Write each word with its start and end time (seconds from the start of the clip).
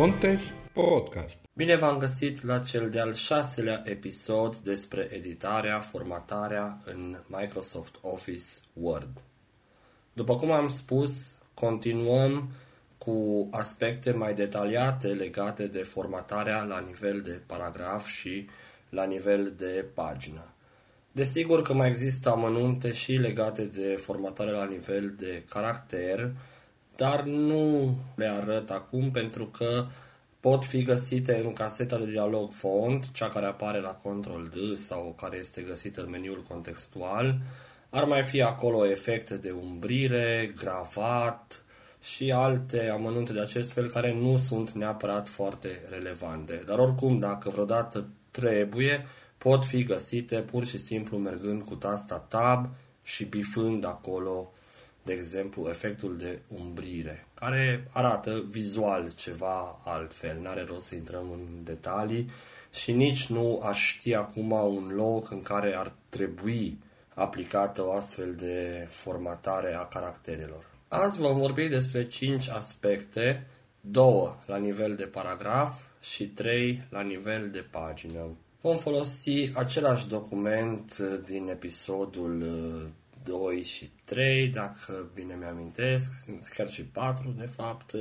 Contes 0.00 0.40
Podcast. 0.72 1.38
Bine 1.52 1.76
v-am 1.76 1.98
găsit 1.98 2.42
la 2.42 2.58
cel 2.58 2.90
de-al 2.90 3.14
șaselea 3.14 3.82
episod 3.84 4.56
despre 4.56 5.08
editarea, 5.10 5.80
formatarea 5.80 6.78
în 6.84 7.16
Microsoft 7.26 7.98
Office 8.00 8.44
Word. 8.72 9.22
După 10.12 10.36
cum 10.36 10.50
am 10.50 10.68
spus, 10.68 11.38
continuăm 11.54 12.50
cu 12.98 13.48
aspecte 13.50 14.12
mai 14.12 14.34
detaliate 14.34 15.08
legate 15.08 15.66
de 15.66 15.82
formatarea 15.82 16.62
la 16.62 16.78
nivel 16.78 17.20
de 17.20 17.40
paragraf 17.46 18.06
și 18.06 18.48
la 18.88 19.04
nivel 19.04 19.52
de 19.56 19.84
pagină. 19.94 20.54
Desigur 21.12 21.62
că 21.62 21.74
mai 21.74 21.88
există 21.88 22.30
amănunte 22.30 22.92
și 22.92 23.12
legate 23.12 23.64
de 23.64 23.98
formatare 24.02 24.50
la 24.50 24.64
nivel 24.64 25.14
de 25.16 25.44
caracter, 25.48 26.32
dar 27.00 27.22
nu 27.22 27.96
le 28.14 28.26
arăt 28.26 28.70
acum 28.70 29.10
pentru 29.10 29.44
că 29.46 29.86
pot 30.40 30.64
fi 30.64 30.82
găsite 30.82 31.40
în 31.44 31.52
caseta 31.52 31.98
de 31.98 32.10
dialog 32.10 32.52
font, 32.52 33.12
cea 33.12 33.28
care 33.28 33.46
apare 33.46 33.80
la 33.80 34.00
Ctrl 34.02 34.42
D 34.42 34.76
sau 34.76 35.14
care 35.20 35.36
este 35.36 35.62
găsită 35.62 36.00
în 36.00 36.10
meniul 36.10 36.44
contextual. 36.48 37.38
Ar 37.90 38.04
mai 38.04 38.22
fi 38.22 38.42
acolo 38.42 38.86
efecte 38.86 39.36
de 39.36 39.50
umbrire, 39.50 40.54
gravat 40.56 41.64
și 42.02 42.32
alte 42.32 42.88
amănunte 42.88 43.32
de 43.32 43.40
acest 43.40 43.72
fel 43.72 43.88
care 43.88 44.14
nu 44.14 44.36
sunt 44.36 44.70
neapărat 44.70 45.28
foarte 45.28 45.68
relevante. 45.90 46.62
Dar 46.66 46.78
oricum, 46.78 47.18
dacă 47.18 47.48
vreodată 47.48 48.08
trebuie, 48.30 49.06
pot 49.38 49.64
fi 49.64 49.84
găsite 49.84 50.36
pur 50.36 50.66
și 50.66 50.78
simplu 50.78 51.18
mergând 51.18 51.62
cu 51.62 51.74
tasta 51.74 52.18
Tab 52.28 52.68
și 53.02 53.24
bifând 53.24 53.84
acolo, 53.84 54.52
de 55.10 55.16
exemplu, 55.16 55.68
efectul 55.68 56.16
de 56.16 56.40
umbrire, 56.62 57.26
care 57.34 57.88
arată 57.92 58.44
vizual 58.48 59.12
ceva 59.14 59.80
altfel. 59.84 60.40
N-are 60.40 60.64
rost 60.64 60.86
să 60.86 60.94
intrăm 60.94 61.30
în 61.30 61.64
detalii 61.64 62.30
și 62.72 62.92
nici 62.92 63.26
nu 63.26 63.60
aș 63.64 63.86
ști 63.86 64.14
acum 64.14 64.50
un 64.50 64.88
loc 64.94 65.30
în 65.30 65.42
care 65.42 65.74
ar 65.74 65.92
trebui 66.08 66.78
aplicată 67.14 67.86
o 67.86 67.92
astfel 67.92 68.34
de 68.34 68.86
formatare 68.90 69.74
a 69.74 69.84
caracterelor. 69.84 70.64
Azi 70.88 71.18
vom 71.18 71.38
vorbi 71.38 71.68
despre 71.68 72.06
5 72.06 72.48
aspecte, 72.48 73.46
două 73.80 74.36
la 74.46 74.56
nivel 74.56 74.96
de 74.96 75.04
paragraf 75.04 75.80
și 76.00 76.26
3 76.26 76.86
la 76.90 77.00
nivel 77.00 77.50
de 77.50 77.64
pagină. 77.70 78.20
Vom 78.60 78.76
folosi 78.76 79.50
același 79.54 80.08
document 80.08 80.98
din 81.26 81.48
episodul 81.48 82.42
2 83.24 83.62
și 83.62 83.90
3, 84.04 84.46
dacă 84.48 85.10
bine 85.14 85.34
mi-amintesc, 85.34 86.12
chiar 86.54 86.68
și 86.68 86.84
4 86.84 87.34
de 87.38 87.46
fapt, 87.46 87.94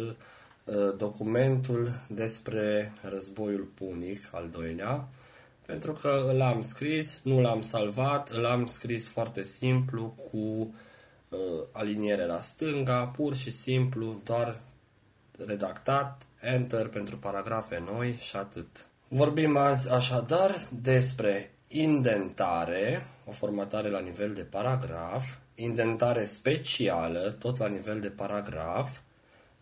documentul 0.98 1.92
despre 2.08 2.94
războiul 3.02 3.72
punic 3.76 4.30
al 4.32 4.50
doilea, 4.52 5.08
pentru 5.66 5.94
că 5.94 6.26
îl 6.28 6.42
am 6.42 6.62
scris, 6.62 7.20
nu 7.24 7.42
l-am 7.42 7.62
salvat, 7.62 8.30
îl 8.30 8.46
am 8.46 8.66
scris 8.66 9.08
foarte 9.08 9.44
simplu 9.44 10.16
cu 10.32 10.38
uh, 10.38 11.40
aliniere 11.72 12.26
la 12.26 12.42
stânga, 12.42 13.06
pur 13.06 13.36
și 13.36 13.52
simplu, 13.52 14.22
doar 14.24 14.60
redactat, 15.46 16.28
enter 16.42 16.88
pentru 16.88 17.18
paragrafe 17.18 17.84
noi 17.92 18.16
și 18.20 18.36
atât. 18.36 18.88
Vorbim 19.08 19.58
azi 19.58 19.92
așadar 19.92 20.56
despre 20.82 21.52
indentare, 21.68 23.06
o 23.30 23.32
formatare 23.32 23.90
la 23.90 24.00
nivel 24.00 24.34
de 24.34 24.42
paragraf, 24.42 25.36
indentare 25.56 26.24
specială, 26.24 27.36
tot 27.40 27.58
la 27.58 27.68
nivel 27.68 28.00
de 28.00 28.10
paragraf. 28.10 28.98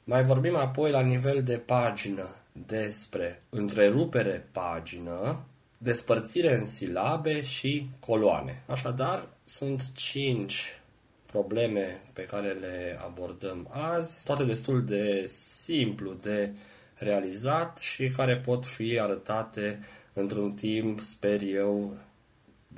Mai 0.04 0.24
vorbim 0.24 0.56
apoi 0.56 0.92
la 0.92 1.02
nivel 1.02 1.44
de 1.44 1.58
pagină 1.58 2.28
despre 2.66 3.42
întrerupere 3.50 4.48
pagină, 4.52 5.46
despărțire 5.78 6.58
în 6.58 6.66
silabe 6.66 7.44
și 7.44 7.90
coloane. 8.00 8.64
Așadar, 8.66 9.28
sunt 9.44 9.92
cinci 9.94 10.80
probleme 11.26 12.02
pe 12.14 12.24
care 12.24 12.48
le 12.48 13.00
abordăm 13.06 13.68
azi, 13.72 14.24
toate 14.24 14.44
destul 14.44 14.86
de 14.86 15.26
simplu 15.28 16.14
de 16.14 16.52
realizat 16.96 17.78
și 17.78 18.10
care 18.10 18.38
pot 18.38 18.66
fi 18.66 19.00
arătate 19.00 19.80
într-un 20.14 20.52
timp, 20.52 21.02
sper 21.02 21.42
eu, 21.42 21.98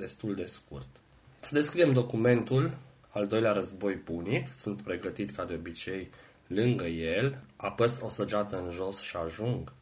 destul 0.00 0.34
de 0.34 0.44
scurt. 0.44 0.88
Să 1.40 1.54
descriem 1.54 1.92
documentul, 1.92 2.78
al 3.08 3.26
doilea 3.26 3.52
război 3.52 3.94
punic, 3.94 4.52
sunt 4.52 4.82
pregătit 4.82 5.30
ca 5.30 5.44
de 5.44 5.54
obicei 5.54 6.10
lângă 6.46 6.84
el, 6.84 7.38
apăs 7.56 8.00
o 8.02 8.08
săgeată 8.08 8.62
în 8.64 8.70
jos 8.70 9.00
și 9.00 9.16
ajung 9.16 9.72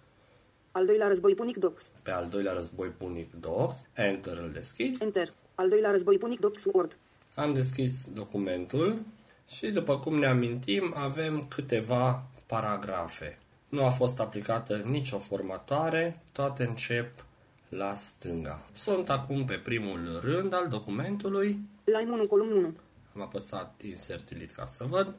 al 0.78 0.86
doilea 0.86 1.08
război 1.08 1.34
punic 1.34 1.56
docs. 1.56 1.82
pe 2.02 2.10
al 2.10 2.28
doilea 2.28 2.52
război 2.52 2.88
punic 2.88 3.32
docs, 3.40 3.86
enter 3.92 4.38
îl 4.38 4.50
deschid. 4.52 5.02
Enter. 5.02 5.32
Al 5.54 5.68
doilea 5.68 5.90
război 5.90 6.18
punic 6.18 6.40
docs 6.40 6.64
Word. 6.64 6.96
Am 7.34 7.54
deschis 7.54 8.08
documentul 8.14 9.02
și 9.46 9.70
după 9.70 9.98
cum 9.98 10.18
ne 10.18 10.26
amintim 10.26 10.94
avem 10.96 11.46
câteva 11.48 12.26
paragrafe. 12.46 13.38
Nu 13.68 13.84
a 13.84 13.90
fost 13.90 14.20
aplicată 14.20 14.76
nicio 14.76 15.18
formatare, 15.18 16.20
toate 16.32 16.64
încep 16.64 17.24
la 17.68 17.94
stânga. 17.94 18.60
Sunt 18.72 19.10
acum 19.10 19.44
pe 19.44 19.54
primul 19.54 20.20
rând 20.22 20.54
al 20.54 20.68
documentului. 20.68 21.58
Line 21.84 22.10
1, 22.10 22.26
column 22.26 22.50
1. 22.50 22.74
Am 23.14 23.22
apăsat 23.22 23.80
Insert 23.84 24.30
Delete 24.30 24.52
ca 24.56 24.66
să 24.66 24.84
văd. 24.88 25.14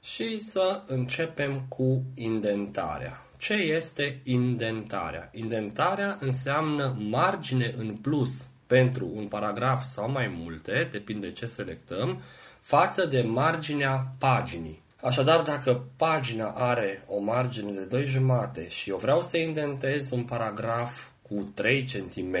Și 0.00 0.38
să 0.38 0.82
începem 0.86 1.64
cu 1.68 2.02
indentarea. 2.14 3.26
Ce 3.36 3.54
este 3.54 4.20
indentarea? 4.24 5.30
Indentarea 5.32 6.16
înseamnă 6.20 6.96
margine 6.98 7.74
în 7.76 7.94
plus 7.96 8.50
pentru 8.66 9.10
un 9.14 9.26
paragraf 9.26 9.84
sau 9.84 10.10
mai 10.10 10.34
multe, 10.38 10.88
depinde 10.90 11.32
ce 11.32 11.46
selectăm, 11.46 12.20
față 12.60 13.06
de 13.06 13.22
marginea 13.22 14.06
paginii. 14.18 14.82
Așadar, 15.02 15.42
dacă 15.42 15.84
pagina 15.96 16.48
are 16.48 17.04
o 17.06 17.20
margine 17.20 17.70
de 17.70 17.84
2 17.84 18.04
jumate 18.04 18.68
și 18.68 18.90
eu 18.90 18.96
vreau 18.96 19.22
să 19.22 19.36
indentez 19.36 20.10
un 20.10 20.22
paragraf 20.22 21.06
cu 21.28 21.50
3 21.54 21.82
cm, 21.82 22.36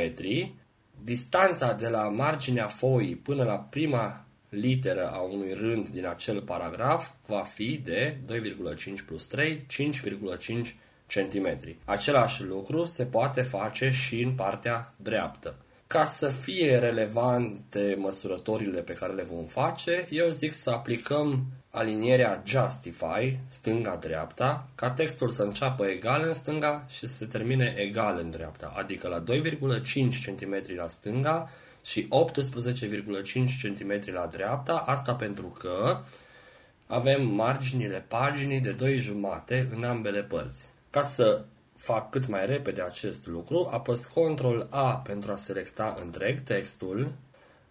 distanța 1.04 1.72
de 1.72 1.88
la 1.88 2.08
marginea 2.08 2.66
foii 2.66 3.16
până 3.16 3.44
la 3.44 3.56
prima 3.56 4.26
literă 4.48 5.10
a 5.10 5.20
unui 5.20 5.52
rând 5.52 5.88
din 5.88 6.06
acel 6.06 6.42
paragraf 6.42 7.10
va 7.26 7.42
fi 7.42 7.80
de 7.84 8.16
2,5 8.26 9.04
plus 9.06 9.26
3, 9.26 9.66
5,5 9.72 10.74
cm. 11.06 11.76
Același 11.84 12.42
lucru 12.42 12.84
se 12.84 13.04
poate 13.04 13.42
face 13.42 13.90
și 13.90 14.22
în 14.22 14.32
partea 14.32 14.94
dreaptă. 14.96 15.56
Ca 15.86 16.04
să 16.04 16.28
fie 16.28 16.78
relevante 16.78 17.96
măsurătorile 17.98 18.80
pe 18.80 18.92
care 18.92 19.12
le 19.12 19.22
vom 19.22 19.44
face, 19.44 20.06
eu 20.10 20.28
zic 20.28 20.52
să 20.52 20.70
aplicăm 20.70 21.44
alinierea 21.76 22.42
Justify, 22.44 23.38
stânga-dreapta, 23.48 24.68
ca 24.74 24.90
textul 24.90 25.30
să 25.30 25.42
înceapă 25.42 25.86
egal 25.86 26.22
în 26.26 26.34
stânga 26.34 26.84
și 26.88 26.98
să 26.98 27.14
se 27.14 27.26
termine 27.26 27.74
egal 27.76 28.18
în 28.18 28.30
dreapta, 28.30 28.72
adică 28.76 29.08
la 29.08 29.24
2,5 29.24 29.44
cm 30.24 30.74
la 30.76 30.88
stânga 30.88 31.50
și 31.84 32.08
18,5 32.08 32.08
cm 33.62 34.12
la 34.12 34.26
dreapta, 34.26 34.76
asta 34.86 35.14
pentru 35.14 35.46
că 35.46 36.00
avem 36.86 37.26
marginile 37.26 38.04
paginii 38.08 38.60
de 38.60 38.72
2 38.72 38.96
jumate 38.96 39.68
în 39.76 39.84
ambele 39.84 40.22
părți. 40.22 40.68
Ca 40.90 41.02
să 41.02 41.44
fac 41.76 42.10
cât 42.10 42.26
mai 42.26 42.46
repede 42.46 42.82
acest 42.82 43.26
lucru, 43.26 43.68
apăs 43.72 44.04
Ctrl 44.04 44.58
A 44.68 44.96
pentru 44.96 45.32
a 45.32 45.36
selecta 45.36 45.98
întreg 46.02 46.40
textul, 46.40 47.12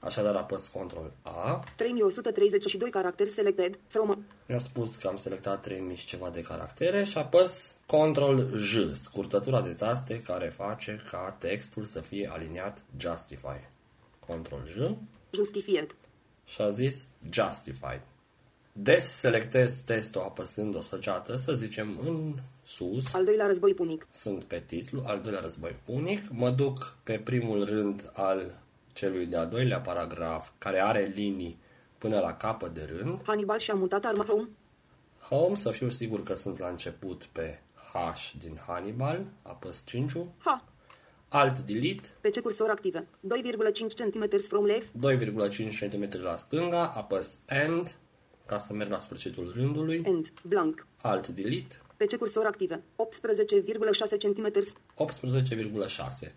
așadar 0.06 0.36
apăs 0.36 0.68
Ctrl 0.68 1.06
A. 1.22 1.64
3132 1.76 2.90
caracteri 2.90 3.30
selected 3.30 3.78
from 3.88 4.26
Mi-a 4.48 4.58
spus 4.58 4.96
că 4.96 5.08
am 5.08 5.18
selectat 5.18 5.62
3000 5.62 5.96
și 5.96 6.06
ceva 6.06 6.30
de 6.30 6.42
caractere 6.42 7.04
și 7.04 7.18
apăs 7.18 7.78
Ctrl 7.86 8.40
J, 8.56 8.78
scurtătura 8.94 9.62
de 9.62 9.74
taste 9.74 10.22
care 10.22 10.48
face 10.48 11.02
ca 11.12 11.36
textul 11.40 11.86
să 11.86 12.00
fie 12.02 12.30
aliniat 12.32 12.84
Justify. 12.98 13.60
Ctrl 14.28 14.56
J 14.66 14.90
justified. 15.32 15.96
și 16.46 16.62
a 16.62 16.70
zis 16.70 17.06
Justified. 17.30 18.02
Des 18.72 19.06
selectez 19.06 19.80
testul 19.80 20.22
apăsând 20.22 20.76
o 20.76 20.82
săgeată, 20.82 21.36
să 21.36 21.54
zicem 21.54 22.00
în 22.06 22.34
sus, 22.64 23.14
Al 23.14 23.26
doilea 23.26 23.46
război 23.46 23.74
punic. 23.74 24.08
sunt 24.10 24.44
pe 24.44 24.64
titlu, 24.66 25.02
al 25.06 25.20
doilea 25.22 25.42
război 25.42 25.76
punic, 25.86 26.22
mă 26.30 26.50
duc 26.50 26.98
pe 27.04 27.20
primul 27.20 27.66
rând 27.66 28.10
al 28.14 28.60
celui 28.96 29.26
de-al 29.26 29.48
doilea 29.48 29.80
paragraf, 29.80 30.50
care 30.58 30.80
are 30.80 31.12
linii 31.16 31.60
până 31.98 32.20
la 32.20 32.34
capăt 32.34 32.74
de 32.74 32.90
rând. 32.98 33.24
Hannibal 33.24 33.60
și-a 33.60 33.74
mutat 33.74 34.06
arma 34.06 34.24
home. 34.24 34.50
Home, 35.30 35.56
să 35.56 35.72
fiu 35.72 35.90
sigur 35.90 36.24
că 36.24 36.36
sunt 36.36 36.60
la 36.60 36.68
început 36.68 37.26
pe 37.26 37.60
H 37.74 38.32
din 38.40 38.58
Hannibal, 38.68 39.26
apăs 39.42 39.84
5 39.86 40.12
Ha. 40.38 40.64
Alt 41.28 41.60
delete, 41.60 42.08
PC 42.22 42.40
cursor 42.40 42.70
active. 42.70 43.08
2,5 43.28 43.94
cm 43.96 44.42
from 44.48 44.66
left. 44.66 44.88
2,5 44.88 45.80
cm 45.80 46.22
la 46.22 46.36
stânga, 46.36 46.88
apăs 46.88 47.40
End, 47.46 47.96
ca 48.46 48.58
să 48.58 48.74
merg 48.74 48.90
la 48.90 48.98
sfârșitul 49.00 49.52
rândului, 49.56 50.04
End. 50.06 50.34
Blank. 50.44 50.88
alt 51.02 51.28
delete, 51.28 51.80
PC 51.98 52.16
cursor 52.16 52.46
active. 52.46 52.82
18,6 52.96 54.18
cm. 54.18 54.52
18,6. 54.96 56.34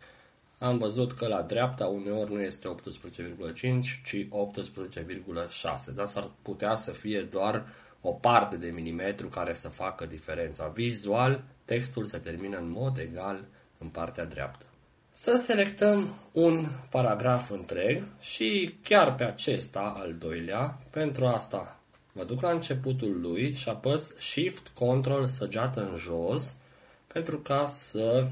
Am 0.58 0.78
văzut 0.78 1.12
că 1.12 1.26
la 1.26 1.42
dreapta 1.42 1.86
uneori 1.86 2.32
nu 2.32 2.40
este 2.40 2.68
18,5, 2.68 3.60
ci 4.04 4.16
18,6, 4.16 5.94
dar 5.94 6.06
s-ar 6.06 6.30
putea 6.42 6.74
să 6.74 6.90
fie 6.90 7.20
doar 7.20 7.66
o 8.00 8.12
parte 8.12 8.56
de 8.56 8.70
milimetru 8.70 9.28
care 9.28 9.54
să 9.54 9.68
facă 9.68 10.06
diferența. 10.06 10.68
Vizual, 10.68 11.44
textul 11.64 12.04
se 12.04 12.18
termină 12.18 12.58
în 12.58 12.70
mod 12.70 12.98
egal 12.98 13.44
în 13.78 13.88
partea 13.88 14.24
dreaptă. 14.24 14.64
Să 15.10 15.36
selectăm 15.36 16.14
un 16.32 16.66
paragraf 16.90 17.50
întreg 17.50 18.02
și 18.20 18.78
chiar 18.82 19.14
pe 19.14 19.24
acesta, 19.24 19.94
al 19.96 20.12
doilea, 20.12 20.78
pentru 20.90 21.26
asta 21.26 21.80
mă 22.12 22.24
duc 22.24 22.40
la 22.40 22.50
începutul 22.50 23.20
lui 23.20 23.54
și 23.54 23.68
apăs 23.68 24.14
Shift 24.18 24.68
Control 24.68 25.28
săgeată 25.28 25.88
în 25.90 25.96
jos 25.96 26.54
pentru 27.06 27.38
ca 27.38 27.66
să 27.66 28.26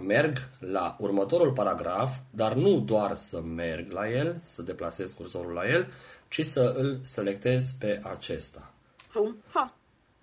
merg 0.00 0.48
la 0.58 0.96
următorul 0.98 1.52
paragraf, 1.52 2.18
dar 2.30 2.54
nu 2.54 2.80
doar 2.80 3.14
să 3.14 3.40
merg 3.40 3.90
la 3.90 4.10
el, 4.10 4.40
să 4.42 4.62
deplasez 4.62 5.12
cursorul 5.12 5.52
la 5.52 5.68
el, 5.68 5.92
ci 6.28 6.44
să 6.44 6.74
îl 6.76 7.00
selectez 7.02 7.72
pe 7.72 8.00
acesta. 8.02 8.70
Home. 9.14 9.34
Ha. 9.52 9.74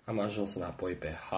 Am 0.04 0.20
ajuns 0.20 0.54
înapoi 0.54 0.92
pe 0.92 1.08
H 1.30 1.32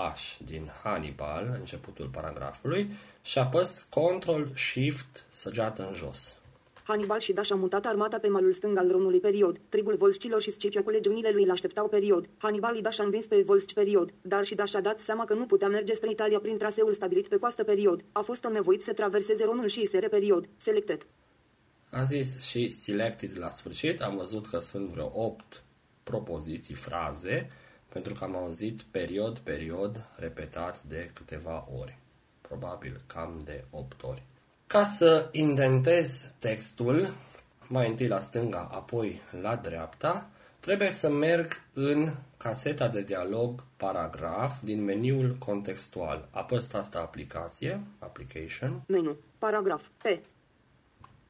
din 0.44 0.70
Hannibal, 0.82 1.56
începutul 1.58 2.06
paragrafului, 2.06 2.93
și 3.23 3.38
apăs 3.38 3.87
Ctrl 3.90 4.43
Shift 4.55 5.25
săgeată 5.28 5.87
în 5.88 5.94
jos. 5.94 6.37
Hannibal 6.82 7.20
și 7.20 7.32
Dash 7.32 7.50
au 7.50 7.58
mutat 7.58 7.87
armata 7.87 8.19
pe 8.19 8.29
malul 8.29 8.52
stâng 8.52 8.79
al 8.79 8.90
Ronului 8.90 9.20
period. 9.20 9.61
Tribul 9.69 9.96
volscilor 9.96 10.43
și 10.43 10.50
Scipio 10.50 10.82
cu 10.82 10.90
legiunile 10.90 11.31
lui 11.31 11.44
l-așteptau 11.44 11.88
period. 11.88 12.29
Hannibal 12.38 12.75
și 12.75 12.81
Dash 12.81 13.00
a 13.00 13.05
învins 13.05 13.26
pe 13.26 13.43
volsci 13.46 13.75
period. 13.75 14.12
Dar 14.23 14.44
și 14.44 14.55
Dash 14.55 14.75
a 14.75 14.81
dat 14.81 15.00
seama 15.00 15.25
că 15.25 15.34
nu 15.34 15.46
putea 15.46 15.69
merge 15.69 15.94
spre 15.94 16.11
Italia 16.11 16.38
prin 16.40 16.58
traseul 16.58 16.93
stabilit 16.93 17.29
pe 17.29 17.37
coastă 17.37 17.64
period. 17.64 18.05
A 18.12 18.20
fost 18.20 18.46
nevoit 18.52 18.82
să 18.82 18.93
traverseze 18.93 19.44
Ronul 19.44 19.67
și 19.67 19.81
Isere 19.81 20.08
period. 20.08 20.49
Selected. 20.56 21.06
Am 21.90 22.05
zis 22.05 22.43
și 22.43 22.69
selected 22.69 23.38
la 23.38 23.50
sfârșit, 23.50 24.00
am 24.00 24.17
văzut 24.17 24.46
că 24.46 24.58
sunt 24.58 24.88
vreo 24.88 25.11
8 25.14 25.62
propoziții, 26.02 26.75
fraze, 26.75 27.50
pentru 27.88 28.12
că 28.12 28.25
am 28.25 28.37
auzit 28.37 28.82
period, 28.82 29.38
period, 29.38 30.08
repetat 30.17 30.82
de 30.82 31.11
câteva 31.14 31.69
ori. 31.81 31.99
Probabil 32.40 33.00
cam 33.06 33.40
de 33.44 33.64
8 33.70 34.02
ori. 34.02 34.23
Ca 34.73 34.83
să 34.83 35.29
indentez 35.33 36.35
textul, 36.39 37.15
mai 37.67 37.89
întâi 37.89 38.07
la 38.07 38.19
stânga, 38.19 38.69
apoi 38.73 39.21
la 39.41 39.57
dreapta, 39.57 40.31
trebuie 40.61 40.91
să 40.91 41.09
merg 41.09 41.53
în 41.73 42.09
caseta 42.37 42.89
de 42.89 43.03
dialog 43.03 43.65
paragraf 43.77 44.63
din 44.63 44.85
meniul 44.85 45.37
contextual. 45.39 46.29
Apăs 46.31 46.67
tasta 46.67 46.99
aplicație, 46.99 47.81
application, 47.99 48.83
Menu. 48.87 49.17
Paragraf. 49.39 49.83
P. 49.97 50.05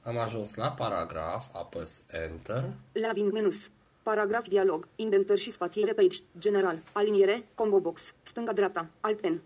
am 0.02 0.18
ajuns 0.18 0.54
la 0.54 0.70
paragraf, 0.70 1.46
apăs 1.52 2.02
enter, 2.10 2.64
Laving 2.92 3.32
menus. 3.32 3.70
Paragraf 4.02 4.48
dialog. 4.48 4.88
Indentări 4.96 5.40
și 5.40 5.52
spațiere 5.52 5.92
page. 5.92 6.18
General. 6.38 6.82
Aliniere. 6.92 7.44
Combo 7.54 7.80
box. 7.80 8.14
Stânga-dreapta. 8.22 8.86
Alt 9.00 9.26
N. 9.26 9.40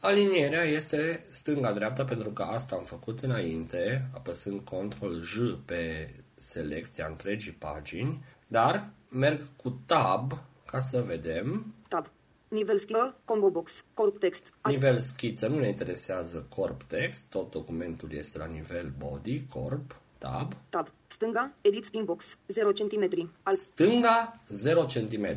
Alinierea 0.00 0.64
este 0.64 1.24
stânga-dreapta 1.30 2.04
pentru 2.04 2.30
că 2.30 2.42
asta 2.42 2.76
am 2.76 2.84
făcut 2.84 3.20
înainte, 3.20 4.08
apăsând 4.14 4.60
Ctrl-J 4.60 5.36
pe 5.64 6.10
selecția 6.34 7.06
întregii 7.06 7.52
pagini, 7.52 8.24
dar 8.46 8.90
merg 9.08 9.42
cu 9.56 9.80
Tab 9.86 10.32
ca 10.66 10.78
să 10.78 11.02
vedem. 11.02 11.74
Tab. 11.88 12.10
Nivel 12.48 12.78
schimbă. 12.78 13.16
Combo 13.24 13.50
box. 13.50 13.84
Corp 13.94 14.18
text. 14.18 14.42
Alt. 14.60 14.74
Nivel 14.74 14.98
schiță 14.98 15.48
nu 15.48 15.58
ne 15.58 15.68
interesează 15.68 16.46
corp 16.54 16.82
text, 16.82 17.24
tot 17.28 17.50
documentul 17.50 18.12
este 18.12 18.38
la 18.38 18.46
nivel 18.46 18.92
body, 18.98 19.46
corp, 19.46 20.00
tab. 20.18 20.52
Tab. 20.68 20.92
Stânga. 21.06 21.52
Edit 21.60 21.84
spin 21.84 22.04
box. 22.04 22.24
0 22.46 22.72
cm. 22.72 23.30
Alt. 23.42 23.56
Stânga 23.56 24.40
0 24.48 24.84
cm. 24.84 25.36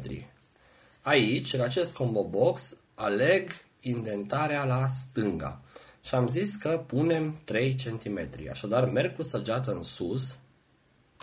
Aici, 1.02 1.54
în 1.54 1.62
acest 1.62 1.96
combo 1.96 2.28
box, 2.28 2.78
aleg 2.96 3.50
indentarea 3.82 4.66
la 4.66 4.88
stânga. 4.88 5.62
Și 6.02 6.16
am 6.16 6.28
zis 6.28 6.56
că 6.56 6.84
punem 6.88 7.42
3 7.44 7.76
cm. 7.76 8.30
Așadar, 8.50 8.90
merg 8.90 9.16
cu 9.16 9.22
săgeată 9.22 9.72
în 9.72 9.84
sus, 9.84 10.38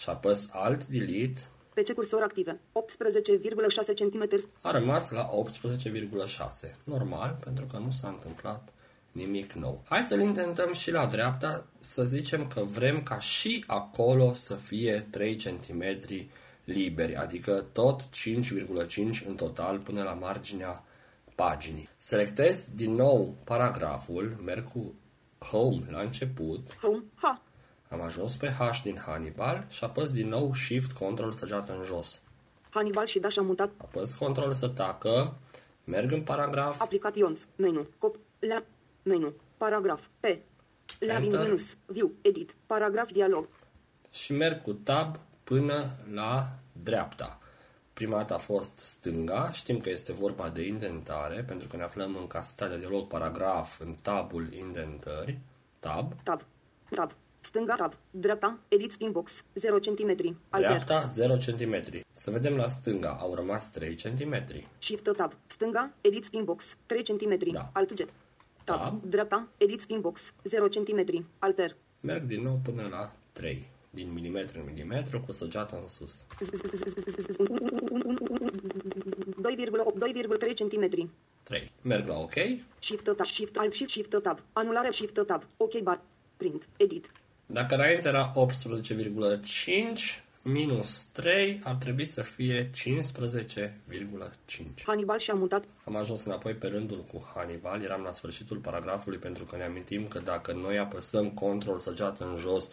Și 0.01 0.09
apăs 0.09 0.49
Alt 0.51 0.85
Delete, 0.85 1.41
PC 1.73 1.93
cursor 1.93 2.21
active. 2.21 2.59
18,6 2.73 3.93
cm. 3.95 4.49
a 4.61 4.71
rămas 4.71 5.11
la 5.11 5.29
18,6. 6.63 6.75
Normal, 6.83 7.37
pentru 7.43 7.65
că 7.65 7.77
nu 7.77 7.91
s-a 7.91 8.07
întâmplat 8.07 8.73
nimic 9.11 9.51
nou. 9.53 9.83
Hai 9.85 10.01
să-l 10.01 10.21
intentăm 10.21 10.73
și 10.73 10.91
la 10.91 11.05
dreapta, 11.05 11.65
să 11.77 12.03
zicem 12.03 12.47
că 12.47 12.61
vrem 12.61 13.03
ca 13.03 13.19
și 13.19 13.63
acolo 13.67 14.33
să 14.33 14.55
fie 14.55 15.07
3 15.09 15.35
cm 15.35 15.83
liberi, 16.63 17.15
adică 17.15 17.65
tot 17.71 18.01
5,5 18.01 19.27
în 19.27 19.35
total 19.35 19.79
până 19.79 20.03
la 20.03 20.13
marginea 20.13 20.83
paginii. 21.35 21.89
Selectez 21.97 22.69
din 22.75 22.93
nou 22.93 23.35
paragraful, 23.43 24.37
merg 24.45 24.71
cu 24.71 24.93
Home 25.39 25.85
la 25.89 25.99
început, 25.99 26.77
Home. 26.81 27.03
Ha. 27.15 27.41
Am 27.91 28.01
ajuns 28.01 28.35
pe 28.35 28.49
H 28.49 28.81
din 28.83 28.97
Hannibal 29.05 29.65
și 29.69 29.83
apăs 29.83 30.11
din 30.11 30.27
nou 30.27 30.53
Shift 30.53 30.91
Control 30.91 31.31
săgeată 31.31 31.75
în 31.77 31.83
jos. 31.83 32.21
Hannibal 32.69 33.05
și 33.05 33.19
Dash 33.19 33.37
au 33.37 33.43
mutat. 33.45 33.71
Apăs 33.77 34.13
control 34.13 34.53
să 34.53 34.67
tacă, 34.67 35.35
merg 35.83 36.11
în 36.11 36.21
paragraf, 36.21 36.81
Applications. 36.81 37.39
Menu. 37.55 37.87
Cop. 37.97 38.17
La. 38.39 38.63
Menu. 39.03 39.33
Paragraf. 39.57 40.01
P. 40.19 40.25
Laving 40.99 41.23
Enter. 41.33 41.39
menus. 41.39 41.63
View. 41.85 42.11
Edit. 42.21 42.55
Paragraf 42.65 43.11
dialog. 43.11 43.47
și 44.11 44.33
merg 44.33 44.61
cu 44.61 44.73
tab 44.73 45.17
până 45.43 45.83
la 46.13 46.49
dreapta. 46.83 47.39
Prima 47.93 48.17
dată 48.17 48.33
a 48.33 48.37
fost 48.37 48.79
stânga, 48.79 49.51
știm 49.51 49.79
că 49.79 49.89
este 49.89 50.13
vorba 50.13 50.49
de 50.49 50.67
indentare, 50.67 51.43
pentru 51.47 51.67
că 51.67 51.75
ne 51.75 51.83
aflăm 51.83 52.15
în 52.19 52.27
caseta 52.27 52.67
de 52.67 52.77
dialog 52.77 53.07
paragraf 53.07 53.79
în 53.79 53.93
tabul 54.01 54.53
indentări, 54.53 55.39
tab, 55.79 56.13
Tab. 56.23 56.41
Tab. 56.89 57.11
Stânga. 57.41 57.75
Tab. 57.75 57.93
Dreapta. 58.11 58.59
Edit 58.67 58.91
spin 58.91 59.11
box. 59.11 59.43
0 59.53 59.79
cm. 59.79 60.37
Alter. 60.49 60.69
dreapta 60.69 61.05
0 61.05 61.37
cm. 61.37 62.03
Să 62.11 62.31
vedem 62.31 62.55
la 62.55 62.67
stânga, 62.67 63.17
au 63.19 63.33
rămas 63.33 63.71
3 63.71 63.95
cm. 63.95 64.43
Shift 64.77 65.13
Tab. 65.15 65.33
Stânga. 65.47 65.91
Edit 66.01 66.25
spin 66.25 66.43
box. 66.43 66.77
3 66.85 67.03
cm. 67.03 67.51
Da. 67.51 67.69
Alt 67.73 67.93
G. 67.93 67.97
Tab. 68.63 68.79
Tab. 68.79 69.01
Dreapta. 69.03 69.47
Edit 69.57 69.81
spin 69.81 70.01
box. 70.01 70.33
0 70.43 70.67
cm. 70.67 71.25
Alter. 71.39 71.75
Merg 71.99 72.23
din 72.23 72.41
nou 72.41 72.59
până 72.63 72.87
la 72.89 73.13
3, 73.31 73.69
din 73.89 74.13
milimetru 74.13 74.59
în 74.59 74.65
milimetru, 74.65 75.19
cu 75.19 75.31
săgeata 75.31 75.79
în 75.81 75.87
sus. 75.87 76.25
2,8 79.41 80.53
cm. 80.55 81.09
3. 81.43 81.71
Merg 81.81 82.07
la 82.07 82.17
OK, 82.17 82.33
Shift 82.79 83.03
Tab. 83.03 83.25
Shift 83.25 83.57
Alt 83.57 83.73
Shift 83.73 83.89
Shift 83.89 84.21
Tab. 84.21 84.39
Anulare 84.53 84.91
Shift 84.91 85.25
Tab. 85.25 85.43
OK 85.57 85.79
bar. 85.79 86.01
Print. 86.37 86.67
Edit. 86.77 87.11
Dacă 87.53 87.75
înainte 87.75 88.07
era 88.07 88.31
18,5 88.31 88.37
minus 90.41 91.07
3 91.11 91.61
ar 91.63 91.75
trebui 91.75 92.05
să 92.05 92.21
fie 92.21 92.69
15,5. 92.69 92.71
Hannibal 94.85 95.19
și-a 95.19 95.33
mutat. 95.33 95.63
Am 95.83 95.95
ajuns 95.95 96.25
înapoi 96.25 96.53
pe 96.53 96.67
rândul 96.67 97.05
cu 97.13 97.31
Hannibal, 97.35 97.83
eram 97.83 98.01
la 98.01 98.11
sfârșitul 98.11 98.57
paragrafului 98.57 99.17
pentru 99.17 99.43
că 99.43 99.55
ne 99.55 99.63
amintim 99.63 100.07
că 100.07 100.19
dacă 100.19 100.53
noi 100.53 100.77
apăsăm 100.77 101.29
control 101.29 101.77
săgeată 101.79 102.25
în 102.25 102.37
jos 102.37 102.69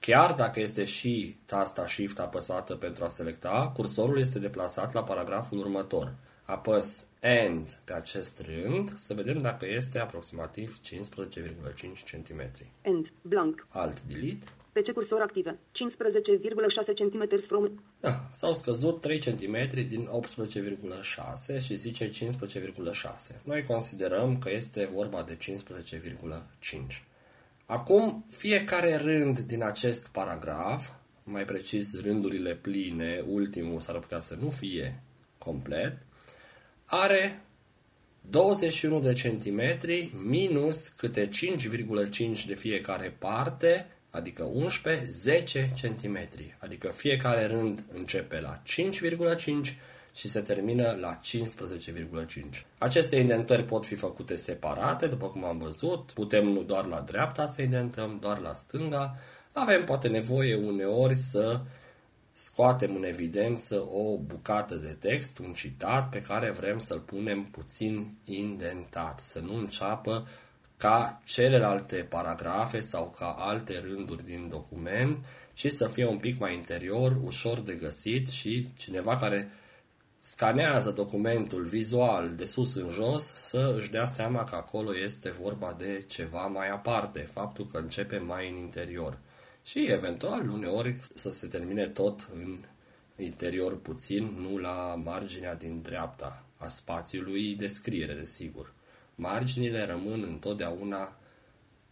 Chiar 0.00 0.32
dacă 0.32 0.60
este 0.60 0.84
și 0.84 1.36
tasta 1.44 1.86
Shift 1.86 2.18
apăsată 2.18 2.74
pentru 2.74 3.04
a 3.04 3.08
selecta, 3.08 3.72
cursorul 3.74 4.18
este 4.18 4.38
deplasat 4.38 4.92
la 4.92 5.02
paragraful 5.02 5.58
următor. 5.58 6.12
Apăs 6.46 7.06
End 7.20 7.78
pe 7.84 7.92
acest 7.92 8.40
rând 8.40 8.98
să 8.98 9.14
vedem 9.14 9.42
dacă 9.42 9.66
este 9.68 9.98
aproximativ 9.98 10.80
15,5 10.80 10.92
cm. 12.10 12.50
End. 12.82 13.12
Blank. 13.22 13.66
Alt 13.70 14.02
Delete. 14.02 14.46
PC 14.72 14.92
cursor 14.92 15.20
active. 15.20 15.50
15,6 15.50 15.58
cm 16.94 17.40
from... 17.46 17.82
Da, 18.00 18.28
s-au 18.32 18.52
scăzut 18.52 19.00
3 19.00 19.18
cm 19.18 19.86
din 19.88 20.08
18,6 21.58 21.64
și 21.64 21.76
zice 21.76 22.10
15,6. 22.10 22.16
Noi 23.42 23.62
considerăm 23.62 24.38
că 24.38 24.50
este 24.50 24.88
vorba 24.92 25.22
de 25.22 25.36
15,5. 25.36 27.02
Acum, 27.66 28.24
fiecare 28.30 28.96
rând 28.96 29.38
din 29.38 29.62
acest 29.62 30.06
paragraf, 30.06 30.90
mai 31.22 31.44
precis 31.44 32.02
rândurile 32.02 32.54
pline, 32.54 33.24
ultimul 33.28 33.80
s-ar 33.80 33.98
putea 33.98 34.20
să 34.20 34.36
nu 34.40 34.50
fie 34.50 35.02
complet, 35.38 36.05
are 36.86 37.40
21 38.20 39.00
de 39.00 39.12
centimetri 39.12 40.12
minus 40.24 40.88
câte 40.88 41.28
5,5 41.28 42.44
de 42.46 42.54
fiecare 42.54 43.16
parte, 43.18 43.86
adică 44.10 44.42
11, 44.42 45.06
10 45.10 45.70
centimetri. 45.74 46.56
Adică 46.58 46.88
fiecare 46.88 47.46
rând 47.46 47.84
începe 47.92 48.40
la 48.40 48.62
5,5 48.62 49.76
și 50.14 50.28
se 50.28 50.40
termină 50.40 50.96
la 51.00 51.20
15,5. 51.20 52.66
Aceste 52.78 53.16
indentări 53.16 53.64
pot 53.64 53.86
fi 53.86 53.94
făcute 53.94 54.36
separate, 54.36 55.06
după 55.06 55.28
cum 55.28 55.44
am 55.44 55.58
văzut. 55.58 56.10
Putem 56.14 56.44
nu 56.44 56.62
doar 56.62 56.84
la 56.84 57.00
dreapta 57.00 57.46
să 57.46 57.62
indentăm, 57.62 58.18
doar 58.20 58.38
la 58.38 58.54
stânga. 58.54 59.18
Avem 59.52 59.84
poate 59.84 60.08
nevoie 60.08 60.54
uneori 60.54 61.14
să 61.14 61.60
scoatem 62.38 62.94
în 62.94 63.04
evidență 63.04 63.86
o 63.90 64.18
bucată 64.18 64.74
de 64.74 64.96
text, 64.98 65.38
un 65.38 65.52
citat 65.52 66.08
pe 66.08 66.22
care 66.22 66.50
vrem 66.50 66.78
să-l 66.78 67.00
punem 67.00 67.44
puțin 67.44 68.16
indentat, 68.24 69.20
să 69.20 69.40
nu 69.40 69.56
înceapă 69.56 70.26
ca 70.76 71.22
celelalte 71.24 71.96
paragrafe 71.96 72.80
sau 72.80 73.14
ca 73.18 73.36
alte 73.38 73.78
rânduri 73.78 74.24
din 74.24 74.48
document, 74.48 75.18
ci 75.54 75.66
să 75.66 75.88
fie 75.88 76.06
un 76.06 76.18
pic 76.18 76.38
mai 76.38 76.54
interior, 76.54 77.16
ușor 77.22 77.60
de 77.60 77.74
găsit 77.74 78.28
și 78.28 78.68
cineva 78.76 79.16
care 79.16 79.50
scanează 80.20 80.90
documentul 80.90 81.64
vizual 81.64 82.34
de 82.34 82.44
sus 82.44 82.74
în 82.74 82.88
jos 82.90 83.32
să 83.34 83.74
își 83.78 83.90
dea 83.90 84.06
seama 84.06 84.44
că 84.44 84.54
acolo 84.54 84.98
este 84.98 85.30
vorba 85.40 85.74
de 85.78 86.04
ceva 86.06 86.46
mai 86.46 86.68
aparte, 86.68 87.30
faptul 87.32 87.66
că 87.72 87.78
începe 87.78 88.18
mai 88.18 88.50
în 88.50 88.56
interior. 88.56 89.18
Și 89.66 89.86
eventual, 89.86 90.48
uneori, 90.48 90.96
să 91.14 91.32
se 91.32 91.46
termine 91.46 91.86
tot 91.86 92.28
în 92.34 92.58
interior 93.16 93.80
puțin, 93.80 94.36
nu 94.40 94.58
la 94.58 95.00
marginea 95.04 95.54
din 95.54 95.80
dreapta 95.82 96.44
a 96.56 96.68
spațiului 96.68 97.54
de 97.54 97.66
scriere, 97.66 98.14
desigur. 98.14 98.72
Marginile 99.14 99.84
rămân 99.84 100.24
întotdeauna 100.28 101.16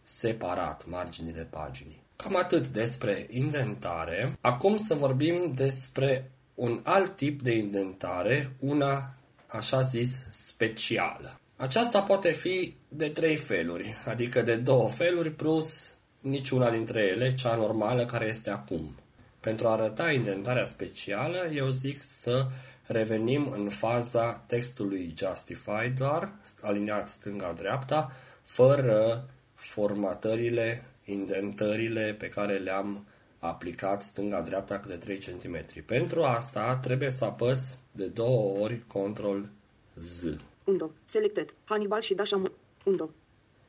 separat, 0.03 0.85
marginile 0.87 1.47
paginii. 1.49 2.03
Cam 2.15 2.35
atât 2.35 2.67
despre 2.67 3.27
indentare. 3.29 4.37
Acum 4.41 4.77
să 4.77 4.93
vorbim 4.93 5.53
despre 5.55 6.31
un 6.53 6.79
alt 6.83 7.15
tip 7.15 7.41
de 7.41 7.55
indentare, 7.55 8.55
una 8.59 9.15
așa 9.47 9.81
zis 9.81 10.25
specială. 10.31 11.39
Aceasta 11.55 12.01
poate 12.01 12.31
fi 12.31 12.75
de 12.87 13.09
trei 13.09 13.35
feluri, 13.35 13.95
adică 14.05 14.41
de 14.41 14.55
două 14.55 14.89
feluri 14.89 15.31
plus 15.31 15.94
niciuna 16.25 16.69
dintre 16.69 17.01
ele, 17.01 17.35
cea 17.35 17.55
normală 17.55 18.05
care 18.05 18.25
este 18.25 18.49
acum. 18.49 18.95
Pentru 19.39 19.67
a 19.67 19.71
arăta 19.71 20.11
indentarea 20.11 20.65
specială, 20.65 21.37
eu 21.53 21.69
zic 21.69 22.01
să 22.01 22.45
revenim 22.83 23.51
în 23.51 23.69
faza 23.69 24.43
textului 24.47 25.13
Justify 25.17 25.89
doar, 25.97 26.31
aliniat 26.61 27.09
stânga-dreapta, 27.09 28.11
fără 28.43 29.29
formatările, 29.53 30.83
indentările 31.03 32.15
pe 32.19 32.29
care 32.29 32.57
le-am 32.57 33.05
aplicat 33.39 34.01
stânga-dreapta 34.01 34.79
câte 34.79 34.95
3 34.95 35.17
cm. 35.17 35.83
Pentru 35.85 36.23
asta 36.23 36.75
trebuie 36.75 37.09
să 37.09 37.25
apăs 37.25 37.77
de 37.91 38.07
două 38.07 38.59
ori 38.59 38.81
Ctrl 38.87 39.39
Z. 39.95 40.23
Undo. 40.63 40.91
Selected. 41.11 41.53
Hannibal 41.63 42.01
și 42.01 42.13
Dasha 42.13 42.41
Undo. 42.83 43.09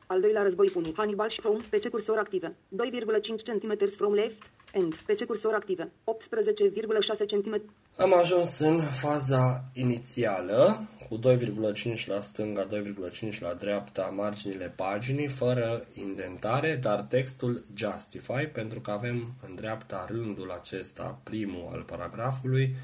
Al 0.07 0.21
doilea 0.21 0.41
război 0.41 0.69
punic. 0.69 0.95
Hannibal 0.97 1.29
și 1.29 1.41
Home. 1.41 1.63
PC 1.69 1.87
cursor 1.89 2.17
active. 2.17 2.55
2,5 2.75 3.43
cm 3.43 3.89
from 3.95 4.13
left. 4.13 4.41
End. 4.71 4.95
PC 4.95 5.25
cursor 5.25 5.53
active. 5.53 5.91
18,6 6.03 7.25
cm. 7.27 7.61
Am 7.97 8.13
ajuns 8.13 8.59
în 8.59 8.79
faza 8.79 9.63
inițială 9.73 10.87
cu 11.09 11.19
2,5 11.19 12.05
la 12.05 12.21
stânga, 12.21 12.67
2,5 12.67 13.39
la 13.39 13.53
dreapta 13.53 14.13
marginile 14.15 14.73
paginii, 14.75 15.27
fără 15.27 15.87
indentare, 15.93 16.75
dar 16.75 17.01
textul 17.01 17.63
Justify, 17.73 18.45
pentru 18.45 18.79
că 18.79 18.91
avem 18.91 19.33
în 19.47 19.55
dreapta 19.55 20.05
rândul 20.09 20.51
acesta, 20.51 21.19
primul 21.23 21.69
al 21.71 21.81
paragrafului, 21.81 22.75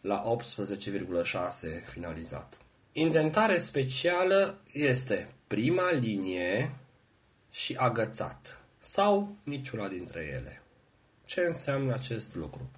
la 0.00 0.22
18,6 0.22 1.84
finalizat. 1.86 2.58
Indentare 2.92 3.58
specială 3.58 4.58
este 4.72 5.37
prima 5.48 5.90
linie 5.92 6.74
și 7.50 7.74
agățat, 7.78 8.62
sau 8.78 9.36
niciuna 9.42 9.88
dintre 9.88 10.30
ele. 10.34 10.62
Ce 11.24 11.40
înseamnă 11.40 11.92
acest 11.92 12.34
lucru? 12.34 12.70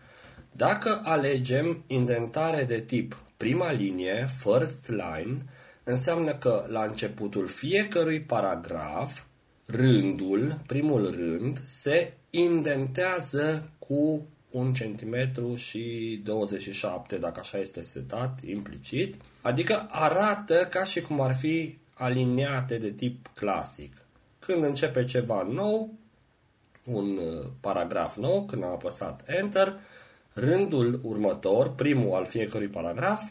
Dacă 0.53 1.01
alegem 1.05 1.85
indentare 1.87 2.65
de 2.65 2.81
tip 2.81 3.25
prima 3.37 3.71
linie, 3.71 4.29
first 4.39 4.89
line, 4.89 5.45
înseamnă 5.85 6.35
că 6.35 6.67
la 6.69 6.83
începutul 6.83 7.47
fiecărui 7.47 8.21
paragraf, 8.21 9.23
rândul, 9.67 10.61
primul 10.67 11.11
rând, 11.11 11.63
se 11.67 12.13
indentează 12.31 13.71
cu 13.79 14.27
un 14.51 14.73
centimetru 14.73 15.55
și 15.55 16.21
27, 16.25 17.17
dacă 17.17 17.41
așa 17.41 17.59
este 17.59 17.83
setat, 17.83 18.39
implicit, 18.45 19.15
adică 19.41 19.87
arată 19.91 20.67
ca 20.71 20.85
și 20.85 21.01
cum 21.01 21.21
ar 21.21 21.35
fi 21.35 21.79
aliniate 22.01 22.79
de 22.79 22.91
tip 22.91 23.31
clasic. 23.35 23.93
Când 24.39 24.65
începe 24.65 25.05
ceva 25.05 25.43
nou, 25.43 25.95
un 26.85 27.17
uh, 27.17 27.47
paragraf 27.61 28.17
nou, 28.17 28.45
când 28.45 28.63
am 28.63 28.71
apăsat 28.71 29.23
Enter, 29.27 29.77
Rândul 30.33 31.01
următor, 31.03 31.75
primul 31.75 32.15
al 32.15 32.25
fiecărui 32.25 32.69
paragraf, 32.69 33.23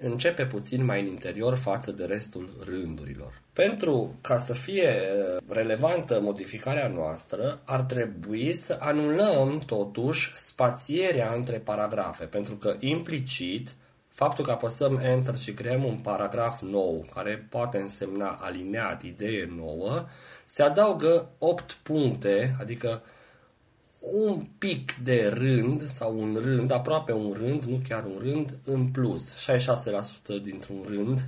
începe 0.00 0.46
puțin 0.46 0.84
mai 0.84 1.00
în 1.00 1.06
interior 1.06 1.56
față 1.56 1.92
de 1.92 2.04
restul 2.04 2.48
rândurilor. 2.64 3.42
Pentru 3.52 4.14
ca 4.20 4.38
să 4.38 4.52
fie 4.52 4.88
uh, 4.88 5.42
relevantă 5.48 6.20
modificarea 6.20 6.88
noastră, 6.88 7.60
ar 7.64 7.80
trebui 7.80 8.54
să 8.54 8.76
anulăm 8.80 9.62
totuși 9.66 10.32
spațierea 10.36 11.32
între 11.34 11.58
paragrafe, 11.58 12.24
pentru 12.24 12.54
că 12.56 12.76
implicit 12.78 13.74
faptul 14.10 14.44
că 14.44 14.50
apăsăm 14.50 14.98
Enter 14.98 15.38
și 15.38 15.52
creăm 15.52 15.84
un 15.84 15.96
paragraf 15.96 16.60
nou, 16.62 17.06
care 17.14 17.46
poate 17.50 17.78
însemna 17.78 18.38
alineat, 18.40 19.02
idee 19.02 19.52
nouă, 19.56 20.06
se 20.44 20.62
adaugă 20.62 21.28
8 21.38 21.78
puncte, 21.82 22.56
adică 22.60 23.02
un 24.00 24.46
pic 24.58 24.94
de 25.02 25.28
rând 25.34 25.82
sau 25.82 26.18
un 26.18 26.38
rând, 26.42 26.70
aproape 26.70 27.12
un 27.12 27.36
rând, 27.42 27.64
nu 27.64 27.80
chiar 27.88 28.04
un 28.04 28.18
rând, 28.20 28.58
în 28.64 28.86
plus, 28.86 29.34
66% 29.34 30.42
dintr-un 30.42 30.84
rând 30.88 31.24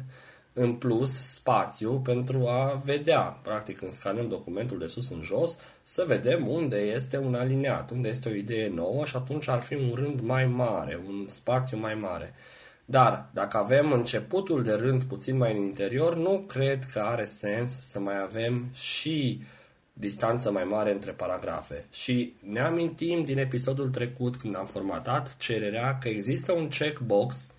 în 0.53 0.75
plus 0.75 1.33
spațiu 1.33 1.99
pentru 1.99 2.47
a 2.47 2.83
vedea, 2.85 3.21
practic 3.21 3.79
când 3.79 3.91
scanăm 3.91 4.29
documentul 4.29 4.79
de 4.79 4.87
sus 4.87 5.11
în 5.11 5.21
jos, 5.23 5.57
să 5.83 6.05
vedem 6.07 6.49
unde 6.49 6.77
este 6.77 7.19
un 7.19 7.35
aliniat, 7.35 7.91
unde 7.91 8.09
este 8.09 8.29
o 8.29 8.33
idee 8.33 8.69
nouă 8.69 9.05
și 9.05 9.17
atunci 9.17 9.49
ar 9.49 9.61
fi 9.61 9.75
un 9.75 9.93
rând 9.95 10.21
mai 10.21 10.47
mare, 10.47 11.03
un 11.07 11.27
spațiu 11.29 11.79
mai 11.79 11.95
mare. 11.95 12.35
Dar 12.91 13.29
dacă 13.33 13.57
avem 13.57 13.93
începutul 13.93 14.63
de 14.63 14.73
rând 14.73 15.05
puțin 15.05 15.37
mai 15.37 15.57
în 15.57 15.63
interior, 15.63 16.17
nu 16.17 16.45
cred 16.47 16.87
că 16.93 16.99
are 16.99 17.25
sens 17.25 17.89
să 17.89 18.01
mai 18.01 18.23
avem 18.23 18.69
și 18.73 19.39
uh, 19.41 19.47
distanță 20.01 20.51
mai 20.51 20.65
mare 20.65 20.93
între 20.93 21.11
paragrafe. 21.11 21.85
Și 21.91 22.35
ne 22.41 22.61
amintim 22.61 23.25
din 23.25 23.39
episodul 23.39 23.89
trecut 23.89 24.37
când 24.37 24.57
am 24.57 24.67
formatat 24.67 25.37
cererea 25.37 25.99
că 25.99 26.09
există 26.09 26.53
un 26.53 26.69
checkbox 26.69 27.51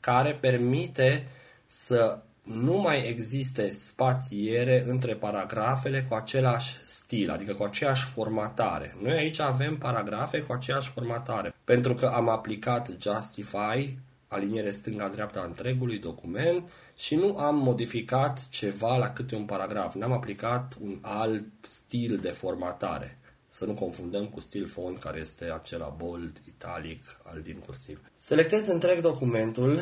care 0.00 0.34
permite 0.40 1.26
să 1.66 2.22
nu 2.42 2.80
mai 2.80 3.08
existe 3.08 3.72
spațiere 3.72 4.84
între 4.86 5.14
paragrafele 5.14 6.06
cu 6.08 6.14
același 6.14 6.76
stil, 6.86 7.30
adică 7.30 7.54
cu 7.54 7.62
aceeași 7.62 8.04
formatare. 8.04 8.96
Noi 9.02 9.12
aici 9.12 9.40
avem 9.40 9.76
paragrafe 9.76 10.40
cu 10.40 10.52
aceeași 10.52 10.90
formatare, 10.90 11.54
pentru 11.64 11.94
că 11.94 12.06
am 12.06 12.28
aplicat 12.28 12.96
Justify 13.00 13.98
aliniere 14.28 14.70
stânga-dreapta 14.70 15.44
întregului 15.46 15.98
document 15.98 16.68
și 16.94 17.14
nu 17.14 17.36
am 17.38 17.56
modificat 17.56 18.48
ceva 18.48 18.96
la 18.96 19.10
câte 19.10 19.34
un 19.34 19.44
paragraf. 19.44 19.94
N-am 19.94 20.12
aplicat 20.12 20.76
un 20.80 20.98
alt 21.00 21.44
stil 21.60 22.16
de 22.16 22.28
formatare. 22.28 23.18
Să 23.48 23.64
nu 23.64 23.74
confundăm 23.74 24.26
cu 24.26 24.40
stil 24.40 24.66
font 24.66 24.98
care 24.98 25.20
este 25.20 25.44
acela 25.44 25.88
bold, 25.88 26.40
italic, 26.46 27.02
al 27.24 27.40
din 27.40 27.58
cursiv. 27.58 28.00
Selectez 28.14 28.66
întreg 28.66 29.00
documentul, 29.00 29.78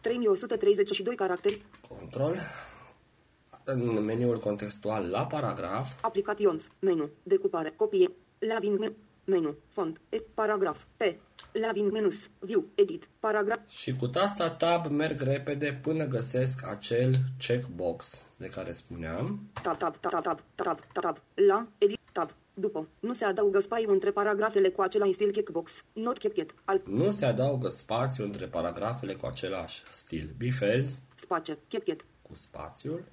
3132 0.00 1.14
caracteri. 1.14 1.62
control, 1.88 2.36
în 3.64 4.04
meniul 4.04 4.38
contextual 4.38 5.08
la 5.10 5.26
paragraf, 5.26 5.94
Aplications. 6.00 6.62
Menu. 6.78 7.10
Decupare. 7.22 7.72
Copie. 7.76 8.10
Laving 8.38 8.78
menu. 8.78 8.94
Menu. 9.24 9.56
Font. 9.68 10.00
E. 10.08 10.16
Paragraf. 10.34 10.78
P. 10.96 11.02
Laving 11.52 11.92
menus. 11.92 12.16
View. 12.38 12.64
Edit. 12.74 13.08
Paragraf. 13.20 13.58
Și 13.68 13.96
cu 13.96 14.06
tasta 14.06 14.50
Tab 14.50 14.86
merg 14.86 15.20
repede 15.20 15.78
până 15.82 16.04
găsesc 16.04 16.66
acel 16.70 17.16
checkbox 17.38 18.26
de 18.36 18.48
care 18.48 18.72
spuneam. 18.72 19.40
Tab, 19.62 19.78
tab, 19.78 19.96
tab, 19.96 20.10
tab, 20.10 20.22
tab, 20.22 20.40
tab, 20.54 20.80
tab, 20.92 21.18
la, 21.34 21.68
edit, 21.78 21.98
tab. 22.12 22.34
După. 22.54 22.88
Nu 23.00 23.12
se 23.12 23.24
adaugă 23.24 23.60
spațiu 23.60 23.90
între 23.90 24.10
paragrafele 24.10 24.68
cu 24.68 24.82
același 24.82 25.12
stil 25.12 25.30
checkbox. 25.30 25.84
Not 25.92 26.18
checked. 26.18 26.54
Alt. 26.64 26.86
Nu 26.86 27.10
se 27.10 27.24
adaugă 27.24 27.68
spațiu 27.68 28.24
între 28.24 28.46
paragrafele 28.46 29.14
cu 29.14 29.26
același 29.26 29.82
stil. 29.90 30.34
Bifez 30.36 31.00
Space. 31.14 31.58
Checked. 31.68 32.04
cu 32.22 32.34
spațiul 32.34 33.04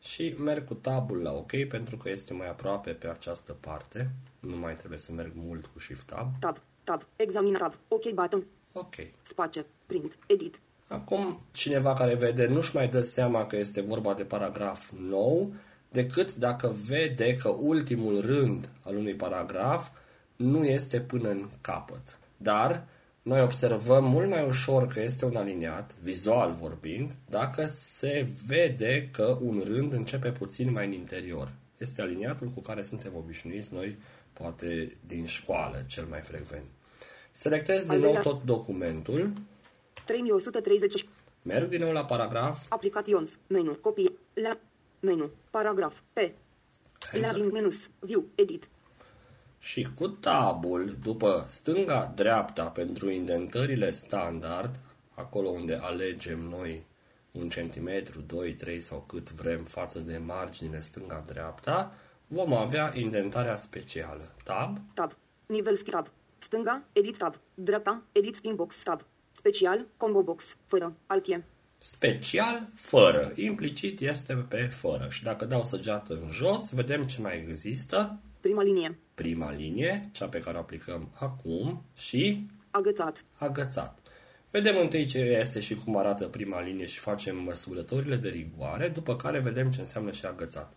și 0.00 0.34
merg 0.38 0.64
cu 0.64 0.74
tabul 0.74 1.22
la 1.22 1.32
OK 1.32 1.64
pentru 1.68 1.96
că 1.96 2.10
este 2.10 2.32
mai 2.34 2.48
aproape 2.48 2.90
pe 2.90 3.08
această 3.08 3.52
parte. 3.52 4.10
Nu 4.40 4.56
mai 4.56 4.76
trebuie 4.76 4.98
să 4.98 5.12
merg 5.12 5.32
mult 5.34 5.66
cu 5.66 5.78
Shift 5.78 6.06
Tab. 6.06 6.28
Tab. 6.40 6.60
Tab. 6.84 7.06
Examina 7.16 7.58
tab. 7.58 7.74
OK 7.88 8.12
button. 8.12 8.44
Ok. 8.72 8.94
Space. 9.22 9.66
Print. 9.86 10.18
Edit. 10.26 10.60
Acum, 10.86 11.40
cineva 11.52 11.92
care 11.92 12.14
vede 12.14 12.46
nu-și 12.46 12.76
mai 12.76 12.88
dă 12.88 13.00
seama 13.00 13.46
că 13.46 13.56
este 13.56 13.80
vorba 13.80 14.14
de 14.14 14.24
paragraf 14.24 14.90
nou, 15.08 15.52
decât 15.88 16.34
dacă 16.34 16.74
vede 16.86 17.36
că 17.36 17.48
ultimul 17.48 18.20
rând 18.20 18.70
al 18.82 18.96
unui 18.96 19.14
paragraf 19.14 19.88
nu 20.36 20.64
este 20.64 21.00
până 21.00 21.28
în 21.28 21.48
capăt. 21.60 22.18
Dar 22.36 22.86
noi 23.22 23.40
observăm 23.42 24.04
mult 24.04 24.28
mai 24.28 24.46
ușor 24.46 24.86
că 24.86 25.00
este 25.00 25.24
un 25.24 25.36
aliniat, 25.36 25.96
vizual 26.02 26.56
vorbind, 26.60 27.16
dacă 27.28 27.66
se 27.66 28.26
vede 28.46 29.08
că 29.12 29.38
un 29.40 29.62
rând 29.64 29.92
începe 29.92 30.32
puțin 30.32 30.72
mai 30.72 30.86
în 30.86 30.92
interior. 30.92 31.52
Este 31.78 32.02
aliniatul 32.02 32.48
cu 32.48 32.60
care 32.60 32.82
suntem 32.82 33.12
obișnuiți 33.16 33.74
noi, 33.74 33.98
poate 34.34 34.96
din 35.06 35.26
școală, 35.26 35.84
cel 35.86 36.04
mai 36.04 36.20
frecvent. 36.20 36.64
Selectez 37.30 37.80
din 37.82 37.90
Al 37.90 37.96
nou 37.98 38.04
doilea- 38.04 38.22
tot 38.22 38.42
documentul, 38.44 39.32
3130. 40.04 41.06
merg 41.42 41.68
din 41.68 41.80
nou 41.80 41.92
la 41.92 42.04
paragraf, 42.04 42.66
Aplications. 42.68 43.30
Menu. 43.46 43.72
Copie. 43.74 44.12
La. 44.34 44.58
Menu. 45.00 45.30
Paragraf. 45.50 45.98
P. 46.12 46.18
Laving 47.12 47.52
menus. 47.52 47.76
View. 47.98 48.24
Edit. 48.34 48.68
Și 49.58 49.88
cu 49.94 50.08
tabul, 50.08 50.96
după 51.02 51.44
stânga-dreapta 51.48 52.64
pentru 52.64 53.10
indentările 53.10 53.90
standard, 53.90 54.80
acolo 55.14 55.48
unde 55.48 55.74
alegem 55.82 56.38
noi 56.40 56.86
un 57.32 57.48
centimetru, 57.48 58.20
2, 58.20 58.54
3 58.54 58.80
sau 58.80 59.04
cât 59.08 59.30
vrem 59.32 59.64
față 59.64 59.98
de 59.98 60.18
marginile 60.18 60.80
stânga-dreapta, 60.80 61.94
vom 62.34 62.52
avea 62.52 62.92
indentarea 62.96 63.56
specială. 63.56 64.32
Tab, 64.44 64.78
Tab. 64.94 65.16
Nivel 65.46 65.76
ski 65.76 65.90
tab. 65.90 66.10
Stânga. 66.38 66.82
Edit 66.92 67.18
tab. 67.18 67.34
Dreapta. 67.54 68.02
Edit 68.12 68.36
spin 68.36 68.54
box 68.54 68.76
tab. 68.82 69.04
Special. 69.32 69.86
Combo 69.96 70.22
box. 70.22 70.56
Fără. 70.66 70.96
Altie. 71.06 71.44
special, 71.78 72.66
fără. 72.74 73.32
Implicit 73.34 74.00
este 74.00 74.34
pe 74.48 74.62
fără. 74.62 75.06
Și 75.10 75.22
dacă 75.22 75.44
dau 75.44 75.64
săgeată 75.64 76.12
în 76.22 76.28
jos, 76.30 76.72
vedem 76.72 77.02
ce 77.04 77.20
mai 77.20 77.36
există. 77.48 78.18
Prima 78.40 78.62
linie. 78.62 78.98
Prima 79.14 79.52
linie, 79.52 80.08
cea 80.12 80.28
pe 80.28 80.38
care 80.38 80.56
o 80.56 80.60
aplicăm 80.60 81.10
acum, 81.20 81.82
și 81.94 82.46
Agățat. 82.70 83.24
agățat. 83.38 83.98
Vedem 84.50 84.76
întâi 84.76 85.06
ce 85.06 85.18
este 85.18 85.60
și 85.60 85.74
cum 85.74 85.96
arată 85.96 86.26
prima 86.28 86.60
linie 86.60 86.86
și 86.86 86.98
facem 86.98 87.36
măsurătorile 87.42 88.16
de 88.16 88.28
rigoare, 88.28 88.88
după 88.88 89.16
care 89.16 89.38
vedem 89.38 89.70
ce 89.70 89.80
înseamnă 89.80 90.12
și 90.12 90.26
agățat. 90.26 90.72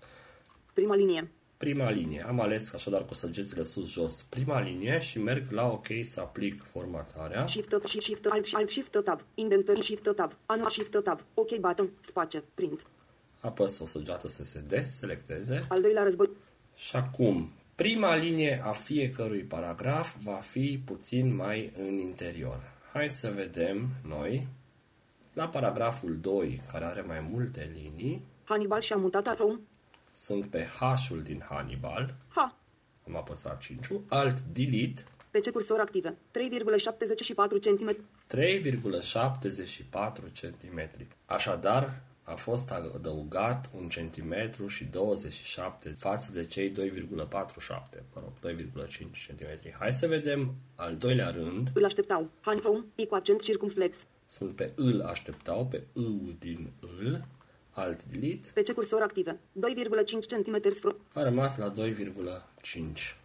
Prima 0.73 0.95
linie. 0.95 1.31
Prima 1.57 1.89
linie. 1.89 2.25
Am 2.27 2.39
ales 2.39 2.73
așadar 2.73 3.05
cu 3.05 3.13
săgețile 3.13 3.63
sus-jos 3.63 4.21
prima 4.21 4.59
linie 4.59 4.99
și 4.99 5.19
merg 5.19 5.51
la 5.51 5.71
OK 5.71 5.87
să 6.03 6.19
aplic 6.19 6.63
formatarea. 6.63 7.47
Shift 7.47 7.69
tab. 7.69 7.85
Shift 7.85 8.05
Shift 8.05 8.25
Alt 8.25 8.47
Alt 8.53 8.69
Shift 8.69 8.97
tab. 9.03 9.21
Indentări 9.33 9.83
Shift 9.83 10.15
tab. 10.15 10.35
Anul 10.45 10.69
Shift 10.69 11.03
tab. 11.03 11.23
OK 11.33 11.55
button. 11.59 11.89
Space. 12.07 12.43
Print. 12.53 12.85
Apăs 13.39 13.79
o 13.79 13.85
săgeată 13.85 14.27
să 14.27 14.43
se 14.43 14.63
deselecteze. 14.67 15.65
Al 15.69 15.81
doilea 15.81 16.03
război. 16.03 16.29
Și 16.75 16.95
acum, 16.95 17.51
prima 17.75 18.15
linie 18.15 18.61
a 18.63 18.71
fiecărui 18.71 19.41
paragraf 19.41 20.15
va 20.23 20.35
fi 20.35 20.79
puțin 20.85 21.35
mai 21.35 21.71
în 21.77 21.97
interior. 21.97 22.59
Hai 22.93 23.09
să 23.09 23.31
vedem 23.35 23.87
noi 24.07 24.47
la 25.33 25.47
paragraful 25.47 26.17
2, 26.21 26.61
care 26.71 26.85
are 26.85 27.01
mai 27.01 27.27
multe 27.31 27.71
linii, 27.73 28.21
Hannibal 28.43 28.81
și-a 28.81 28.95
mutat 28.95 29.37
Rome. 29.37 29.59
Sunt 30.17 30.45
pe 30.45 30.67
H-ul 30.79 31.21
din 31.21 31.41
Hannibal, 31.49 32.15
Ha. 32.27 32.55
am 33.07 33.15
apăsat 33.15 33.61
5 33.61 33.87
alt 34.07 34.41
delete, 34.41 35.03
Pe 35.31 35.39
ce 35.39 35.51
cursor 35.51 35.79
active? 35.79 36.17
3,74 36.31 37.59
cm. 37.61 37.97
3,74 38.27 40.31
cm. 40.41 40.89
Așadar, 41.25 42.01
a 42.23 42.35
fost 42.35 42.71
adăugat 42.71 43.69
un 43.75 43.89
centimetru 43.89 44.67
și 44.67 44.83
27 44.83 45.89
față 45.89 46.31
de 46.31 46.45
cei 46.45 46.71
2,47, 46.71 46.75
mă 48.13 48.21
rog, 48.23 48.55
2,5 48.57 49.27
cm. 49.27 49.71
Hai 49.79 49.91
să 49.91 50.07
vedem 50.07 50.55
al 50.75 50.95
doilea 50.95 51.29
rând. 51.29 51.69
Îl 51.73 51.85
așteptau. 51.85 52.29
Han 52.41 52.59
Rome. 52.63 52.83
I 52.95 53.05
cu 53.05 53.15
accent 53.15 53.41
circumflex. 53.41 53.97
Sunt 54.25 54.55
pe 54.55 54.71
îl 54.75 55.01
așteptau, 55.01 55.67
pe 55.67 55.83
îu 55.93 56.35
din 56.39 56.71
îl, 56.99 57.25
alt 57.77 58.03
delete. 58.03 58.49
Pe 58.53 58.61
ce 58.61 58.73
cursor 58.73 59.01
active? 59.01 59.39
2,5 59.53 60.27
cm 60.27 60.73
spro. 60.75 60.91
A 61.13 61.23
rămas 61.23 61.57
la 61.57 61.73
2,5. 61.73 61.81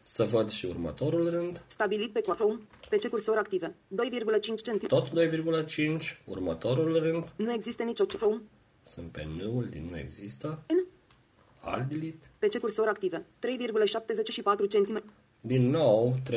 Să 0.03 0.25
văd 0.25 0.51
și 0.51 0.67
următorul 0.67 1.31
rând. 1.31 1.63
Stabilit 1.67 2.13
pe 2.13 2.21
Chrome. 2.21 2.61
Pe 2.89 2.97
ce 2.97 3.09
cursor 3.09 3.37
active? 3.37 3.75
2,5 3.95 4.63
cm. 4.63 4.87
Tot 4.87 5.09
2,5. 5.09 6.23
Următorul 6.25 6.99
rând. 6.99 7.33
Nu 7.37 7.53
există 7.53 7.83
nicio 7.83 8.05
Chrome. 8.05 8.41
Sunt 8.83 9.11
pe 9.11 9.27
n-ul 9.39 9.67
din 9.71 9.89
nu 9.91 9.99
există. 9.99 10.63
N. 10.69 10.87
Alt 11.61 11.89
delete. 11.89 12.31
Pe 12.39 12.49
ce 12.49 12.59
cursor 12.59 12.89
active? 12.89 13.25
3,74 13.39 14.69
cm. 14.69 15.03
Din 15.41 15.71
nou, 15.71 16.17
3,74 16.31 16.35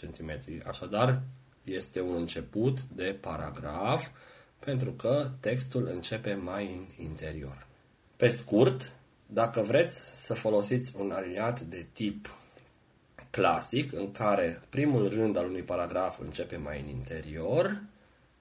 cm. 0.00 0.30
Așadar, 0.66 1.22
este 1.62 2.00
un 2.00 2.14
început 2.14 2.82
de 2.82 3.16
paragraf 3.20 4.08
pentru 4.58 4.90
că 4.90 5.30
textul 5.40 5.88
începe 5.92 6.34
mai 6.34 6.64
în 6.66 7.04
interior. 7.04 7.66
Pe 8.16 8.28
scurt, 8.28 8.92
dacă 9.26 9.60
vreți 9.60 10.24
să 10.24 10.34
folosiți 10.34 10.94
un 10.98 11.10
aliniat 11.10 11.60
de 11.60 11.86
tip 11.92 12.30
clasic 13.30 13.92
în 13.92 14.12
care 14.12 14.62
primul 14.68 15.08
rând 15.08 15.36
al 15.36 15.46
unui 15.46 15.62
paragraf 15.62 16.18
începe 16.20 16.56
mai 16.56 16.80
în 16.80 16.88
interior, 16.88 17.82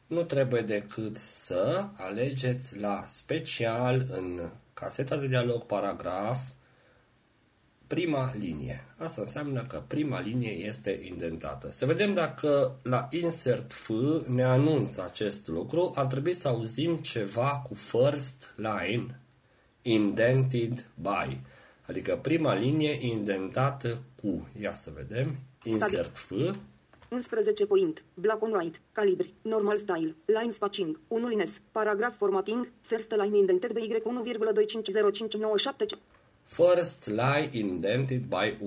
nu 0.08 0.24
trebuie 0.24 0.62
decât 0.62 1.18
să 1.18 1.86
alegeți 1.94 2.80
la 2.80 3.04
special 3.08 4.06
în 4.10 4.50
caseta 4.74 5.16
de 5.16 5.28
dialog 5.28 5.64
paragraf 5.64 6.40
prima 7.88 8.34
linie. 8.40 8.84
Asta 8.98 9.22
înseamnă 9.22 9.66
că 9.68 9.84
prima 9.88 10.20
linie 10.20 10.52
este 10.52 11.00
indentată. 11.04 11.72
Să 11.72 11.86
vedem 11.86 12.14
dacă 12.14 12.80
la 12.82 13.08
insert 13.12 13.74
F 13.74 13.90
ne 14.28 14.44
anunță 14.44 15.04
acest 15.04 15.48
lucru. 15.48 15.92
Ar 15.96 16.06
trebui 16.06 16.34
să 16.34 16.48
auzim 16.48 16.96
ceva 16.96 17.64
cu 17.68 17.74
first 17.74 18.54
line 18.56 19.22
indented 19.82 20.90
by. 20.96 21.40
Adică 21.88 22.20
prima 22.22 22.54
linie 22.54 22.98
indentată 23.00 24.02
cu. 24.22 24.48
Ia 24.62 24.74
să 24.74 24.92
vedem. 24.96 25.36
Insert 25.64 26.18
F. 26.18 26.32
11 27.10 27.66
point. 27.66 28.04
Black 28.14 28.44
on 28.44 28.54
white. 28.54 28.80
Calibri. 28.92 29.34
Normal 29.42 29.78
style. 29.78 30.16
Line 30.26 30.52
spacing. 30.52 31.00
1 31.08 31.28
lines. 31.28 31.52
Paragraph 31.72 32.16
formatting. 32.18 32.72
First 32.82 33.12
line 33.12 33.38
indented 33.38 33.72
by 33.72 33.80
Y 33.80 34.02
1,250597. 34.02 35.98
First 36.48 37.08
lie 37.08 37.50
indented 37.52 38.22
by 38.22 38.56
1,25, 38.56 38.60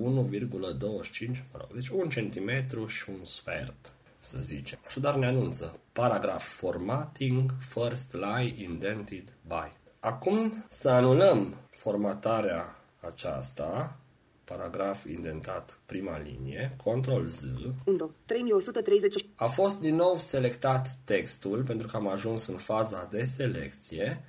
mă 1.53 1.59
rog, 1.59 1.73
deci 1.75 1.89
un 1.89 2.09
centimetru 2.09 2.87
și 2.87 3.11
un 3.11 3.25
sfert, 3.25 3.93
să 4.19 4.37
zicem. 4.41 4.79
Așadar 4.87 5.15
ne 5.15 5.27
anunță 5.27 5.79
paragraf 5.93 6.49
formatting, 6.49 7.55
first 7.69 8.13
lie 8.15 8.55
indented 8.65 9.33
by. 9.47 9.73
Acum 10.01 10.65
să 10.69 10.89
anulăm 10.89 11.55
formatarea 11.71 12.77
aceasta, 13.01 13.97
paragraf 14.45 15.05
indentat 15.05 15.79
prima 15.87 16.19
linie, 16.19 16.77
Ctrl 16.77 17.25
Z, 17.25 17.43
1. 17.85 18.11
3130. 18.27 19.27
a 19.35 19.47
fost 19.47 19.81
din 19.81 19.95
nou 19.95 20.19
selectat 20.19 20.89
textul 21.05 21.63
pentru 21.63 21.87
că 21.87 21.97
am 21.97 22.09
ajuns 22.09 22.47
în 22.47 22.57
faza 22.57 23.09
de 23.11 23.25
selecție 23.25 24.25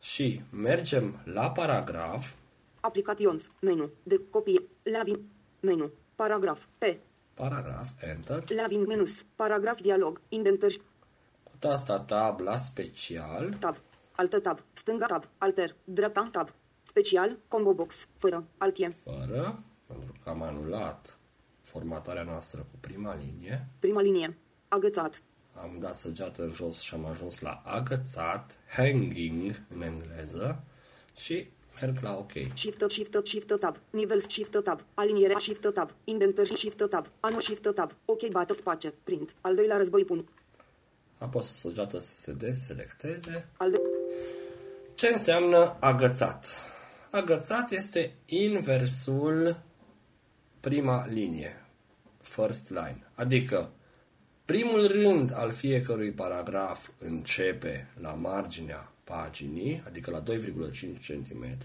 și 0.00 0.40
mergem 0.50 1.20
la 1.24 1.50
paragraf 1.50 2.32
Aplications. 2.86 3.42
Menu. 3.60 3.90
De 4.02 4.20
copie. 4.30 4.60
Lavin. 4.82 5.18
Menu. 5.60 5.90
Paragraf. 6.14 6.60
P. 6.78 6.84
Paragraf, 7.34 7.88
Enter. 8.00 8.44
Laving 8.50 8.86
menus. 8.86 9.24
Paragraf 9.34 9.80
dialog. 9.80 10.20
Indentări. 10.28 10.80
Cu 11.42 11.52
tasta 11.58 12.00
Tab 12.00 12.40
la 12.40 12.56
special. 12.56 13.52
Tab. 13.58 13.76
Altă 14.12 14.38
tab. 14.40 14.58
Stânga 14.72 15.06
tab. 15.06 15.28
Alter. 15.38 15.76
Dreapta 15.84 16.28
tab. 16.32 16.54
Special. 16.82 17.38
Combo 17.48 17.74
box. 17.74 18.08
Fără. 18.18 18.44
Altie. 18.58 18.88
Fără, 18.88 19.62
pentru 19.86 20.12
că 20.22 20.30
am 20.30 20.42
anulat 20.42 21.18
formatarea 21.60 22.22
noastră 22.22 22.60
cu 22.60 22.76
prima 22.80 23.14
linie. 23.14 23.68
Prima 23.78 24.00
linie. 24.00 24.38
Agățat. 24.68 25.22
Am 25.62 25.76
dat 25.78 25.94
săgeată 25.94 26.42
în 26.42 26.50
jos 26.50 26.80
și 26.80 26.94
am 26.94 27.04
ajuns 27.04 27.40
la 27.40 27.62
agățat, 27.64 28.58
hanging 28.76 29.62
în 29.68 29.82
engleză 29.82 30.64
și 31.16 31.48
merg 31.80 32.00
la 32.02 32.16
OK. 32.16 32.32
Shift 32.54 32.78
tab, 32.78 32.90
shift 32.90 33.10
tab, 33.10 33.26
shift 33.26 33.56
tab. 33.60 33.78
Nivel 33.90 34.20
shift 34.28 34.62
tab. 34.64 34.84
Aliniere 34.94 35.34
shift 35.38 35.72
tab. 35.74 35.90
Indentări 36.04 36.56
shift 36.56 36.88
tab. 36.90 37.06
Anul 37.20 37.40
shift 37.40 37.74
tab. 37.74 37.92
OK 38.04 38.28
bată 38.30 38.54
space. 38.54 38.94
Print. 39.04 39.34
Al 39.40 39.54
doilea 39.54 39.76
război 39.76 40.04
punct. 40.04 40.28
Apăs 41.18 41.50
o 41.50 41.52
săgeată 41.52 41.98
să 41.98 42.14
se 42.14 42.32
deselecteze. 42.32 43.48
Al 43.56 43.70
de... 43.70 43.80
Ce 44.94 45.06
înseamnă 45.06 45.76
agățat? 45.80 46.46
Agățat 47.10 47.70
este 47.70 48.14
inversul 48.26 49.56
prima 50.60 51.06
linie, 51.06 51.66
first 52.22 52.70
line. 52.70 53.06
Adică 53.14 53.70
primul 54.46 54.86
rând 54.86 55.32
al 55.34 55.50
fiecărui 55.50 56.10
paragraf 56.10 56.88
începe 56.98 57.88
la 58.00 58.10
marginea 58.10 58.92
paginii, 59.04 59.82
adică 59.86 60.10
la 60.10 60.22
2,5 60.22 60.32
cm, 61.06 61.58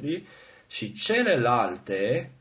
și 0.68 0.94
celelalte 0.94 2.32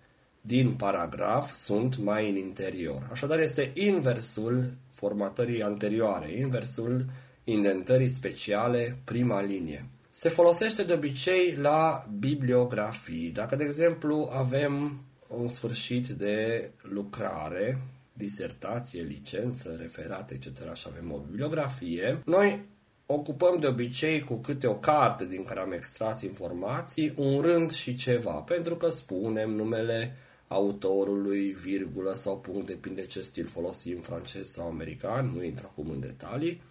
din 0.41 0.75
paragraf 0.75 1.53
sunt 1.53 1.97
mai 1.97 2.31
în 2.31 2.37
interior. 2.37 3.09
Așadar 3.13 3.39
este 3.39 3.71
inversul 3.75 4.65
formatării 4.91 5.63
anterioare, 5.63 6.33
inversul 6.33 7.05
indentării 7.45 8.09
speciale 8.09 8.99
prima 9.05 9.43
linie. 9.43 9.87
Se 10.11 10.29
folosește 10.29 10.83
de 10.83 10.93
obicei 10.93 11.55
la 11.55 12.07
bibliografii. 12.19 13.31
Dacă, 13.31 13.57
de 13.57 13.65
exemplu, 13.65 14.31
avem 14.33 15.05
un 15.29 15.49
sfârșit 15.49 16.07
de 16.09 16.71
lucrare, 16.83 17.79
disertație, 18.21 19.03
licență, 19.03 19.77
referat, 19.81 20.31
etc. 20.31 20.75
și 20.75 20.87
avem 20.91 21.13
o 21.13 21.19
bibliografie, 21.19 22.23
noi 22.25 22.69
ocupăm 23.07 23.61
de 23.61 23.67
obicei 23.67 24.21
cu 24.21 24.35
câte 24.35 24.67
o 24.67 24.75
carte 24.75 25.27
din 25.27 25.45
care 25.45 25.61
am 25.61 25.73
extras 25.73 26.23
informații, 26.23 27.13
un 27.17 27.41
rând 27.41 27.71
și 27.71 27.95
ceva, 27.95 28.33
pentru 28.33 28.77
că 28.77 28.89
spunem 28.89 29.51
numele 29.51 30.17
autorului, 30.49 31.57
virgulă 31.63 32.13
sau 32.15 32.39
punct, 32.39 32.67
depinde 32.67 33.07
ce 33.07 33.21
stil 33.21 33.47
folosim, 33.47 33.99
francez 33.99 34.51
sau 34.51 34.67
american, 34.67 35.31
nu 35.35 35.43
intru 35.43 35.67
acum 35.71 35.91
în 35.91 36.01
detalii, 36.01 36.63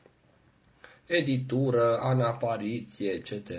editură, 1.05 1.97
an 1.97 2.21
apariție, 2.21 3.09
etc. 3.09 3.51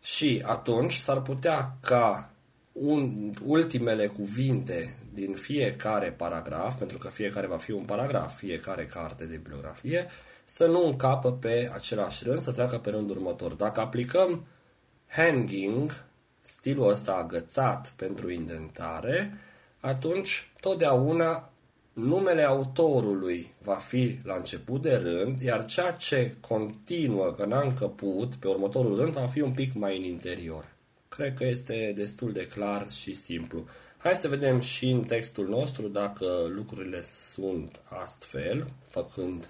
Și 0.00 0.42
atunci 0.46 0.94
s-ar 0.94 1.22
putea 1.22 1.76
ca 1.80 2.32
un, 2.72 3.32
ultimele 3.44 4.06
cuvinte 4.06 4.96
din 5.18 5.34
fiecare 5.34 6.12
paragraf, 6.12 6.74
pentru 6.74 6.98
că 6.98 7.08
fiecare 7.08 7.46
va 7.46 7.56
fi 7.56 7.70
un 7.70 7.84
paragraf, 7.84 8.36
fiecare 8.36 8.86
carte 8.86 9.24
de 9.24 9.36
bibliografie, 9.36 10.06
să 10.44 10.66
nu 10.66 10.86
încapă 10.86 11.32
pe 11.32 11.70
același 11.74 12.24
rând, 12.24 12.40
să 12.40 12.50
treacă 12.50 12.78
pe 12.78 12.90
rândul 12.90 13.16
următor. 13.16 13.52
Dacă 13.52 13.80
aplicăm 13.80 14.46
hanging, 15.06 16.04
stilul 16.40 16.88
ăsta 16.88 17.12
agățat 17.12 17.92
pentru 17.96 18.30
indentare, 18.30 19.38
atunci 19.80 20.50
totdeauna 20.60 21.50
numele 21.92 22.42
autorului 22.42 23.54
va 23.62 23.74
fi 23.74 24.18
la 24.22 24.34
început 24.34 24.82
de 24.82 24.96
rând, 24.96 25.40
iar 25.40 25.64
ceea 25.64 25.92
ce 25.92 26.34
continuă, 26.40 27.32
că 27.36 27.44
n-a 27.44 27.60
încăput, 27.60 28.34
pe 28.34 28.48
următorul 28.48 28.96
rând, 28.96 29.12
va 29.12 29.26
fi 29.26 29.40
un 29.40 29.52
pic 29.52 29.74
mai 29.74 29.96
în 29.96 30.04
interior. 30.04 30.64
Cred 31.08 31.34
că 31.34 31.44
este 31.44 31.92
destul 31.96 32.32
de 32.32 32.46
clar 32.46 32.90
și 32.90 33.14
simplu. 33.14 33.66
Hai 34.00 34.14
să 34.14 34.28
vedem 34.28 34.60
și 34.60 34.90
în 34.90 35.04
textul 35.04 35.48
nostru 35.48 35.88
dacă 35.88 36.26
lucrurile 36.48 37.00
sunt 37.00 37.80
astfel, 38.02 38.66
făcând, 38.88 39.48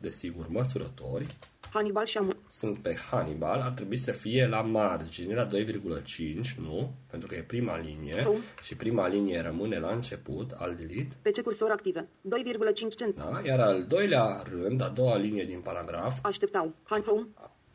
desigur, 0.00 0.46
măsurători. 0.48 1.26
Hannibal 1.72 2.06
și 2.06 2.18
am... 2.18 2.36
Sunt 2.48 2.78
pe 2.78 2.94
Hannibal, 3.10 3.60
ar 3.60 3.70
trebui 3.70 3.96
să 3.96 4.12
fie 4.12 4.46
la 4.46 4.60
margine, 4.60 5.34
la 5.34 5.48
2,5, 5.48 5.54
nu? 6.60 6.92
Pentru 7.10 7.28
că 7.28 7.34
e 7.34 7.42
prima 7.42 7.78
linie 7.78 8.22
Home. 8.22 8.38
și 8.62 8.76
prima 8.76 9.06
linie 9.08 9.40
rămâne 9.40 9.78
la 9.78 9.90
început, 9.92 10.50
al 10.50 10.74
delete. 10.74 11.16
Pe 11.22 11.30
ce 11.30 11.42
cursor 11.42 11.70
active? 11.70 12.08
2,5 12.90 12.96
cent. 12.96 13.16
Da? 13.16 13.40
Iar 13.44 13.60
al 13.60 13.84
doilea 13.84 14.42
rând, 14.50 14.82
a 14.82 14.88
doua 14.88 15.16
linie 15.16 15.44
din 15.44 15.60
paragraf, 15.60 16.18
Așteptau. 16.22 16.74
Han 16.82 17.02
home. 17.02 17.26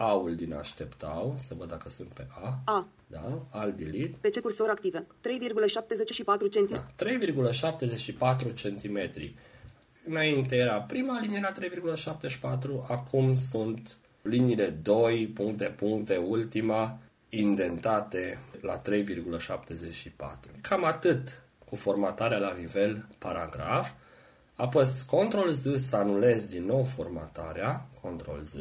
A-ul 0.02 0.36
din 0.36 0.54
așteptau, 0.54 1.36
să 1.40 1.54
văd 1.58 1.70
dacă 1.70 1.90
sunt 1.90 2.08
pe 2.08 2.28
A. 2.42 2.62
A. 2.66 2.88
Da? 3.08 3.46
Al 3.50 3.74
delete. 3.74 4.18
Pe 4.22 4.30
ce 4.30 4.40
cursor 4.40 4.70
active? 4.70 5.08
3,74 6.48 6.52
cent. 6.52 6.70
Da, 6.70 6.88
3,74 7.06 8.54
cm. 8.62 9.12
Înainte 10.06 10.56
era 10.56 10.82
prima 10.82 11.20
linie 11.20 11.40
la 11.40 11.52
3,74, 12.84 12.88
acum 12.88 13.36
sunt 13.36 13.98
liniile 14.22 14.70
2, 14.70 15.28
puncte, 15.28 15.66
puncte, 15.66 16.18
ultima, 16.18 17.00
indentate 17.30 18.40
la 18.62 18.82
3,74. 18.82 20.62
Cam 20.62 20.84
atât 20.84 21.44
cu 21.70 21.76
formatarea 21.76 22.38
la 22.38 22.54
nivel 22.54 23.08
paragraf. 23.18 23.92
Apăs 24.56 25.02
Ctrl 25.02 25.50
Z 25.50 25.76
să 25.76 25.96
anulez 25.96 26.48
din 26.48 26.66
nou 26.66 26.84
formatarea, 26.84 27.88
Ctrl 28.02 28.42
Z. 28.42 28.56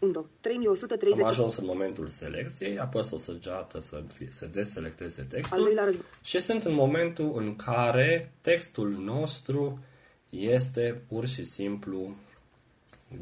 Undo. 0.00 0.18
Am 0.18 0.26
3130. 0.40 1.26
ajuns 1.26 1.56
în 1.56 1.64
momentul 1.66 2.08
selecției, 2.08 2.78
apăs 2.78 3.10
o 3.10 3.16
săgeată 3.18 3.80
să 3.80 4.02
fie, 4.12 4.28
se 4.30 4.46
deselecteze 4.46 5.20
Al 5.20 5.26
textul 5.28 5.62
doilea 5.62 5.84
război. 5.84 6.04
și 6.22 6.40
sunt 6.40 6.64
în 6.64 6.74
momentul 6.74 7.32
în 7.36 7.56
care 7.56 8.32
textul 8.40 8.88
nostru 8.90 9.78
este 10.30 11.02
pur 11.08 11.26
și 11.26 11.44
simplu 11.44 12.14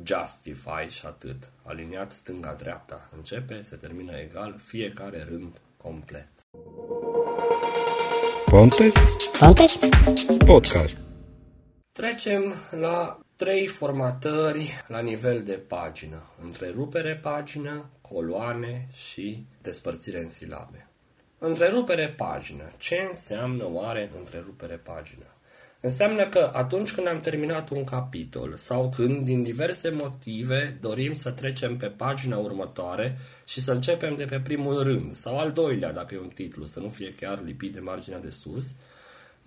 justify 0.03 0.89
și 0.89 1.07
atât. 1.07 1.51
Aliniat 1.63 2.13
stânga-dreapta. 2.13 3.09
Începe, 3.17 3.63
se 3.63 3.77
termină 3.77 4.13
egal, 4.17 4.55
fiecare 4.65 5.27
rând 5.29 5.61
complet. 5.77 6.29
Pontes 8.51 8.93
Pontes? 9.39 9.79
Podcast. 10.47 11.01
Trecem 11.93 12.43
la 12.71 13.19
trei 13.45 13.67
formatări 13.67 14.85
la 14.87 15.01
nivel 15.01 15.43
de 15.43 15.53
pagină. 15.53 16.23
Întrerupere 16.43 17.17
pagină, 17.17 17.91
coloane 18.01 18.89
și 18.93 19.47
despărțire 19.63 20.21
în 20.21 20.29
silabe. 20.29 20.87
Întrerupere 21.39 22.09
pagină. 22.09 22.73
Ce 22.77 23.05
înseamnă 23.09 23.69
oare 23.73 24.11
întrerupere 24.19 24.75
pagină? 24.75 25.25
Înseamnă 25.81 26.29
că 26.29 26.51
atunci 26.53 26.93
când 26.93 27.07
am 27.07 27.21
terminat 27.21 27.71
un 27.71 27.85
capitol 27.85 28.55
sau 28.57 28.93
când 28.97 29.25
din 29.25 29.43
diverse 29.43 29.91
motive 29.91 30.79
dorim 30.81 31.15
să 31.15 31.31
trecem 31.31 31.77
pe 31.77 31.87
pagina 31.87 32.37
următoare 32.37 33.19
și 33.45 33.61
să 33.61 33.73
începem 33.73 34.17
de 34.17 34.25
pe 34.25 34.41
primul 34.41 34.83
rând 34.83 35.17
sau 35.17 35.39
al 35.39 35.53
doilea 35.53 35.93
dacă 35.93 36.15
e 36.15 36.19
un 36.19 36.29
titlu, 36.35 36.65
să 36.67 36.81
nu 36.81 36.89
fie 36.89 37.15
chiar 37.15 37.43
lipit 37.45 37.73
de 37.73 37.81
marginea 37.81 38.19
de 38.19 38.31
sus, 38.31 38.75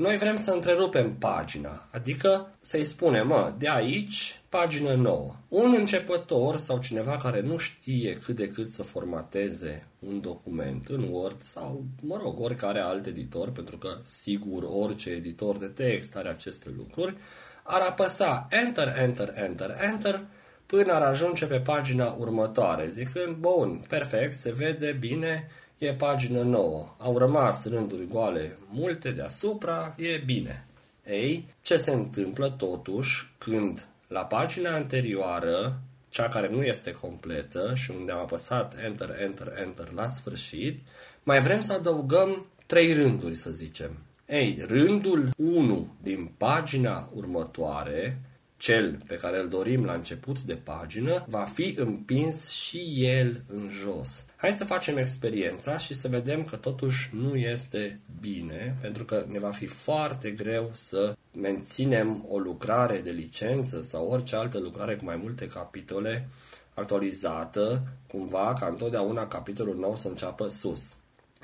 noi 0.01 0.17
vrem 0.17 0.37
să 0.37 0.51
întrerupem 0.51 1.15
pagina, 1.15 1.87
adică 1.91 2.47
să-i 2.61 2.83
spunem, 2.83 3.27
mă, 3.27 3.53
de 3.57 3.69
aici, 3.69 4.41
pagină 4.49 4.93
nouă. 4.93 5.35
Un 5.47 5.75
începător 5.77 6.57
sau 6.57 6.79
cineva 6.79 7.17
care 7.17 7.41
nu 7.41 7.57
știe 7.57 8.13
cât 8.13 8.35
de 8.35 8.49
cât 8.49 8.69
să 8.69 8.83
formateze 8.83 9.87
un 9.99 10.21
document 10.21 10.87
în 10.87 11.07
Word 11.11 11.41
sau, 11.41 11.83
mă 12.01 12.19
rog, 12.23 12.39
oricare 12.39 12.79
alt 12.79 13.05
editor, 13.05 13.49
pentru 13.49 13.77
că, 13.77 13.97
sigur, 14.03 14.63
orice 14.67 15.09
editor 15.09 15.57
de 15.57 15.67
text 15.67 16.15
are 16.15 16.29
aceste 16.29 16.73
lucruri, 16.77 17.15
ar 17.63 17.81
apăsa 17.81 18.47
Enter, 18.49 18.95
Enter, 18.97 19.33
Enter, 19.35 19.75
Enter, 19.81 20.25
până 20.65 20.93
ar 20.93 21.01
ajunge 21.01 21.45
pe 21.45 21.59
pagina 21.59 22.15
următoare, 22.17 22.87
zicând, 22.87 23.35
bun, 23.35 23.85
perfect, 23.87 24.33
se 24.33 24.51
vede 24.51 24.91
bine, 24.99 25.49
e 25.85 25.93
pagină 25.93 26.41
nouă, 26.41 26.95
au 26.97 27.17
rămas 27.17 27.65
rânduri 27.65 28.07
goale 28.07 28.57
multe 28.69 29.11
deasupra, 29.11 29.95
e 29.97 30.17
bine. 30.17 30.65
Ei, 31.05 31.53
ce 31.61 31.77
se 31.77 31.91
întâmplă 31.91 32.49
totuși 32.49 33.33
când 33.37 33.87
la 34.07 34.25
pagina 34.25 34.75
anterioară, 34.75 35.81
cea 36.09 36.27
care 36.27 36.49
nu 36.49 36.63
este 36.63 36.91
completă 36.91 37.71
și 37.75 37.91
unde 37.91 38.11
am 38.11 38.19
apăsat 38.19 38.75
Enter, 38.83 39.15
Enter, 39.21 39.53
Enter 39.65 39.91
la 39.91 40.07
sfârșit, 40.07 40.79
mai 41.23 41.41
vrem 41.41 41.61
să 41.61 41.73
adăugăm 41.73 42.45
trei 42.65 42.93
rânduri, 42.93 43.35
să 43.35 43.49
zicem. 43.49 43.91
Ei, 44.25 44.65
rândul 44.67 45.29
1 45.37 45.93
din 46.01 46.31
pagina 46.37 47.09
următoare, 47.13 48.21
cel 48.57 49.01
pe 49.07 49.15
care 49.15 49.39
îl 49.39 49.47
dorim 49.47 49.85
la 49.85 49.93
început 49.93 50.41
de 50.41 50.55
pagină, 50.55 51.25
va 51.27 51.43
fi 51.43 51.75
împins 51.77 52.49
și 52.49 53.05
el 53.05 53.41
în 53.47 53.69
jos. 53.69 54.25
Hai 54.41 54.51
să 54.51 54.65
facem 54.65 54.97
experiența 54.97 55.77
și 55.77 55.93
să 55.93 56.07
vedem 56.07 56.43
că 56.43 56.55
totuși 56.55 57.09
nu 57.13 57.35
este 57.35 57.99
bine, 58.19 58.77
pentru 58.81 59.05
că 59.05 59.25
ne 59.27 59.39
va 59.39 59.51
fi 59.51 59.65
foarte 59.65 60.31
greu 60.31 60.69
să 60.71 61.15
menținem 61.33 62.25
o 62.27 62.37
lucrare 62.37 62.97
de 62.97 63.11
licență 63.11 63.81
sau 63.81 64.07
orice 64.07 64.35
altă 64.35 64.59
lucrare 64.59 64.95
cu 64.95 65.03
mai 65.03 65.15
multe 65.15 65.47
capitole 65.47 66.27
actualizată, 66.73 67.83
cumva 68.07 68.53
ca 68.59 68.65
întotdeauna 68.65 69.27
capitolul 69.27 69.75
nou 69.75 69.95
să 69.95 70.07
înceapă 70.07 70.47
sus. 70.47 70.95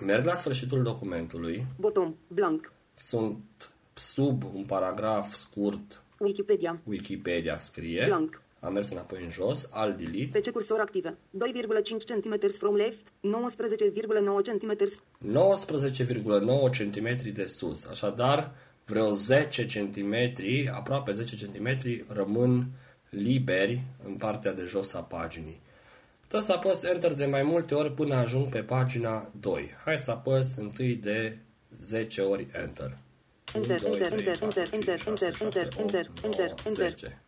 Merg 0.05 0.25
la 0.25 0.35
sfârșitul 0.35 0.83
documentului. 0.83 1.65
Bottom. 1.79 2.15
Blank. 2.27 2.71
Sunt 2.93 3.71
sub 3.93 4.43
un 4.53 4.63
paragraf 4.63 5.33
scurt. 5.33 6.03
Wikipedia. 6.19 6.79
Wikipedia 6.83 7.57
scrie. 7.57 8.05
Blank. 8.05 8.41
Am 8.59 8.73
mers 8.73 8.89
înapoi 8.89 9.23
în 9.23 9.29
jos, 9.29 9.69
al 9.71 9.93
delete. 9.93 10.29
Pe 10.31 10.39
ce 10.39 10.51
cursor 10.51 10.79
active? 10.79 11.17
2,5 11.37 12.05
cm 12.05 12.51
from 12.57 12.75
left, 12.75 13.07
19,9 13.21 14.41
cm. 14.43 14.77
19,9 15.25 16.69
cm 16.77 17.33
de 17.33 17.45
sus. 17.45 17.85
Așadar, 17.85 18.51
vreo 18.85 19.11
10 19.11 19.65
cm, 19.65 20.15
aproape 20.73 21.11
10 21.11 21.35
cm 21.45 21.77
rămân 22.07 22.65
liberi 23.09 23.81
în 24.05 24.13
partea 24.13 24.53
de 24.53 24.65
jos 24.67 24.93
a 24.93 24.99
paginii. 24.99 25.61
Tot 26.27 26.41
să 26.41 26.51
apăs 26.51 26.83
Enter 26.83 27.13
de 27.13 27.25
mai 27.25 27.43
multe 27.43 27.75
ori 27.75 27.91
până 27.91 28.15
ajung 28.15 28.49
pe 28.49 28.63
pagina 28.63 29.31
2. 29.39 29.75
Hai 29.85 29.97
să 29.97 30.11
apăs 30.11 30.55
întâi 30.55 30.95
de 30.95 31.37
10 31.81 32.21
ori 32.21 32.47
Enter. 32.51 32.97
Enter, 33.53 33.81
1, 33.83 33.95
2, 33.97 34.07
enter, 34.11 34.37
3, 34.37 34.69
enter, 34.71 35.03
4, 35.03 35.15
5, 35.15 35.21
6, 35.23 35.31
7, 35.31 35.67
8, 35.77 36.37
9, 36.37 36.53
10. 36.69 37.21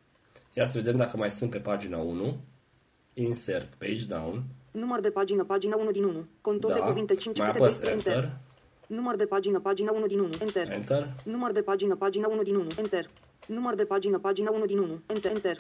Ia 0.53 0.65
să 0.65 0.77
vedem 0.77 0.95
dacă 0.97 1.17
mai 1.17 1.29
sunt 1.29 1.49
pe 1.49 1.59
pagina 1.59 1.97
1. 1.97 2.38
Insert 3.13 3.73
page 3.73 4.05
down. 4.07 4.43
Număr 4.71 4.99
de 4.99 5.09
pagină, 5.09 5.43
pagina 5.43 5.75
1 5.75 5.91
din 5.91 6.03
1. 6.03 6.25
Contor 6.41 6.71
de 6.73 6.79
Da. 6.79 6.85
cuvinte 6.85 7.13
Mai 7.13 7.21
512, 7.21 7.63
apăs 7.63 7.95
enter. 7.95 8.13
Enter. 8.13 8.38
Număr 8.88 9.15
de 9.15 9.25
pagină, 9.25 9.59
pagina 9.59 9.91
1 9.91 10.07
din 10.07 10.19
1, 10.19 10.29
enter. 10.39 10.71
Enter. 10.71 11.13
Număr 11.25 11.51
de 11.51 11.62
pagină, 11.62 11.95
pagina 11.95 12.27
1 12.27 12.41
din 12.41 12.55
1, 12.55 12.67
enter. 12.77 13.09
Număr 13.47 13.75
de 13.75 13.85
pagină, 13.85 14.19
pagina 14.19 14.51
1 14.51 14.65
din 14.65 14.77
1, 14.77 15.01
enter, 15.05 15.31
enter. 15.31 15.57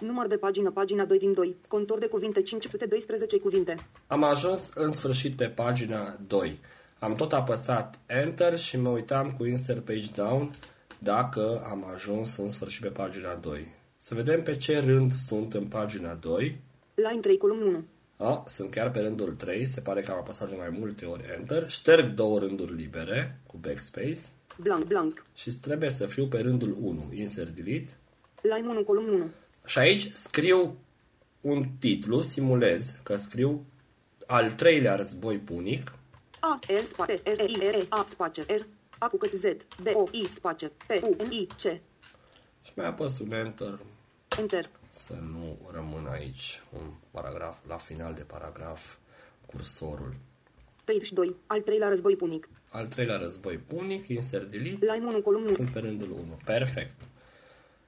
Număr 0.00 0.26
de 0.26 0.36
pagină, 0.36 0.70
pagina 0.70 1.04
2 1.04 1.18
din 1.18 1.32
2. 1.32 1.56
Contor 1.68 1.98
de 1.98 2.06
cuvinte 2.06 2.42
512 2.42 3.38
cuvinte. 3.38 3.74
Am 4.06 4.22
ajuns 4.22 4.70
în 4.74 4.90
sfârșit 4.90 5.36
pe 5.36 5.48
pagina 5.48 6.16
2. 6.26 6.60
Am 6.98 7.14
tot 7.14 7.32
apăsat 7.32 7.98
Enter 8.06 8.58
și 8.58 8.78
mă 8.78 8.88
uitam 8.88 9.30
cu 9.38 9.44
Insert 9.44 9.84
Page 9.84 10.10
Down 10.14 10.54
dacă 10.98 11.66
am 11.70 11.84
ajuns 11.94 12.36
în 12.36 12.48
sfârșit 12.48 12.82
pe 12.82 12.88
pagina 12.88 13.34
2. 13.34 13.66
Să 14.04 14.14
vedem 14.14 14.42
pe 14.42 14.56
ce 14.56 14.78
rând 14.78 15.12
sunt 15.12 15.54
în 15.54 15.66
pagina 15.66 16.14
2. 16.14 16.60
Line 16.94 17.20
3, 17.20 17.36
column 17.36 17.62
1. 17.62 17.84
A, 18.16 18.44
sunt 18.46 18.70
chiar 18.70 18.90
pe 18.90 19.00
rândul 19.00 19.34
3, 19.34 19.66
se 19.66 19.80
pare 19.80 20.00
că 20.00 20.10
am 20.10 20.16
apăsat 20.16 20.48
de 20.48 20.56
mai 20.56 20.68
multe 20.78 21.04
ori 21.04 21.24
Enter. 21.38 21.68
Șterg 21.68 22.08
două 22.08 22.38
rânduri 22.38 22.74
libere 22.74 23.40
cu 23.46 23.56
Backspace 23.56 24.20
Blank, 24.56 24.84
blank. 24.84 25.24
și 25.34 25.50
trebuie 25.50 25.90
să 25.90 26.06
fiu 26.06 26.26
pe 26.26 26.40
rândul 26.40 26.76
1. 26.80 27.08
Insert 27.12 27.48
Delete. 27.50 27.96
Line 28.42 28.68
1, 28.68 28.84
column 28.84 29.08
1. 29.08 29.30
Și 29.66 29.78
aici 29.78 30.10
scriu 30.12 30.78
un 31.40 31.64
titlu, 31.78 32.20
simulez 32.20 32.94
că 33.02 33.16
scriu 33.16 33.64
al 34.26 34.50
treilea 34.50 34.94
război 34.94 35.38
punic, 35.38 35.92
A, 36.40 36.58
L, 36.66 36.86
space, 36.92 37.20
R, 37.24 37.40
E, 37.40 37.44
I, 37.46 37.56
R, 37.58 37.74
E, 37.74 37.86
A, 37.88 38.06
space, 38.10 38.42
R, 38.42 38.66
A 38.98 39.08
cu 39.08 39.16
cât 39.16 39.32
Z, 39.32 39.44
B, 39.82 39.86
O, 39.94 40.08
I, 40.10 40.26
space, 40.34 40.66
P, 40.86 41.02
U, 41.02 41.16
N, 41.24 41.30
I, 41.30 41.46
C. 41.46 41.60
și 42.64 42.72
mai 42.74 42.86
apăs 42.86 43.18
un 43.18 43.32
Enter 43.32 43.78
Enter. 44.38 44.70
să 44.90 45.12
nu 45.32 45.58
rămână 45.72 46.10
aici 46.10 46.62
un 46.72 46.90
paragraf, 47.10 47.56
la 47.68 47.76
final 47.76 48.14
de 48.14 48.22
paragraf, 48.22 48.96
cursorul. 49.46 50.14
Page 50.84 51.12
2. 51.12 51.34
Al 51.46 51.60
treilea 51.60 51.88
război 51.88 52.16
punic. 52.16 52.48
Al 52.68 52.86
treilea 52.86 53.16
război 53.16 53.56
punic, 53.56 54.08
insert 54.08 54.50
delete, 54.50 54.92
Line 54.92 55.06
1, 55.06 55.20
column 55.20 55.44
1. 55.44 55.54
sunt 55.54 55.70
pe 55.70 55.78
rândul 55.78 56.10
1. 56.10 56.38
Perfect. 56.44 56.94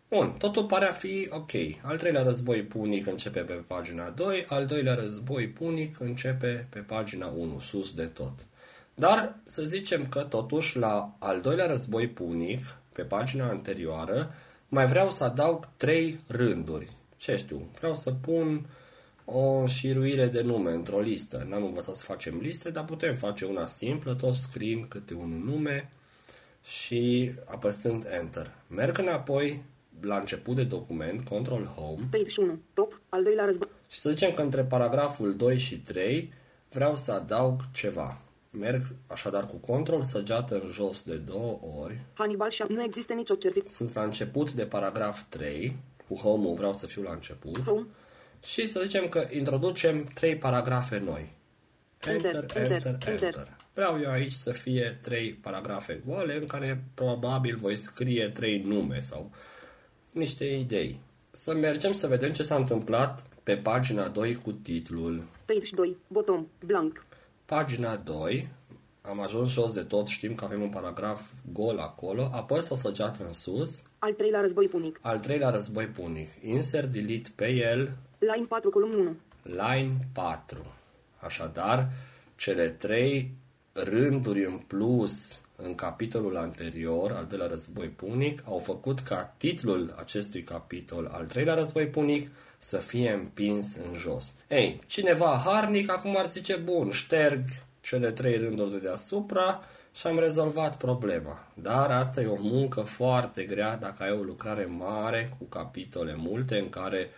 Bun, 0.09 0.31
totul 0.39 0.65
pare 0.65 0.85
a 0.89 0.93
fi 0.93 1.29
ok. 1.31 1.51
Al 1.83 1.97
treilea 1.97 2.23
război 2.23 2.63
punic 2.63 3.07
începe 3.07 3.41
pe 3.41 3.53
pagina 3.53 4.11
2, 4.11 4.45
al 4.49 4.67
doilea 4.67 4.95
război 4.95 5.49
punic 5.49 6.01
începe 6.01 6.67
pe 6.71 6.79
pagina 6.79 7.27
1, 7.27 7.59
sus 7.61 7.95
de 7.95 8.07
tot. 8.07 8.47
Dar 8.95 9.37
să 9.45 9.63
zicem 9.63 10.09
că 10.09 10.21
totuși 10.23 10.79
la 10.79 11.17
al 11.19 11.41
doilea 11.41 11.67
război 11.67 12.09
punic, 12.09 12.65
pe 12.93 13.03
pagina 13.03 13.49
anterioară, 13.49 14.35
mai 14.75 14.87
vreau 14.87 15.11
să 15.11 15.25
adaug 15.25 15.69
trei 15.77 16.19
rânduri. 16.27 16.91
Ce 17.17 17.37
știu, 17.37 17.69
vreau 17.79 17.95
să 17.95 18.11
pun 18.11 18.67
o 19.25 19.67
șiruire 19.67 20.27
de 20.27 20.43
nume 20.43 20.71
într-o 20.71 21.01
listă. 21.01 21.47
N-am 21.49 21.65
învățat 21.65 21.95
să 21.95 22.05
facem 22.05 22.39
liste, 22.39 22.71
dar 22.71 22.85
putem 22.85 23.15
face 23.17 23.45
una 23.45 23.67
simplă, 23.67 24.15
tot 24.15 24.35
scriind 24.35 24.85
câte 24.89 25.15
un 25.15 25.43
nume 25.45 25.91
și 26.65 27.33
apăsând 27.45 28.07
Enter. 28.21 28.51
Merg 28.67 28.99
înapoi 28.99 29.63
la 30.01 30.17
început 30.17 30.57
de 30.57 30.65
document, 30.65 31.29
Control 31.29 31.65
Home, 31.65 32.09
Page 32.11 32.41
1. 32.41 32.59
Top. 32.75 33.01
Al 33.09 33.23
doilea 33.23 33.45
război. 33.45 33.69
și 33.89 33.99
să 33.99 34.11
zicem 34.11 34.33
că 34.33 34.43
între 34.43 34.63
paragraful 34.63 35.37
2 35.37 35.59
și 35.59 35.79
3 35.79 36.33
vreau 36.71 36.97
să 36.97 37.13
adaug 37.13 37.61
ceva. 37.73 38.21
Merg 38.59 38.83
așadar 39.07 39.47
cu 39.47 39.57
control 39.57 40.03
săgeată 40.03 40.61
în 40.61 40.71
jos 40.71 41.03
de 41.03 41.17
două 41.17 41.61
ori. 41.83 42.01
Hannibal 42.13 42.51
și 42.51 42.65
nu 42.69 42.83
există 42.83 43.13
nicio 43.13 43.35
certitudine. 43.35 43.75
Sunt 43.75 43.95
la 43.95 44.03
început 44.03 44.53
de 44.53 44.67
paragraf 44.67 45.23
3. 45.29 45.77
Cu 46.09 46.15
home 46.15 46.55
vreau 46.55 46.75
să 46.75 46.87
fiu 46.87 47.03
la 47.03 47.13
început. 47.13 47.61
Home. 47.65 47.87
Și 48.43 48.67
să 48.67 48.81
zicem 48.83 49.09
că 49.09 49.27
introducem 49.31 50.05
trei 50.05 50.37
paragrafe 50.37 50.99
noi. 50.99 51.33
Enter, 52.07 52.35
Enter, 52.35 52.57
enter, 52.57 52.73
enter, 52.73 52.93
enter. 52.93 53.23
enter. 53.23 53.57
Vreau 53.75 54.01
eu 54.01 54.11
aici 54.11 54.33
să 54.33 54.53
fie 54.53 54.99
trei 55.03 55.33
paragrafe 55.33 56.03
goale 56.07 56.37
în 56.37 56.47
care 56.47 56.85
probabil 56.95 57.57
voi 57.57 57.77
scrie 57.77 58.29
trei 58.29 58.59
nume 58.59 59.01
sau 59.01 59.31
niște 60.11 60.45
idei. 60.45 61.01
Să 61.31 61.55
mergem 61.55 61.93
să 61.93 62.07
vedem 62.07 62.33
ce 62.33 62.43
s-a 62.43 62.55
întâmplat 62.55 63.25
pe 63.43 63.57
pagina 63.57 64.09
2 64.09 64.35
cu 64.35 64.53
titlul. 64.53 65.25
Page 65.45 65.75
2. 65.75 65.97
Bottom. 66.07 66.47
Blank. 66.65 67.05
Pagina 67.47 67.97
2, 67.97 68.49
am 69.03 69.21
ajuns 69.21 69.49
jos 69.51 69.73
de 69.73 69.83
tot, 69.83 70.07
știm 70.07 70.35
că 70.35 70.45
avem 70.45 70.63
un 70.63 70.69
paragraf 70.69 71.21
gol 71.53 71.79
acolo, 71.79 72.31
apăs 72.33 72.71
o 72.71 72.75
săgeată 72.75 73.25
în 73.27 73.33
sus, 73.33 73.83
Al 73.99 74.13
treilea 74.13 74.41
război 74.41 74.67
punic. 74.69 74.99
al 75.03 75.19
treilea 75.19 75.51
război 75.51 75.87
punic, 75.87 76.29
insert 76.41 76.87
delete 76.93 77.31
pe 77.35 77.49
el, 77.51 77.97
Line 78.19 78.47
4, 78.49 78.71
column 78.71 78.93
1. 78.99 79.17
line 79.43 79.97
4. 80.13 80.67
Așadar, 81.19 81.89
cele 82.37 82.69
trei 82.69 83.33
rânduri 83.73 84.45
în 84.45 84.57
plus 84.67 85.41
în 85.57 85.75
capitolul 85.75 86.37
anterior, 86.37 87.13
al 87.13 87.25
doilea 87.27 87.47
război 87.47 87.89
punic, 87.89 88.43
au 88.47 88.59
făcut 88.59 89.01
ca 89.01 89.35
titlul 89.37 89.95
acestui 89.99 90.43
capitol, 90.43 91.07
al 91.13 91.25
treilea 91.25 91.55
război 91.55 91.87
punic, 91.87 92.31
să 92.65 92.77
fie 92.77 93.13
împins 93.13 93.75
în 93.75 93.99
jos. 93.99 94.35
Ei, 94.49 94.81
cineva 94.87 95.43
harnic 95.45 95.91
acum 95.91 96.17
ar 96.19 96.27
zice, 96.27 96.57
bun, 96.57 96.91
șterg 96.91 97.45
cele 97.81 98.11
trei 98.11 98.37
rânduri 98.37 98.71
de 98.71 98.79
deasupra 98.79 99.61
și 99.93 100.07
am 100.07 100.19
rezolvat 100.19 100.77
problema. 100.77 101.47
Dar 101.55 101.91
asta 101.91 102.21
e 102.21 102.27
o 102.27 102.37
muncă 102.41 102.81
foarte 102.81 103.45
grea 103.45 103.77
dacă 103.77 104.03
ai 104.03 104.11
o 104.11 104.23
lucrare 104.23 104.65
mare 104.65 105.35
cu 105.39 105.45
capitole 105.45 106.15
multe 106.17 106.59
în 106.59 106.69
care 106.69 107.11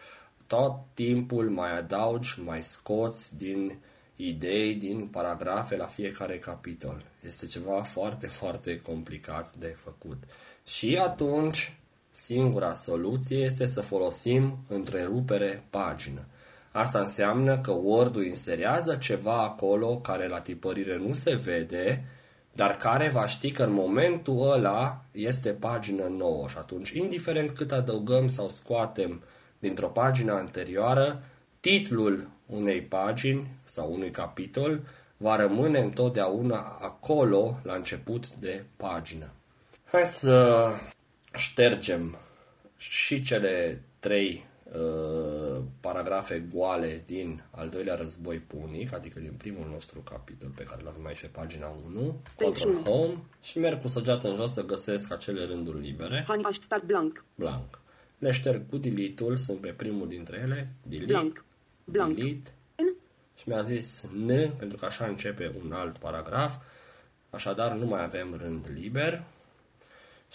tot 0.47 0.73
timpul 0.95 1.51
mai 1.51 1.79
adaugi, 1.79 2.41
mai 2.45 2.61
scoți 2.61 3.37
din 3.37 3.79
idei, 4.17 4.75
din 4.75 5.07
paragrafe 5.07 5.77
la 5.77 5.87
fiecare 5.87 6.39
capitol. 6.39 7.05
Este 7.27 7.47
ceva 7.47 7.83
foarte, 7.83 8.27
foarte 8.27 8.81
complicat 8.81 9.53
de 9.55 9.77
făcut. 9.85 10.23
Și 10.65 10.97
atunci, 10.97 11.77
singura 12.17 12.75
soluție 12.75 13.37
este 13.37 13.67
să 13.67 13.81
folosim 13.81 14.59
întrerupere 14.69 15.63
pagină. 15.71 16.25
Asta 16.73 16.99
înseamnă 16.99 17.59
că 17.59 17.71
Word-ul 17.71 18.25
inserează 18.25 18.95
ceva 18.95 19.43
acolo 19.43 19.97
care 19.97 20.29
la 20.29 20.41
tipărire 20.41 20.97
nu 20.97 21.15
se 21.15 21.35
vede, 21.35 22.05
dar 22.53 22.77
care 22.77 23.09
va 23.09 23.27
ști 23.27 23.53
că 23.53 23.63
în 23.63 23.73
momentul 23.73 24.51
ăla 24.51 25.05
este 25.13 25.51
pagină 25.53 26.05
nouă 26.05 26.49
și 26.49 26.57
atunci, 26.59 26.91
indiferent 26.91 27.51
cât 27.51 27.73
adăugăm 27.73 28.29
sau 28.29 28.49
scoatem 28.49 29.23
dintr-o 29.59 29.89
pagină 29.89 30.33
anterioară, 30.33 31.23
titlul 31.61 32.29
unei 32.47 32.83
pagini 32.83 33.51
sau 33.65 33.93
unui 33.93 34.11
capitol 34.11 34.81
va 35.17 35.37
rămâne 35.37 35.79
întotdeauna 35.79 36.79
acolo 36.81 37.59
la 37.63 37.75
început 37.75 38.31
de 38.31 38.65
pagină. 38.77 39.31
Hai 39.85 40.05
să 40.05 40.69
ștergem 41.37 42.17
și 42.77 43.23
cele 43.23 43.83
trei 43.99 44.47
uh, 44.63 45.63
paragrafe 45.81 46.45
goale 46.55 47.03
din 47.07 47.43
al 47.51 47.69
doilea 47.69 47.95
război 47.95 48.39
punic, 48.39 48.95
adică 48.95 49.21
din 49.21 49.33
primul 49.37 49.69
nostru 49.71 50.01
capitol 50.01 50.49
pe 50.49 50.63
care 50.63 50.83
l-avem 50.83 51.07
aici 51.07 51.21
pe 51.21 51.27
pagina 51.27 51.77
1, 51.87 52.21
Control 52.37 52.71
unu. 52.71 52.81
Home 52.83 53.15
și 53.43 53.59
merg 53.59 53.81
cu 53.81 53.89
săgeată 53.89 54.29
în 54.29 54.37
jos 54.37 54.53
să 54.53 54.65
găsesc 54.65 55.13
acele 55.13 55.45
rânduri 55.45 55.81
libere, 55.81 56.25
Hannibal 56.27 56.53
start 56.63 56.85
blank. 56.85 57.25
blank. 57.35 57.79
Le 58.19 58.31
șterg 58.33 58.69
cu 58.71 58.77
delete-ul, 58.77 59.37
sunt 59.37 59.59
pe 59.61 59.69
primul 59.69 60.09
dintre 60.09 60.39
ele, 60.43 60.69
delete, 60.83 61.13
Blank. 61.13 61.45
Blank. 61.85 62.17
delete, 62.17 62.53
N. 62.77 62.97
și 63.39 63.49
mi-a 63.49 63.61
zis 63.63 64.07
N, 64.27 64.31
pentru 64.59 64.77
că 64.77 64.85
așa 64.85 65.07
începe 65.07 65.53
un 65.65 65.73
alt 65.73 65.99
paragraf, 65.99 66.55
așadar 67.31 67.73
nu 67.73 67.87
mai 67.87 68.03
avem 68.03 68.35
rând 68.43 68.67
liber 68.75 69.23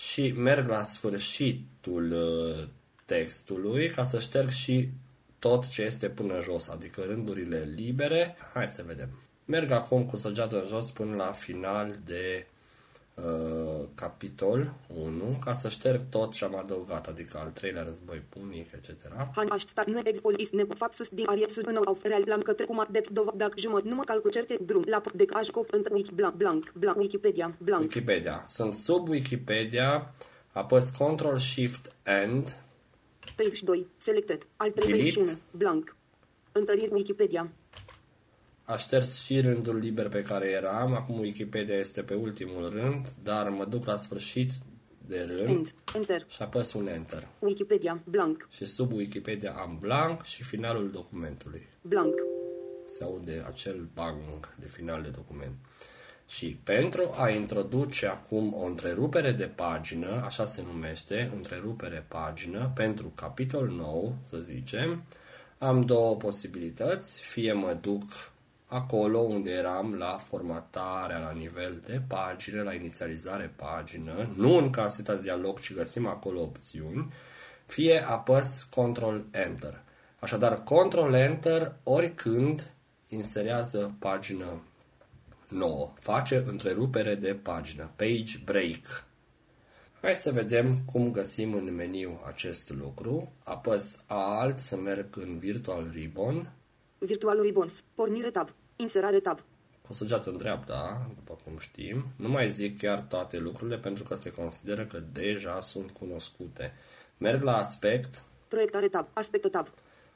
și 0.10 0.32
merg 0.32 0.68
la 0.68 0.84
sfârșitul 0.84 2.12
uh, 2.12 2.68
textului 3.06 3.90
ca 3.90 4.04
să 4.04 4.20
șterg 4.20 4.50
și 4.50 4.90
tot 5.40 5.68
ce 5.68 5.82
este 5.82 6.10
până 6.10 6.42
jos, 6.42 6.68
adică 6.68 7.02
rândurile 7.02 7.72
libere. 7.76 8.36
Hai 8.54 8.68
să 8.68 8.84
vedem. 8.88 9.10
Merg 9.46 9.72
acum 9.72 10.06
cu 10.06 10.16
săgeată 10.16 10.62
în 10.62 10.68
jos 10.68 10.92
până 10.92 11.16
la 11.16 11.32
final 11.32 12.00
de 12.06 12.46
uh, 13.14 13.88
capitol 13.96 14.74
1 14.88 15.40
ca 15.44 15.54
să 15.54 15.70
șterg 15.70 16.02
tot 16.10 16.32
ce 16.34 16.46
am 16.46 16.56
adăugat, 16.56 17.08
adică 17.08 17.38
al 17.38 17.50
treilea 17.50 17.84
război 17.84 18.24
punic, 18.30 18.72
etc. 18.72 18.90
Han 19.36 19.50
aș 19.50 19.64
sta 19.66 19.84
nu 19.88 20.00
expol 20.04 20.40
is 20.40 20.50
ne 20.50 20.64
fapt 20.78 21.10
din 21.10 21.26
arie 21.28 21.48
sud 21.48 21.68
în 21.68 21.76
au 21.76 21.98
real 22.02 22.24
lam 22.26 22.42
către 22.42 22.66
cum 22.66 22.88
de 22.90 23.04
dov 23.12 23.30
dacă 23.36 23.54
jumăt 23.56 23.84
nu 23.84 23.96
mă 23.96 24.04
calcul 24.04 24.32
certe 24.32 24.58
drum 24.66 24.84
la 24.86 25.02
de 25.14 25.26
aș 25.34 25.48
cop 25.48 25.74
în 25.74 25.86
wiki 25.92 26.14
blank 26.14 26.34
blank 26.34 26.72
blank 26.74 26.98
Wikipedia 26.98 27.56
blank 27.58 27.82
Wikipedia. 27.82 28.44
Sunt 28.48 28.74
sub 28.74 29.08
Wikipedia, 29.08 30.14
apăs 30.52 30.90
Ctrl 30.90 31.36
Shift 31.36 31.92
End, 32.04 32.64
32 33.36 33.88
selected 33.98 34.48
al 34.58 34.72
31 34.72 35.32
blank 35.52 35.96
întăriri 36.52 36.92
Wikipedia 36.92 37.52
a 38.64 38.78
șters 38.78 39.24
și 39.24 39.42
rândul 39.42 39.78
liber 39.78 40.10
pe 40.10 40.22
care 40.22 40.48
eram, 40.48 40.94
acum 40.94 41.20
Wikipedia 41.20 41.76
este 41.76 42.02
pe 42.02 42.14
ultimul 42.14 42.70
rând, 42.70 43.14
dar 43.24 43.50
mă 43.50 43.66
duc 43.66 43.86
la 43.86 43.96
sfârșit 43.96 44.52
de 45.06 45.24
rând 45.30 45.50
end 45.50 45.74
enter 45.96 46.26
și 46.28 46.42
apăs 46.42 46.74
un 46.74 46.88
Enter. 46.88 47.28
Wikipedia 47.40 48.02
blank 48.04 48.48
Și 48.52 48.66
sub 48.66 48.92
Wikipedia 48.92 49.52
am 49.52 49.78
blank 49.80 50.24
și 50.24 50.44
finalul 50.44 50.92
documentului. 50.92 51.68
blank 51.82 52.14
Se 52.86 53.04
aude 53.04 53.44
acel 53.48 53.90
bang 53.94 54.56
de 54.60 54.68
final 54.68 55.02
de 55.02 55.10
document. 55.10 55.56
Și 56.28 56.60
pentru 56.64 57.14
a 57.18 57.30
introduce 57.30 58.08
acum 58.08 58.54
o 58.54 58.66
întrerupere 58.66 59.32
de 59.32 59.46
pagină, 59.46 60.22
așa 60.26 60.46
se 60.46 60.64
numește, 60.72 61.32
întrerupere 61.36 62.06
pagină, 62.08 62.72
pentru 62.76 63.12
capitol 63.16 63.68
nou, 63.68 64.16
să 64.22 64.38
zicem, 64.38 65.04
am 65.58 65.86
două 65.86 66.16
posibilități. 66.16 67.22
Fie 67.22 67.54
mă 67.54 67.78
duc 67.82 68.31
acolo 68.72 69.20
unde 69.20 69.52
eram 69.52 69.94
la 69.94 70.18
formatarea 70.18 71.20
la 71.20 71.32
nivel 71.32 71.82
de 71.86 72.02
pagină, 72.08 72.64
la 72.64 72.74
inițializare 72.74 73.54
pagină, 73.56 74.30
nu 74.36 74.58
în 74.58 74.70
caseta 74.70 75.14
de 75.16 75.22
dialog, 75.22 75.60
ci 75.60 75.74
găsim 75.74 76.08
acolo 76.08 76.42
opțiuni, 76.42 77.14
fie 77.66 78.06
apăs 78.08 78.68
Ctrl-Enter. 78.70 79.84
Așadar, 80.20 80.64
Ctrl-Enter 80.64 81.72
oricând 81.84 82.72
inserează 83.10 83.96
pagină 84.00 84.62
nouă, 85.48 85.94
face 86.00 86.44
întrerupere 86.48 87.16
de 87.16 87.34
pagină, 87.34 87.92
page 87.96 88.38
break. 88.46 89.06
Hai 90.02 90.16
să 90.16 90.32
vedem 90.32 90.78
cum 90.86 91.12
găsim 91.12 91.54
în 91.54 91.76
meniu 91.76 92.20
acest 92.28 92.70
lucru. 92.70 93.32
Apăs 93.44 94.04
Alt 94.08 94.60
să 94.60 94.76
merg 94.76 95.18
în 95.18 95.38
Virtual 95.38 95.90
Ribbon, 95.94 96.52
Virtual 96.98 97.42
Ribbons 97.42 97.84
pornire 97.96 98.32
tab 98.32 98.50
inserare 98.82 99.20
tab. 99.20 99.40
Cu 99.88 99.94
săgeată 99.94 100.30
în 100.30 100.38
dreapta, 100.38 101.10
după 101.16 101.38
cum 101.44 101.58
știm. 101.58 102.06
Nu 102.16 102.30
mai 102.30 102.50
zic 102.50 102.80
chiar 102.80 103.00
toate 103.00 103.38
lucrurile 103.38 103.78
pentru 103.78 104.04
că 104.04 104.16
se 104.16 104.32
consideră 104.32 104.86
că 104.86 105.04
deja 105.12 105.60
sunt 105.60 105.92
cunoscute. 105.92 106.74
Merg 107.18 107.42
la 107.42 107.58
aspect, 107.58 108.24
proiectare 108.48 108.88
tab. 108.88 109.08
Aspect 109.14 109.52
tab. 109.52 109.68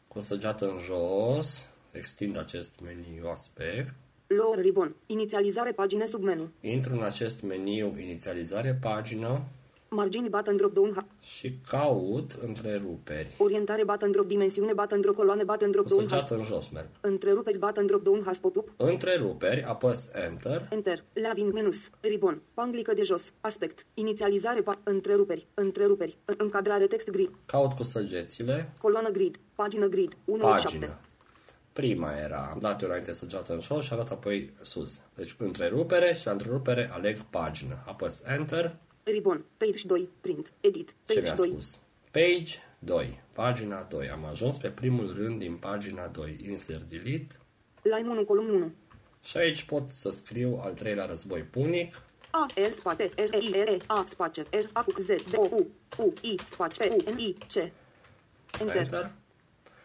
Cu 0.07 0.19
săgeată 0.19 0.65
în 0.65 0.77
jos, 0.77 1.69
extind 1.91 2.37
acest 2.37 2.71
meniu 2.83 3.29
aspect, 3.31 3.93
lower 4.27 4.59
ribbon. 4.59 4.95
Inițializare 5.05 5.71
pagine 5.71 6.05
submenu 6.05 6.49
intru 6.61 6.93
în 6.93 7.03
acest 7.03 7.41
meniu 7.41 7.97
inițializare 7.99 8.77
pagină 8.81 9.41
margini 9.95 10.29
button 10.29 10.55
drop 10.57 10.73
down 10.73 10.93
ha- 10.97 11.19
și 11.21 11.57
caut 11.67 12.31
întreruperi. 12.31 13.29
orientare 13.37 13.83
button 13.83 14.11
drop 14.11 14.27
dimensiune 14.27 14.73
button 14.73 15.01
drop 15.01 15.15
coloane 15.15 15.43
button 15.43 15.71
drop 15.71 15.83
Cu 15.83 15.89
down 15.89 16.01
hash 16.07 16.11
săgeată 16.21 16.35
în 16.35 16.43
jos 16.43 16.67
merg. 16.69 16.87
întreruperi 17.01 17.57
button 17.57 17.85
drop 17.85 18.03
down 18.03 18.21
hash 18.25 18.39
pop-up 18.39 18.69
Întreruperi, 18.77 19.63
apăs 19.63 20.09
Enter, 20.27 20.67
Enter, 20.71 21.03
Laving 21.13 21.53
menus, 21.53 21.77
Ribbon, 21.99 22.41
panglică 22.53 22.93
de 22.93 23.03
jos, 23.03 23.23
aspect, 23.41 23.85
inițializare, 23.93 24.61
pa, 24.61 24.79
întreruperi, 24.83 25.47
întreruperi, 25.53 26.17
în- 26.25 26.35
încadrare 26.37 26.87
text 26.87 27.09
grid, 27.09 27.29
caut 27.45 27.71
cu 27.73 27.83
săgețile, 27.83 28.73
coloană 28.77 29.09
grid, 29.09 29.39
pagină 29.55 29.85
grid, 29.87 30.17
1 30.25 30.41
pagină. 30.41 30.85
7. 30.85 30.99
Prima 31.73 32.11
era, 32.23 32.49
am 32.53 32.59
dat 32.61 32.81
eu 32.81 32.87
înainte 32.87 33.13
săgeată 33.13 33.53
în 33.53 33.59
jos 33.61 33.85
și 33.85 33.91
am 33.93 33.97
dat 33.99 34.11
apoi 34.11 34.53
sus. 34.61 34.99
Deci 35.15 35.35
întrerupere 35.37 36.13
și 36.13 36.25
la 36.25 36.31
întrerupere 36.31 36.89
aleg 36.93 37.21
pagină. 37.21 37.77
Apăs 37.87 38.23
Enter, 38.37 38.75
Ribbon, 39.11 39.45
page 39.57 39.85
2, 39.85 40.09
print, 40.21 40.51
edit, 40.61 40.87
ce 40.87 41.13
page 41.13 41.21
mi-a 41.21 41.35
2, 41.35 41.47
spus? 41.47 41.81
Page 42.11 42.57
2, 42.79 43.19
pagina 43.33 43.81
2. 43.83 44.09
Am 44.09 44.25
ajuns 44.25 44.57
pe 44.57 44.69
primul 44.69 45.13
rând 45.17 45.39
din 45.39 45.55
pagina 45.55 46.07
2. 46.07 46.37
Insert 46.49 46.83
Delete. 46.89 47.35
line 47.81 48.09
1, 48.09 48.25
column 48.25 48.49
1, 48.53 48.71
Și 49.23 49.37
aici 49.37 49.63
pot 49.63 49.91
să 49.91 50.09
scriu 50.09 50.59
al 50.63 50.73
treilea 50.73 51.05
război 51.05 51.41
punic. 51.41 52.01
A, 52.31 52.47
L, 52.55 52.71
spate, 52.75 53.11
R, 53.15 53.33
E, 53.33 53.37
I, 53.37 53.51
R, 53.51 53.67
E, 53.67 53.77
A, 53.87 54.05
space, 54.09 54.41
R, 54.41 54.69
A, 54.73 54.85
Z, 54.99 55.07
D, 55.29 55.37
O, 55.37 55.41
U, 55.51 55.67
U, 55.97 56.13
I, 56.21 56.39
space, 56.49 56.89
U, 56.89 57.11
N, 57.11 57.17
I, 57.19 57.33
C. 57.47 57.55
Enter, 58.59 58.75
Enter. 58.75 59.11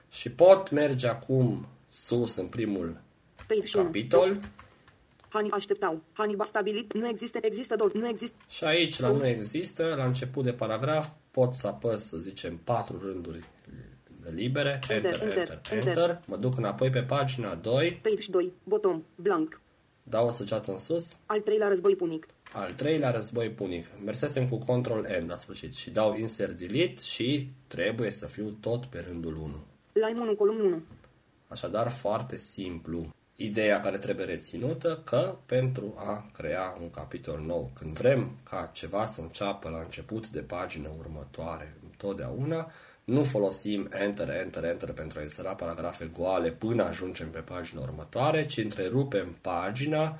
Și 0.09 0.30
pot 0.30 0.70
merge 0.70 1.06
acum 1.06 1.66
sus 1.88 2.37
în 2.37 2.46
primul 2.46 3.00
page 3.46 3.78
1, 3.78 3.85
capitol. 3.85 4.40
Hani 5.33 5.51
așteptau, 5.51 6.03
Hani 6.12 6.37
ba 6.37 6.45
stabilit, 6.45 6.93
nu 6.93 7.09
există, 7.09 7.38
există 7.43 7.75
două, 7.75 7.90
nu 7.95 8.09
există, 8.09 8.37
Și 8.49 8.64
aici, 8.64 8.99
la 8.99 9.11
nu 9.11 9.27
există, 9.27 9.95
la 9.97 10.05
început 10.05 10.45
de 10.45 10.53
paragraf, 10.53 11.09
pot 11.31 11.53
să 11.53 11.66
apăs, 11.66 12.05
să 12.05 12.16
zicem, 12.16 12.57
patru 12.64 12.99
rânduri 13.03 13.45
libere, 14.35 14.79
enter, 14.88 15.12
enter, 15.12 15.23
enter, 15.23 15.61
enter, 15.71 15.87
enter, 15.87 16.21
mă 16.27 16.37
duc 16.37 16.57
înapoi 16.57 16.90
pe 16.90 17.03
pagina 17.03 17.55
2, 17.55 18.01
page 18.03 18.31
2, 18.31 18.53
bottom, 18.64 19.03
blank, 19.14 19.61
dau 20.03 20.27
o 20.27 20.31
săgeată 20.31 20.71
în 20.71 20.79
sus, 20.79 21.16
al 21.27 21.40
treilea 21.40 21.69
război 21.69 21.97
punic, 21.97 22.27
al 22.53 22.73
treilea 22.73 23.11
război 23.11 23.51
punic. 23.51 23.87
Mersesem 24.05 24.49
cu 24.49 24.59
Ctrl 24.59 24.99
N 25.23 25.27
la 25.29 25.37
sfârșit 25.37 25.75
și 25.75 25.90
dau 25.90 26.16
Insert 26.16 26.59
Delete 26.59 27.03
și 27.03 27.49
trebuie 27.66 28.11
să 28.11 28.27
fiu 28.27 28.57
tot 28.61 28.87
pe 28.87 29.05
rândul 29.09 29.37
1. 29.37 29.66
line 29.93 30.21
1, 30.21 30.35
column 30.35 30.61
1, 30.61 30.83
Așadar, 31.49 31.90
foarte 31.90 32.37
simplu. 32.37 33.09
Ideea 33.42 33.81
care 33.81 33.98
trebuie 33.98 34.26
reținută 34.26 35.00
că 35.05 35.37
pentru 35.46 35.94
a 35.96 36.31
crea 36.33 36.76
un 36.81 36.90
capitol 36.90 37.42
nou, 37.46 37.70
când 37.74 37.98
vrem 37.98 38.37
ca 38.50 38.70
ceva 38.72 39.07
să 39.07 39.20
înceapă 39.20 39.68
la 39.68 39.79
început 39.79 40.29
de 40.29 40.40
pagină 40.40 40.90
următoare, 40.98 41.76
întotdeauna, 41.90 42.70
nu 43.05 43.24
folosim 43.24 43.88
Enter, 43.92 44.29
Enter, 44.31 44.64
Enter 44.64 44.92
pentru 44.92 45.18
a 45.18 45.22
insera 45.22 45.55
paragrafe 45.55 46.11
goale 46.18 46.50
până 46.50 46.85
ajungem 46.85 47.31
pe 47.31 47.38
pagina 47.38 47.81
următoare, 47.81 48.46
ci 48.46 48.57
întrerupem 48.57 49.37
pagina 49.40 50.18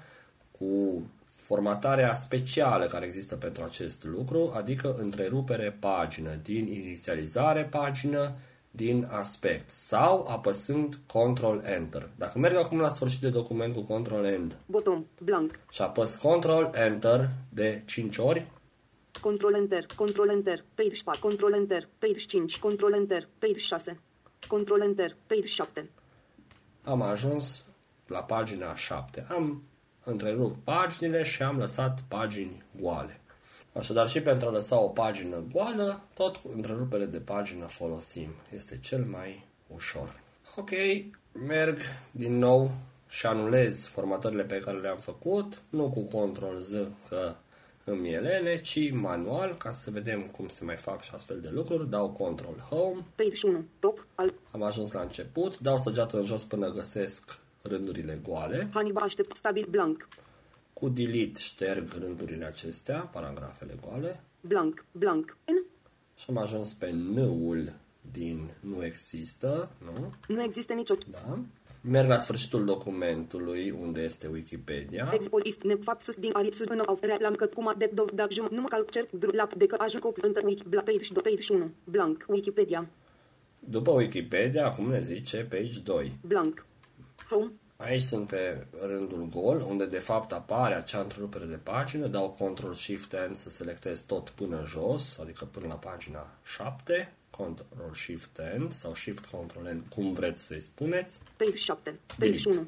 cu 0.59 1.03
formatarea 1.35 2.15
specială 2.15 2.87
care 2.87 3.05
există 3.05 3.37
pentru 3.37 3.63
acest 3.63 4.05
lucru, 4.05 4.53
adică 4.57 4.95
întrerupere 4.99 5.77
pagină 5.81 6.31
din 6.43 6.67
inițializare 6.67 7.65
pagină 7.65 8.33
din 8.71 9.09
aspect 9.11 9.71
sau 9.71 10.27
apăsând 10.29 10.99
Ctrl-Enter. 11.07 12.11
Dacă 12.17 12.39
merg 12.39 12.57
acum 12.57 12.81
la 12.81 12.89
sfârșit 12.89 13.21
de 13.21 13.31
document 13.31 13.75
cu 13.75 13.81
Ctrl-End 13.81 14.59
bottom, 14.67 15.07
blank, 15.23 15.59
și 15.71 15.83
apăs 15.83 16.15
Ctrl-Enter 16.15 17.29
de 17.49 17.83
5 17.87 18.19
ori, 18.19 18.47
Control 19.21 19.55
Enter, 19.55 19.87
Control 19.97 20.29
Enter, 20.29 20.65
page 20.75 21.03
4, 21.05 21.21
Control 21.21 21.53
Enter, 21.53 21.89
page 21.99 22.25
5, 22.25 22.59
Control 22.59 22.93
Enter, 22.93 23.29
page 23.39 23.59
6, 23.59 24.01
Control 24.49 24.81
Enter, 24.81 25.17
page 25.27 25.47
7, 25.47 25.91
am 26.85 27.03
ajuns 27.03 27.65
la 28.07 28.23
pagina 28.23 28.75
7. 28.75 29.27
Am 29.29 29.63
întrerupt 30.05 30.65
paginile 30.65 31.23
și 31.23 31.43
am 31.43 31.59
lăsat 31.59 32.01
pagini 32.09 32.63
goale. 32.81 33.21
Așadar 33.73 34.09
și 34.09 34.21
pentru 34.21 34.49
a 34.49 34.51
lăsa 34.51 34.81
o 34.81 34.89
pagină 34.89 35.45
goală, 35.53 36.01
tot 36.15 36.37
cu 36.37 36.51
întrerupere 36.55 37.05
de 37.05 37.19
pagină 37.19 37.67
folosim. 37.67 38.29
Este 38.55 38.79
cel 38.79 39.05
mai 39.05 39.45
ușor. 39.67 40.21
Ok, 40.57 40.71
merg 41.33 41.79
din 42.11 42.39
nou 42.39 42.71
și 43.09 43.27
anulez 43.27 43.87
formatările 43.87 44.45
pe 44.45 44.59
care 44.59 44.79
le-am 44.79 44.99
făcut, 44.99 45.61
nu 45.69 45.91
cu 45.91 46.01
Ctrl-Z 46.01 46.73
că 47.09 47.35
îmi 47.85 48.13
elene, 48.13 48.61
ci 48.61 48.93
manual, 48.93 49.57
ca 49.57 49.71
să 49.71 49.91
vedem 49.91 50.23
cum 50.23 50.49
se 50.49 50.65
mai 50.65 50.77
fac 50.77 51.03
și 51.03 51.11
astfel 51.15 51.41
de 51.41 51.49
lucruri. 51.53 51.89
Dau 51.89 52.11
Ctrl-Home, 52.11 53.07
page 53.15 53.47
1, 53.47 53.65
top, 53.79 54.07
al, 54.15 54.33
am 54.51 54.63
ajuns 54.63 54.93
la 54.93 55.01
început, 55.01 55.59
dau 55.59 55.79
săgeată 55.79 56.19
în 56.19 56.25
jos 56.25 56.45
până 56.45 56.69
găsesc 56.69 57.39
rândurile 57.63 58.21
goale. 58.23 58.69
Hannibal 58.73 59.03
aștept, 59.03 59.37
stabil, 59.37 59.67
blank, 59.71 60.09
Cu 60.81 60.89
delete 60.89 61.41
șterg 61.41 61.93
rândurile 61.99 62.45
acestea, 62.45 62.99
paragrafele 62.99 63.75
goale, 63.87 64.23
blank, 64.41 64.85
blank, 64.93 65.37
N, 65.47 65.67
Și 66.17 66.25
am 66.29 66.37
ajuns 66.37 66.75
pe 66.75 66.91
N-ul 66.91 67.73
din 68.13 68.51
nu 68.61 68.85
există, 68.85 69.71
nu? 69.85 70.15
Nu 70.35 70.43
există 70.43 70.73
nicio. 70.73 70.95
Da. 71.11 71.39
Merg 71.81 72.09
la 72.09 72.19
sfârșitul 72.19 72.65
documentului 72.65 73.71
unde 73.71 74.03
este 74.03 74.27
Wikipedia. 74.27 75.11
Expol 75.13 75.43
ist 75.45 75.63
ne 75.63 75.75
fapt 75.75 76.01
sus 76.01 76.15
din 76.15 76.31
arisus 76.35 76.67
în 76.67 76.83
of 76.87 77.01
relam 77.01 77.35
că 77.35 77.47
cum 77.47 77.75
de 77.79 77.91
dov 77.95 78.11
da 78.11 78.27
jum 78.31 78.49
nu 78.51 78.61
mă 78.61 78.69
calc 78.69 78.91
cer 78.91 79.09
lap 79.33 79.55
de 79.55 79.67
că 79.67 79.77
ajung 79.79 80.03
copil 80.03 80.25
între 80.27 80.43
wiki 80.45 80.69
bla 80.69 80.81
page 80.81 81.03
și 81.03 81.13
do 81.13 81.21
page 81.21 81.53
1 81.53 81.71
blank 81.85 82.25
Wikipedia 82.29 82.89
După 83.59 83.91
Wikipedia, 83.91 84.67
acum 84.67 84.89
ne 84.89 85.01
zice 85.01 85.47
page 85.51 85.79
2. 85.85 86.13
blank 86.27 86.67
home 87.31 87.53
Aici 87.81 88.03
sunt 88.03 88.27
pe 88.27 88.67
rândul 88.87 89.29
gol, 89.35 89.65
unde 89.69 89.87
de 89.87 89.99
fapt 89.99 90.33
apare 90.33 90.75
acea 90.75 91.01
întrerupere 91.01 91.45
de 91.45 91.59
pagină, 91.63 92.07
dau 92.07 92.31
Ctrl 92.39 92.73
Shift 92.73 93.17
N 93.31 93.35
să 93.35 93.51
selectez 93.51 94.01
tot 94.01 94.31
până 94.31 94.65
jos, 94.67 95.19
adică 95.19 95.45
până 95.45 95.67
la 95.67 95.75
pagina 95.75 96.33
7, 96.45 97.15
Ctrl 97.31 97.93
Shift 97.93 98.41
N 98.59 98.71
sau 98.71 98.95
Shift 98.95 99.25
Ctrl 99.25 99.69
N, 99.69 99.85
cum 99.89 100.13
vreți 100.13 100.47
să-i 100.47 100.61
spuneți, 100.61 101.21
page 101.37 101.55
7 101.55 101.99
page 102.07 102.31
Delete. 102.31 102.49
1 102.49 102.67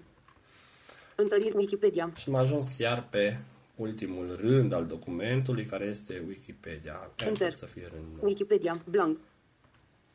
întăriri 1.14 1.56
Wikipedia 1.56 2.12
și 2.16 2.28
am 2.28 2.34
ajuns 2.34 2.78
iar 2.78 3.06
pe 3.10 3.38
ultimul 3.76 4.38
rând 4.40 4.72
al 4.72 4.86
documentului, 4.86 5.64
care 5.64 5.84
este 5.84 6.24
Wikipedia. 6.28 7.00
Enter 7.02 7.26
Enter. 7.26 7.52
să 7.52 7.66
fie 7.66 7.88
rând 7.92 8.04
nou. 8.16 8.26
Wikipedia 8.28 8.82
blank 8.84 9.18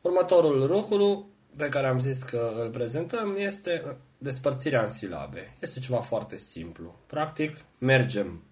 Următorul 0.00 0.66
lucru 0.66 1.28
pe 1.56 1.68
care 1.68 1.86
am 1.86 2.00
zis 2.00 2.22
că 2.22 2.52
îl 2.60 2.70
prezentăm 2.70 3.34
este 3.38 3.96
despărțirea 4.18 4.82
în 4.82 4.88
silabe. 4.88 5.56
Este 5.60 5.80
ceva 5.80 6.00
foarte 6.00 6.38
simplu. 6.38 6.94
Practic, 7.06 7.56
mergem 7.78 8.42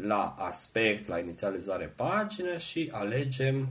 la 0.00 0.34
aspect, 0.38 1.06
la 1.06 1.18
inițializare 1.18 1.92
pagină 1.96 2.56
și 2.56 2.88
alegem 2.92 3.68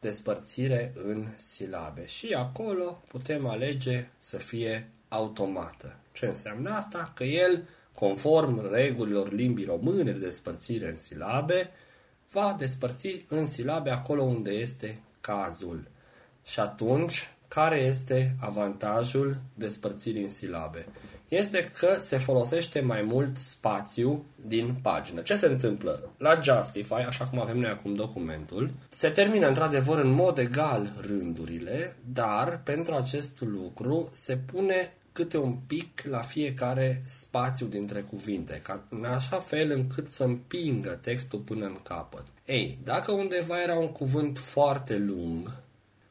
despărțire 0.00 0.92
în 1.04 1.26
silabe. 1.36 2.06
Și 2.06 2.34
acolo 2.34 3.02
putem 3.08 3.46
alege 3.46 4.08
să 4.18 4.36
fie 4.36 4.88
automată. 5.08 5.96
Ce 6.12 6.26
înseamnă 6.26 6.70
asta? 6.70 7.12
Că 7.14 7.24
el, 7.24 7.68
conform 7.94 8.72
regulilor 8.72 9.32
limbii 9.32 9.64
române 9.64 10.12
de 10.12 10.18
despărțire 10.18 10.88
în 10.88 10.98
silabe, 10.98 11.70
va 12.30 12.54
despărți 12.58 13.24
în 13.28 13.46
silabe 13.46 13.90
acolo 13.90 14.22
unde 14.22 14.50
este 14.50 15.00
cazul. 15.20 15.88
Și 16.44 16.60
atunci, 16.60 17.32
care 17.48 17.76
este 17.76 18.34
avantajul 18.40 19.36
despărțirii 19.54 20.22
în 20.22 20.30
silabe? 20.30 20.86
Este 21.28 21.70
că 21.78 21.96
se 21.98 22.18
folosește 22.18 22.80
mai 22.80 23.02
mult 23.02 23.36
spațiu 23.36 24.24
din 24.46 24.74
pagină. 24.82 25.20
Ce 25.20 25.34
se 25.34 25.46
întâmplă? 25.46 26.10
La 26.18 26.40
Justify, 26.42 26.92
așa 26.92 27.24
cum 27.24 27.40
avem 27.40 27.58
noi 27.58 27.70
acum 27.70 27.94
documentul, 27.94 28.70
se 28.88 29.08
termină 29.08 29.46
într-adevăr 29.46 29.98
în 29.98 30.10
mod 30.10 30.38
egal 30.38 30.92
rândurile, 31.00 31.96
dar 32.12 32.60
pentru 32.64 32.94
acest 32.94 33.40
lucru 33.40 34.08
se 34.12 34.36
pune 34.36 34.92
câte 35.12 35.38
un 35.38 35.56
pic 35.66 36.02
la 36.10 36.18
fiecare 36.18 37.02
spațiu 37.06 37.66
dintre 37.66 38.00
cuvinte, 38.00 38.60
ca 38.62 38.84
în 38.88 39.04
așa 39.04 39.36
fel 39.36 39.70
încât 39.70 40.08
să 40.08 40.24
împingă 40.24 40.98
textul 41.02 41.38
până 41.38 41.64
în 41.64 41.78
capăt. 41.82 42.24
Ei, 42.44 42.78
dacă 42.84 43.12
undeva 43.12 43.62
era 43.62 43.74
un 43.74 43.88
cuvânt 43.92 44.38
foarte 44.38 44.96
lung, 44.96 45.56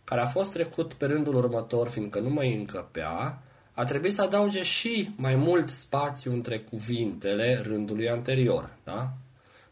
care 0.10 0.22
a 0.22 0.26
fost 0.26 0.52
trecut 0.52 0.94
pe 0.94 1.06
rândul 1.06 1.36
următor, 1.36 1.88
fiindcă 1.88 2.20
nu 2.20 2.30
mai 2.30 2.54
încăpea, 2.54 3.42
a 3.74 3.86
trebuit 3.86 4.14
să 4.14 4.22
adauge 4.22 4.64
și 4.64 5.10
mai 5.16 5.36
mult 5.36 5.70
spațiu 5.70 6.32
între 6.32 6.60
cuvintele 6.60 7.62
rândului 7.64 8.10
anterior, 8.10 8.78
da? 8.84 9.14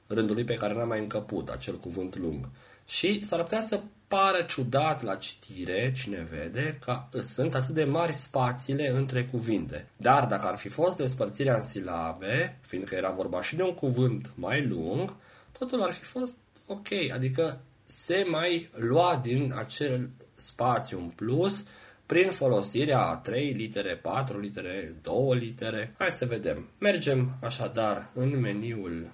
Rândului 0.07 0.43
pe 0.43 0.53
care 0.53 0.73
n-a 0.73 0.83
mai 0.83 0.99
încăput 0.99 1.49
acel 1.49 1.77
cuvânt 1.77 2.17
lung. 2.17 2.49
Și 2.85 3.25
s-ar 3.25 3.41
putea 3.41 3.61
să 3.61 3.81
pară 4.07 4.41
ciudat 4.41 5.03
la 5.03 5.15
citire, 5.15 5.91
cine 5.91 6.27
vede, 6.31 6.79
că 6.85 7.19
sunt 7.19 7.55
atât 7.55 7.73
de 7.75 7.83
mari 7.83 8.13
spațiile 8.13 8.89
între 8.89 9.25
cuvinte. 9.25 9.87
Dar 9.97 10.25
dacă 10.25 10.47
ar 10.47 10.57
fi 10.57 10.69
fost 10.69 10.97
despărțirea 10.97 11.55
în 11.55 11.63
silabe, 11.63 12.59
fiindcă 12.61 12.95
era 12.95 13.11
vorba 13.11 13.41
și 13.41 13.55
de 13.55 13.63
un 13.63 13.73
cuvânt 13.73 14.31
mai 14.35 14.65
lung, 14.65 15.15
totul 15.59 15.81
ar 15.81 15.91
fi 15.91 16.03
fost 16.03 16.37
ok, 16.65 16.87
adică 17.13 17.59
se 17.83 18.25
mai 18.27 18.69
lua 18.73 19.19
din 19.23 19.53
acel 19.57 20.09
spațiu 20.35 20.99
în 20.99 21.09
plus 21.09 21.65
prin 22.05 22.29
folosirea 22.29 23.05
a 23.05 23.17
3 23.17 23.51
litere, 23.51 23.95
4 23.95 24.39
litere, 24.39 24.95
2 25.01 25.37
litere. 25.37 25.95
Hai 25.97 26.11
să 26.11 26.25
vedem. 26.25 26.67
Mergem 26.77 27.35
așadar 27.41 28.09
în 28.13 28.39
meniul 28.39 29.11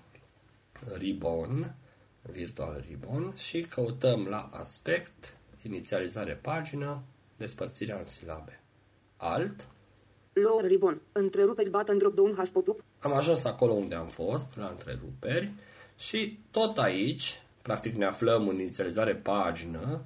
Ribbon, 0.98 1.76
Virtual 2.22 2.84
Ribbon 2.88 3.34
și 3.36 3.62
căutăm 3.62 4.28
la 4.30 4.50
aspect, 4.54 5.36
inițializare 5.62 6.34
pagină, 6.34 7.02
despărțirea 7.38 7.98
în 7.98 8.04
silabe. 8.04 8.60
Alt. 9.18 9.68
lower 10.34 10.66
ribbon 10.66 11.02
întreruperi 11.12 11.70
button 11.70 11.98
drop 11.98 12.16
down 12.16 12.34
has 12.38 12.50
pop 12.50 12.68
up 12.68 12.84
Am 13.00 13.14
ajuns 13.14 13.44
acolo 13.44 13.74
unde 13.74 13.96
am 13.96 14.08
fost, 14.08 14.58
la 14.58 14.68
întreruperi 14.68 15.52
și 15.98 16.40
tot 16.52 16.78
aici, 16.78 17.42
practic 17.62 17.96
ne 17.96 18.06
aflăm 18.06 18.48
în 18.48 18.60
inițializare 18.60 19.16
pagină, 19.16 20.04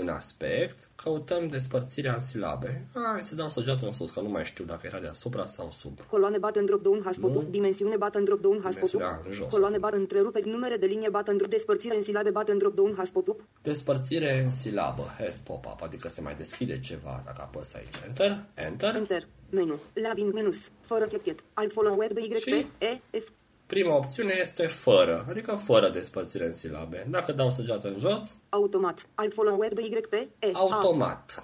în 0.00 0.08
aspect, 0.08 0.88
căutăm 0.94 1.48
despărțirea 1.48 2.12
în 2.14 2.20
silabe. 2.20 2.86
Hai 3.12 3.22
să 3.22 3.34
dau 3.34 3.48
săgeată 3.48 3.84
în 3.86 3.92
sus, 3.92 4.10
că 4.10 4.20
nu 4.20 4.28
mai 4.28 4.44
știu 4.44 4.64
dacă 4.64 4.80
era 4.86 4.98
deasupra 4.98 5.46
sau 5.46 5.70
sub. 5.70 6.00
coloane 6.10 6.38
button 6.38 6.64
drop 6.64 6.82
down 6.82 7.02
has 7.04 7.16
pop 7.16 7.30
Nu. 7.30 7.38
up 7.38 7.50
dimensiune 7.50 7.96
button 7.96 8.24
drop 8.24 8.40
down 8.40 8.60
has 8.62 8.74
pop 8.74 8.88
Dimensiunea 8.90 9.16
up 9.20 9.26
în 9.26 9.32
jos. 9.32 9.50
coloane 9.50 9.78
button 9.78 9.98
întreruperi 10.00 10.48
numere 10.48 10.76
de 10.76 10.86
linie 10.86 11.08
button 11.08 11.36
drop 11.36 11.50
despărțire 11.50 11.96
în 11.96 12.04
silabe 12.04 12.30
button 12.30 12.58
drop 12.58 12.74
down 12.74 12.94
has 12.96 13.08
pop 13.08 13.28
up 13.28 13.40
Despărțire 13.62 14.40
în 14.42 14.50
silabă, 14.50 15.14
has 15.18 15.38
pop-up, 15.40 15.82
adică 15.82 16.08
se 16.08 16.20
mai 16.20 16.34
deschide 16.34 16.80
ceva 16.80 17.22
dacă 17.24 17.40
apăs 17.40 17.74
aici. 17.74 17.94
Enter, 18.06 18.44
Enter. 18.54 18.94
enter 18.94 19.26
menu 19.50 19.78
laving 19.92 20.32
menus 20.32 20.56
fără 20.80 21.04
clechet 21.06 21.38
alt 21.52 21.72
follower 21.72 22.12
b 22.12 22.16
y 22.16 22.34
Și? 22.38 22.66
p 22.78 22.82
e 22.82 23.00
f 23.18 23.28
Prima 23.66 23.96
opțiune 23.96 24.34
este 24.40 24.66
fără, 24.66 25.26
adică 25.28 25.54
fără 25.54 25.88
despărțire 25.88 26.46
în 26.46 26.54
silabe. 26.54 27.06
Dacă 27.10 27.32
dau 27.32 27.50
săgeată 27.50 27.88
în 27.88 27.98
jos, 27.98 28.36
automat. 28.48 29.06
Alt 29.14 29.32
follower 29.32 29.74
b 29.74 29.78
y 29.78 30.00
p 30.08 30.12
e 30.12 30.28
a. 30.52 30.58
automat. 30.58 31.42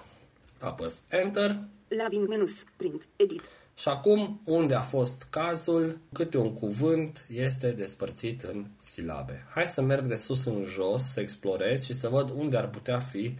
Apăs 0.59 1.03
Enter. 1.09 1.59
Laving 1.87 2.27
menus. 2.27 2.51
Print. 2.75 3.07
Edit. 3.15 3.41
Și 3.73 3.89
acum, 3.89 4.41
unde 4.45 4.73
a 4.73 4.81
fost 4.81 5.27
cazul, 5.29 5.97
câte 6.13 6.37
un 6.37 6.53
cuvânt 6.53 7.25
este 7.29 7.71
despărțit 7.71 8.41
în 8.41 8.65
silabe. 8.79 9.47
Hai 9.53 9.65
să 9.65 9.81
merg 9.81 10.05
de 10.05 10.15
sus 10.15 10.45
în 10.45 10.63
jos, 10.63 11.03
să 11.03 11.19
explorez 11.19 11.83
și 11.83 11.93
să 11.93 12.09
văd 12.09 12.29
unde 12.29 12.57
ar 12.57 12.69
putea 12.69 12.99
fi 12.99 13.37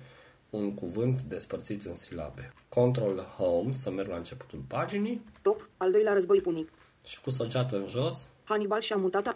un 0.49 0.73
cuvânt 0.73 1.21
despărțit 1.21 1.85
în 1.85 1.95
silabe. 1.95 2.53
Control 2.69 3.19
Home, 3.19 3.73
să 3.73 3.91
merg 3.91 4.09
la 4.09 4.15
începutul 4.15 4.63
paginii. 4.67 5.21
Top. 5.41 5.69
Al 5.77 5.91
doilea 5.91 6.13
război 6.13 6.41
punic. 6.41 6.69
Și 7.03 7.21
cu 7.21 7.29
săgeată 7.29 7.75
în 7.75 7.87
jos 7.87 8.29
Hannibal 8.51 8.81
și-a 8.81 8.95
mutat 8.95 9.27
a- 9.27 9.35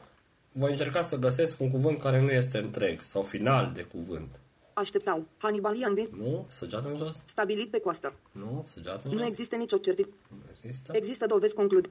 voi 0.51 0.72
încerca 0.72 1.01
să 1.01 1.18
găsesc 1.18 1.59
un 1.61 1.72
cuvânt 1.72 1.99
care 1.99 2.22
nu 2.22 2.30
este 2.30 2.57
întreg 2.57 3.01
sau 3.01 3.22
final 3.22 3.72
de 3.74 3.82
cuvânt. 3.84 4.39
așteptau 4.74 5.26
Hannibal 5.38 5.78
i-a 5.78 5.88
învins 5.88 6.09
Nu? 6.18 6.45
Săgeată 6.47 6.88
în 6.89 6.97
jos? 6.97 7.22
stabilit 7.26 7.70
pe 7.72 7.80
coastă 7.80 8.13
Nu? 8.32 8.63
Săgeată 8.66 9.01
în 9.07 9.13
nu 9.13 9.20
jos? 9.20 9.30
există 9.30 9.55
nicio 9.55 9.78
certitudine 9.78 10.18
Nu 10.30 10.38
există. 10.53 10.91
Există 10.95 11.26
dovezi 11.26 11.53
conclud. 11.53 11.89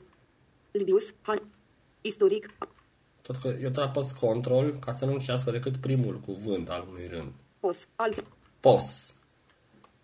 Libius, 0.70 1.05
Han, 1.22 1.43
istoric, 2.01 2.51
Tot 3.22 3.37
că 3.37 3.49
eu 3.61 3.70
tot 3.70 3.83
apăs 3.85 4.12
control 4.12 4.79
ca 4.79 4.93
să 4.93 5.05
nu 5.05 5.12
încească 5.12 5.51
decât 5.51 5.77
primul 5.77 6.20
cuvânt 6.20 6.68
al 6.70 6.87
unui 6.91 7.07
rând. 7.07 7.33
pos, 7.61 7.79
alți, 7.97 8.20
POS. 8.61 9.14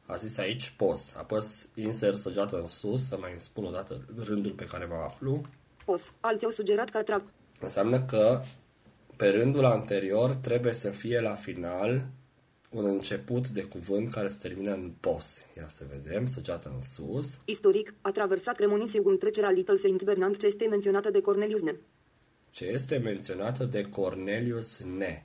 A 0.06 0.16
zis 0.16 0.38
aici 0.38 0.70
POS. 0.76 1.14
Apăs 1.16 1.68
insert 1.74 2.18
săgeată 2.18 2.60
în 2.60 2.66
sus 2.66 3.06
să 3.06 3.16
mai 3.18 3.30
îmi 3.32 3.40
spun 3.40 3.64
o 3.64 3.70
dată 3.70 4.00
rândul 4.24 4.52
pe 4.52 4.64
care 4.64 4.84
mă 4.84 4.94
aflu. 4.94 5.40
Pos, 5.84 6.12
alții 6.20 6.46
au 6.46 6.52
sugerat 6.52 6.90
că 6.90 6.98
atrag. 6.98 7.22
Înseamnă 7.60 8.00
că 8.02 8.42
pe 9.16 9.28
rândul 9.28 9.64
anterior 9.64 10.34
trebuie 10.34 10.72
să 10.72 10.90
fie 10.90 11.20
la 11.20 11.34
final 11.34 12.06
un 12.70 12.84
început 12.84 13.48
de 13.48 13.62
cuvânt 13.62 14.12
care 14.12 14.28
se 14.28 14.38
termină 14.40 14.72
în 14.72 14.92
POS. 15.00 15.44
Ia 15.56 15.68
să 15.68 15.84
vedem, 15.90 16.26
săgeată 16.26 16.70
în 16.74 16.80
sus. 16.80 17.38
Istoric, 17.44 17.94
a 18.00 18.10
traversat 18.10 18.56
Cremonise 18.56 19.00
în 19.04 19.18
trecerea 19.18 19.50
Little 19.50 19.76
Saint 19.76 20.02
Bernard 20.02 20.36
ce 20.36 20.46
este 20.46 20.66
menționată 20.66 21.10
de 21.10 21.20
Cornelius 21.20 21.60
Nem. 21.60 21.80
ce 22.50 22.64
este 22.64 22.96
menționată 22.96 23.64
de 23.64 23.82
Cornelius 23.88 24.82
Ne. 24.96 25.22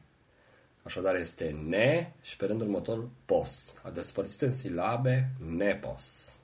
Așadar 0.83 1.15
este 1.15 1.55
ne 1.67 2.11
și 2.21 2.37
pe 2.37 2.45
rândul 2.45 2.67
următor 2.67 3.09
pos. 3.25 3.75
A 3.83 3.89
despărțit 3.89 4.41
în 4.41 4.51
silabe 4.51 5.31
nepos. 5.57 6.37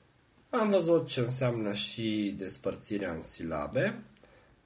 Am 0.60 0.68
văzut 0.68 1.08
ce 1.08 1.20
înseamnă 1.20 1.72
și 1.72 2.34
despărțirea 2.38 3.12
în 3.12 3.22
silabe. 3.22 4.02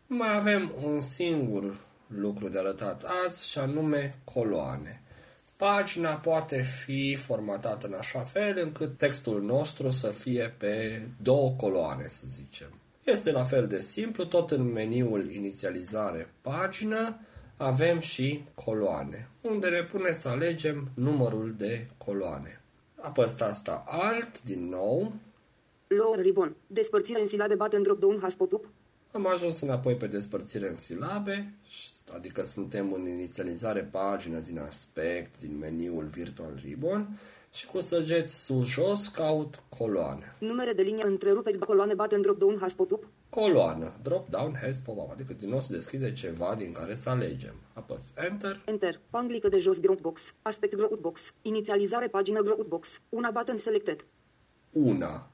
Mai 0.06 0.36
avem 0.36 0.72
un 0.82 1.00
singur 1.00 1.76
lucru 2.06 2.48
de 2.48 2.58
arătat 2.58 3.04
azi 3.24 3.48
și 3.48 3.58
anume 3.58 4.18
coloane. 4.24 5.02
Pagina 5.56 6.14
poate 6.14 6.62
fi 6.62 7.14
formatată 7.14 7.86
în 7.86 7.92
așa 7.92 8.20
fel 8.20 8.58
încât 8.62 8.98
textul 8.98 9.42
nostru 9.42 9.90
să 9.90 10.10
fie 10.10 10.54
pe 10.56 11.02
două 11.22 11.50
coloane, 11.50 12.08
să 12.08 12.22
zicem. 12.26 12.80
Este 13.04 13.30
la 13.30 13.44
fel 13.44 13.66
de 13.66 13.80
simplu, 13.80 14.24
tot 14.24 14.50
în 14.50 14.72
meniul 14.72 15.30
inițializare 15.30 16.30
pagină, 16.40 17.20
avem 17.56 18.00
și 18.00 18.44
coloane, 18.54 19.28
unde 19.40 19.68
ne 19.68 19.82
pune 19.82 20.12
să 20.12 20.28
alegem 20.28 20.88
numărul 20.94 21.54
de 21.56 21.86
coloane. 21.98 22.60
Apăs 23.00 23.40
asta 23.40 23.84
alt, 23.86 24.42
din 24.42 24.68
nou, 24.68 25.14
Lower 25.88 26.20
ribbon. 26.20 26.56
Despărțire 26.66 27.20
în 27.20 27.28
silabe 27.28 27.54
button 27.54 27.82
drop 27.82 28.00
down 28.00 28.18
has 28.20 28.34
pop-up. 28.34 28.68
am 29.12 29.26
ajuns 29.26 29.60
înapoi 29.60 29.94
pe 29.94 30.06
despărțire 30.06 30.68
în 30.68 30.76
silabe, 30.76 31.52
adică 32.14 32.42
suntem 32.42 32.92
în 32.92 33.06
inițializare 33.08 33.82
pagină 33.82 34.38
din 34.38 34.58
aspect, 34.58 35.40
din 35.40 35.58
meniul 35.58 36.04
Virtual 36.04 36.60
Ribbon 36.64 37.18
și 37.52 37.66
cu 37.66 37.80
săgeți 37.80 38.44
sus-jos 38.44 39.08
caut 39.08 39.62
coloane. 39.78 40.34
Numere 40.38 40.72
de 40.72 40.82
linie 40.82 41.04
întrerupe 41.04 41.58
coloane 41.58 41.94
button 41.94 42.20
drop 42.20 42.38
down 42.38 42.58
has 42.60 42.72
pop-up. 42.72 43.06
Coloană, 43.28 43.92
drop 44.02 44.28
down 44.28 44.54
has 44.62 44.78
pop-up, 44.78 45.10
adică 45.10 45.32
din 45.32 45.48
nou 45.48 45.60
se 45.60 45.72
deschide 45.72 46.12
ceva 46.12 46.54
din 46.58 46.72
care 46.72 46.94
să 46.94 47.10
alegem. 47.10 47.54
Apăs 47.72 48.12
Enter, 48.16 48.62
Enter. 48.64 49.00
Panglică 49.10 49.48
de 49.48 49.58
jos 49.58 49.80
growth 49.80 50.02
box. 50.02 50.20
Aspect 50.42 50.74
growth 50.74 51.00
box. 51.00 51.20
Inițializare 51.42 52.08
pagină 52.08 52.40
growth 52.40 52.66
box. 52.68 53.00
Una 53.08 53.30
button 53.30 53.56
selected. 53.56 54.04
una. 54.72 55.30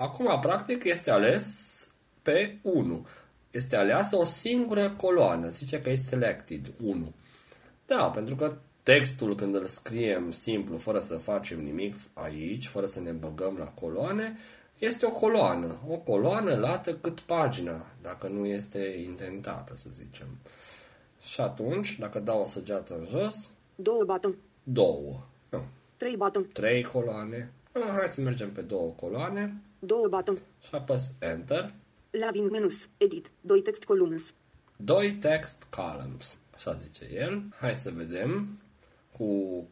Acum, 0.00 0.38
practic, 0.40 0.84
este 0.84 1.10
ales 1.10 1.92
pe 2.22 2.58
1. 2.62 3.06
Este 3.50 3.76
aleasă 3.76 4.16
o 4.16 4.24
singură 4.24 4.90
coloană. 4.90 5.48
Zice 5.48 5.80
că 5.80 5.90
e 5.90 5.94
selected 5.94 6.72
1. 6.84 7.12
Da, 7.86 8.04
pentru 8.10 8.34
că 8.34 8.56
textul 8.82 9.34
când 9.34 9.54
îl 9.54 9.66
scriem 9.66 10.30
simplu, 10.32 10.78
fără 10.78 11.00
să 11.00 11.16
facem 11.18 11.60
nimic 11.64 11.94
aici, 12.12 12.66
fără 12.66 12.86
să 12.86 13.00
ne 13.00 13.10
băgăm 13.10 13.56
la 13.58 13.64
coloane, 13.64 14.38
este 14.78 15.06
o 15.06 15.10
coloană. 15.10 15.78
O 15.88 15.96
coloană 15.96 16.54
lată 16.54 16.94
cât 16.94 17.20
pagina, 17.20 17.86
dacă 18.02 18.28
nu 18.28 18.46
este 18.46 19.02
intentată, 19.04 19.76
să 19.76 19.86
zicem. 19.92 20.26
Și 21.22 21.40
atunci, 21.40 21.98
dacă 21.98 22.18
dau 22.20 22.40
o 22.40 22.44
săgeată 22.44 22.94
în 22.98 23.06
jos, 23.20 23.50
Două 23.74 24.04
button. 24.04 24.36
două. 24.62 25.26
Nu, 25.48 25.64
Trei 25.96 26.16
button. 26.16 26.46
trei 26.52 26.82
coloane. 26.82 27.52
Ah, 27.72 27.82
Hai 27.96 28.08
să 28.08 28.20
mergem 28.20 28.52
pe 28.52 28.60
două 28.62 28.90
coloane 28.90 29.54
Două 29.80 30.06
button. 30.08 30.38
și 30.62 30.74
apăs 30.74 31.14
Enter. 31.18 31.74
Laving 32.10 32.50
menus. 32.50 32.74
Edit. 32.96 33.30
Doi 33.40 33.62
text 33.62 33.84
columns. 33.84 34.22
Doi 34.76 35.12
text 35.12 35.66
columns. 35.70 36.38
Așa 36.54 36.72
zice 36.72 37.08
el. 37.14 37.42
Hai 37.60 37.74
să 37.74 37.90
vedem 37.94 38.58
cu 39.16 39.26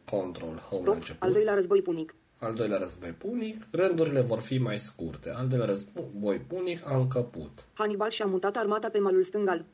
Control 0.05 0.55
Home 0.69 0.81
la 0.81 0.85
Top. 0.85 0.93
început. 0.95 1.21
Al 1.21 1.31
doilea 1.31 1.53
război 1.53 1.81
punic. 1.81 2.15
Al 2.39 2.53
doilea 2.53 2.77
război 2.77 3.09
punic. 3.09 3.63
Rândurile 3.71 4.21
vor 4.21 4.39
fi 4.41 4.57
mai 4.57 4.79
scurte. 4.79 5.29
Al 5.29 5.47
doilea 5.47 5.67
război 5.67 6.37
punic 6.39 6.87
a 6.87 6.97
încăput. 6.97 7.65
Hannibal 7.73 8.09
și-a 8.09 8.25
mutat 8.25 8.55
armata 8.55 8.89
pe 8.89 8.99
malul 8.99 9.23
stâng 9.23 9.47
al. 9.49 9.65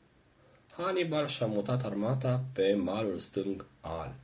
Hannibal 0.70 1.26
și-a 1.26 1.46
mutat 1.46 1.84
armata 1.84 2.44
pe 2.52 2.74
malul 2.74 3.18
stâng 3.18 3.66
al. 3.80 4.14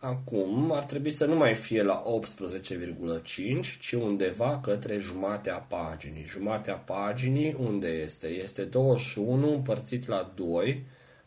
Acum 0.00 0.72
ar 0.72 0.84
trebui 0.84 1.10
să 1.10 1.26
nu 1.26 1.34
mai 1.36 1.54
fie 1.54 1.82
la 1.82 2.02
18,5, 2.02 3.78
ci 3.80 3.92
undeva 3.92 4.60
către 4.60 4.98
jumatea 4.98 5.58
paginii. 5.58 6.24
Jumatea 6.24 6.74
paginii 6.74 7.56
unde 7.58 7.88
este? 7.88 8.26
Este 8.26 8.64
21 8.64 9.52
împărțit 9.52 10.06
la 10.06 10.32
2, 10.34 10.84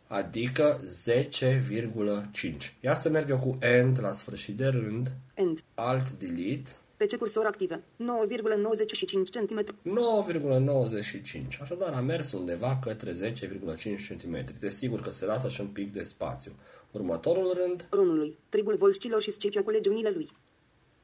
adică 0.07 0.79
10,5. 1.05 2.73
Ia 2.79 2.93
să 2.93 3.09
merg 3.09 3.29
eu 3.29 3.39
cu 3.39 3.57
end 3.61 3.99
la 4.01 4.13
sfârșit 4.13 4.55
de 4.55 4.67
rând, 4.67 5.11
End. 5.33 5.63
alt 5.73 6.11
delete, 6.11 6.71
PC 7.05 7.17
cursor 7.17 7.45
active. 7.45 7.83
9,95 7.97 9.29
cm. 9.31 9.65
9,95. 9.83 11.61
Așadar 11.61 11.93
a 11.93 12.01
mers 12.01 12.31
undeva 12.31 12.79
către 12.81 13.11
10,5 13.11 14.07
cm. 14.07 14.43
Desigur 14.59 15.01
că 15.01 15.11
se 15.11 15.25
lasă 15.25 15.47
și 15.49 15.61
un 15.61 15.67
pic 15.67 15.93
de 15.93 16.03
spațiu. 16.03 16.51
Următorul 16.91 17.53
rând, 17.53 17.87
Runului. 17.91 18.37
Tribul 18.49 18.75
volscilor 18.75 19.21
și 19.21 19.31
Scipia 19.31 19.63
cu 19.63 19.69
legiunile 19.69 20.09
lui. 20.09 20.31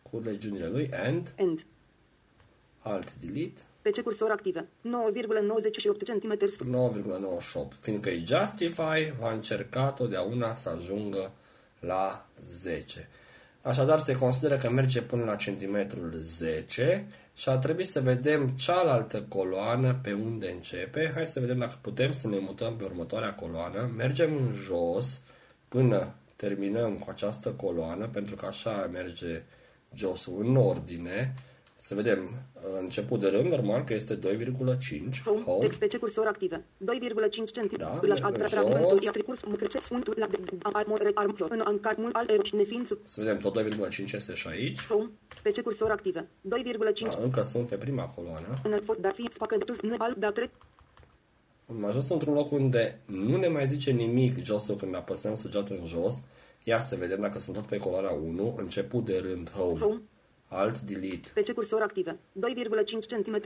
cu 0.01 0.19
legiunile 0.23 0.67
lui, 0.67 0.89
and, 1.05 1.33
End. 1.35 1.65
alt 2.79 3.15
delete, 3.15 3.61
PC 3.81 4.01
cursor 4.01 4.31
active. 4.31 4.67
9,98 4.83 6.03
cm. 6.03 6.37
9,98. 6.37 7.77
Fiindcă 7.79 8.09
e 8.09 8.23
Justify, 8.25 9.13
va 9.19 9.31
încerca 9.33 9.91
totdeauna 9.91 10.55
să 10.55 10.69
ajungă 10.69 11.31
la 11.79 12.27
10. 12.39 13.09
Așadar, 13.67 13.99
se 13.99 14.15
consideră 14.15 14.55
că 14.55 14.69
merge 14.69 15.01
până 15.01 15.23
la 15.23 15.35
centimetrul 15.35 16.13
10 16.17 17.07
și 17.33 17.49
ar 17.49 17.57
trebui 17.57 17.83
să 17.83 18.01
vedem 18.01 18.47
cealaltă 18.47 19.21
coloană 19.21 19.99
pe 20.01 20.13
unde 20.13 20.49
începe. 20.49 21.11
Hai 21.13 21.25
să 21.25 21.39
vedem 21.39 21.57
dacă 21.57 21.73
putem 21.81 22.11
să 22.11 22.27
ne 22.27 22.37
mutăm 22.39 22.75
pe 22.75 22.83
următoarea 22.83 23.33
coloană. 23.33 23.91
Mergem 23.95 24.35
în 24.35 24.53
jos 24.53 25.21
până 25.67 26.13
terminăm 26.35 26.97
cu 26.97 27.09
această 27.09 27.49
coloană, 27.49 28.07
pentru 28.07 28.35
că 28.35 28.45
așa 28.45 28.89
merge 28.91 29.43
josul 29.93 30.45
în 30.45 30.55
ordine. 30.55 31.33
Să 31.79 31.95
vedem 31.95 32.29
început 32.79 33.19
de 33.19 33.27
rând, 33.27 33.47
normal 33.49 33.83
că 33.83 33.93
este 33.93 34.15
2,5. 34.19 34.21
Home. 35.25 35.41
Home. 35.41 35.67
Text 35.67 35.79
PC 35.79 35.97
cursor 35.97 36.25
active. 36.27 36.65
2,5 36.79 37.51
cm. 37.53 37.77
Da, 37.77 37.99
Îl 38.01 38.11
aș 38.11 38.19
mergem 38.19 38.59
adra 38.59 38.79
jos. 38.89 39.03
ia 39.03 39.11
tricurs 39.11 39.41
mutrece 39.43 39.79
sunt 39.87 40.17
la 40.17 40.27
de 40.27 40.37
armor 40.61 41.11
armplio. 41.13 41.47
În 41.49 41.61
ancar 41.65 41.95
mult 41.97 42.15
al 42.15 42.29
ero 42.29 42.43
și 42.43 42.55
neființ. 42.55 42.89
Să 43.03 43.21
vedem, 43.21 43.37
tot 43.37 43.53
2,5 43.63 44.13
este 44.13 44.33
și 44.33 44.47
aici. 44.47 44.87
Home. 44.87 45.09
PC 45.43 45.61
cursor 45.61 45.91
active. 45.91 46.27
2,5 46.41 46.99
Da, 47.01 47.17
încă 47.21 47.41
sunt 47.41 47.67
pe 47.67 47.75
prima 47.75 48.03
coloană. 48.05 48.47
în 48.63 48.79
fot 48.85 48.97
dar 48.97 49.13
fi 49.13 49.27
spacă 49.33 49.57
tus 49.57 49.79
ne 49.79 49.95
al 49.97 50.15
da 50.17 50.31
trec. 50.31 50.49
Am 51.69 51.85
ajuns 51.85 52.09
într-un 52.09 52.33
loc 52.33 52.51
unde 52.51 52.99
nu 53.05 53.37
ne 53.37 53.47
mai 53.47 53.67
zice 53.67 53.91
nimic 53.91 54.43
josul 54.43 54.75
când 54.75 54.95
apăsăm 54.95 55.35
săgeată 55.35 55.73
în 55.79 55.85
jos. 55.87 56.23
Ia 56.63 56.79
să 56.79 56.95
vedem 56.95 57.19
dacă 57.21 57.39
sunt 57.39 57.55
tot 57.55 57.65
pe 57.65 57.77
coloana 57.77 58.09
1, 58.11 58.53
început 58.57 59.05
de 59.05 59.17
rând 59.17 59.49
home, 59.51 59.79
Home. 59.79 60.01
Alt 60.49 60.79
delete, 60.81 61.41
PC 61.41 61.51
cursor 61.53 61.81
active. 61.81 62.17
2,5 62.39 63.05
cm. 63.07 63.41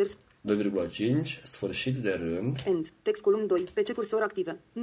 2,5, 0.47 1.43
sfârșit 1.43 1.95
de 1.95 2.11
rând, 2.11 2.57
End. 2.65 2.91
Text 3.01 3.21
column 3.21 3.47
2. 3.47 3.61
PC 3.73 3.91
cursor 3.93 4.21
active. 4.21 4.59
9,95. 4.73 4.81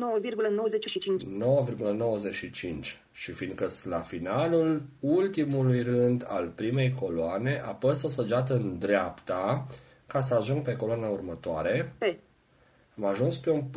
9,95 2.83 3.01
și 3.13 3.33
fiindcă 3.33 3.69
sunt 3.69 3.93
la 3.93 4.01
finalul 4.01 4.83
ultimului 5.01 5.83
rând 5.83 6.25
al 6.27 6.53
primei 6.55 6.93
coloane, 7.01 7.61
apăs 7.65 8.03
o 8.03 8.09
săgeată 8.09 8.55
în 8.55 8.79
dreapta 8.79 9.67
ca 10.07 10.21
să 10.21 10.35
ajung 10.35 10.63
pe 10.63 10.77
coloana 10.77 11.09
următoare. 11.09 11.95
P. 11.99 12.03
Am 12.99 13.05
ajuns 13.05 13.39
pe 13.39 13.51
un 13.51 13.63
P, 13.63 13.77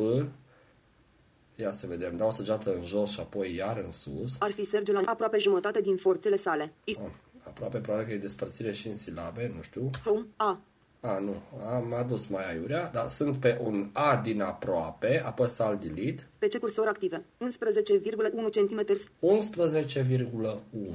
ia 1.56 1.72
să 1.72 1.86
vedem, 1.86 2.16
dau 2.16 2.26
o 2.26 2.30
săgeată 2.30 2.74
în 2.74 2.84
jos 2.84 3.10
și 3.10 3.20
apoi 3.20 3.54
iar 3.54 3.82
în 3.84 3.92
sus. 3.92 4.36
Ar 4.38 4.50
fi 4.52 4.64
Sergiu 4.64 4.92
la 4.92 5.02
aproape 5.06 5.38
jumătate 5.38 5.80
din 5.80 5.96
forțele 5.96 6.36
sale. 6.36 6.72
Is- 6.84 6.96
Oh, 6.96 7.08
aproape 7.52 7.78
probabil 7.78 8.06
că 8.06 8.12
e 8.12 8.18
despărțire 8.18 8.72
și 8.72 8.88
în 8.88 8.96
silabe, 8.96 9.52
nu 9.56 9.62
știu. 9.62 9.90
Home. 10.04 10.26
A. 10.36 10.60
A, 11.00 11.18
nu, 11.18 11.42
am 11.74 11.92
adus 11.94 12.26
mai 12.26 12.48
aiurea, 12.48 12.90
dar 12.92 13.08
sunt 13.08 13.36
pe 13.36 13.58
un 13.62 13.88
A 13.92 14.16
din 14.16 14.40
aproape, 14.40 15.22
apăs 15.24 15.58
alt 15.58 15.80
delete, 15.80 16.26
PC 16.38 16.58
cursor 16.58 16.86
active. 16.86 17.16
11,1 17.16 18.50
cm. 18.50 18.86
11,1. 19.20 20.94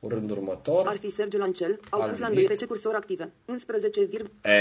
Rând 0.00 0.30
următor, 0.30 0.86
Ar 0.86 0.96
fi 0.96 1.10
Sergiu 1.10 1.38
Lancel. 1.38 1.80
Au 1.90 2.00
Al 2.00 2.10
pus 2.10 2.18
la 2.18 2.28
delete. 2.28 2.54
PC 2.54 2.64
cursor 2.64 2.94
active. 2.94 3.32
11, 3.44 4.06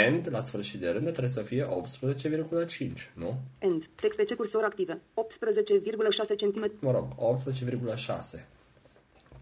and, 0.07 0.27
la 0.31 0.41
sfârșit 0.41 0.79
de 0.79 0.89
rând, 0.89 1.03
trebuie 1.03 1.27
să 1.27 1.41
fie 1.41 1.63
18,5, 1.63 3.11
nu? 3.13 3.39
end. 3.59 3.89
Text 3.95 4.19
PC 4.19 4.33
cursor 4.35 4.63
active. 4.63 5.01
18,6 5.13 6.35
cm. 6.35 6.71
Mă 6.79 6.91
rog, 6.91 7.07
18,6. 8.35 8.45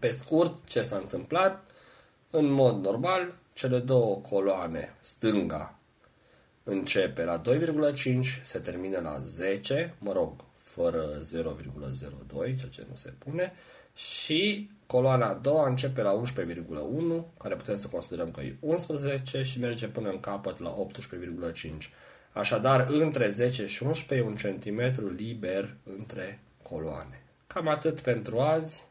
Pe 0.00 0.10
scurt, 0.10 0.54
ce 0.64 0.82
s-a 0.82 0.96
întâmplat? 0.96 1.70
În 2.30 2.50
mod 2.50 2.84
normal, 2.84 3.34
cele 3.52 3.78
două 3.78 4.16
coloane, 4.16 4.96
stânga, 5.00 5.78
începe 6.62 7.24
la 7.24 7.42
2,5, 7.42 8.42
se 8.42 8.58
termină 8.58 9.00
la 9.00 9.18
10, 9.18 9.94
mă 9.98 10.12
rog, 10.12 10.32
fără 10.58 11.20
0,02, 11.20 11.24
ceea 12.32 12.70
ce 12.70 12.86
nu 12.88 12.94
se 12.94 13.12
pune, 13.18 13.52
și 13.94 14.70
coloana 14.86 15.28
a 15.28 15.34
doua 15.34 15.68
începe 15.68 16.02
la 16.02 16.20
11,1, 16.20 16.26
care 17.38 17.56
putem 17.56 17.76
să 17.76 17.88
considerăm 17.88 18.30
că 18.30 18.40
e 18.40 18.56
11 18.60 19.42
și 19.42 19.60
merge 19.60 19.88
până 19.88 20.10
în 20.10 20.20
capăt 20.20 20.58
la 20.58 20.74
18,5. 21.52 21.70
Așadar, 22.32 22.86
între 22.88 23.28
10 23.28 23.66
și 23.66 23.82
11 23.82 24.26
e 24.26 24.30
un 24.30 24.36
centimetru 24.36 25.08
liber 25.08 25.76
între 25.98 26.40
coloane. 26.62 27.22
Cam 27.46 27.68
atât 27.68 28.00
pentru 28.00 28.38
azi. 28.38 28.88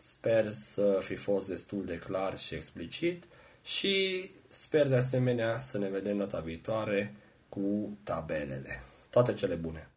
Sper 0.00 0.50
să 0.50 0.98
fi 1.02 1.14
fost 1.14 1.48
destul 1.48 1.84
de 1.84 1.98
clar 1.98 2.38
și 2.38 2.54
explicit 2.54 3.24
și 3.62 4.30
sper 4.48 4.88
de 4.88 4.94
asemenea 4.94 5.60
să 5.60 5.78
ne 5.78 5.88
vedem 5.88 6.16
data 6.16 6.40
viitoare 6.40 7.14
cu 7.48 7.98
tabelele. 8.02 8.82
Toate 9.10 9.34
cele 9.34 9.54
bune! 9.54 9.88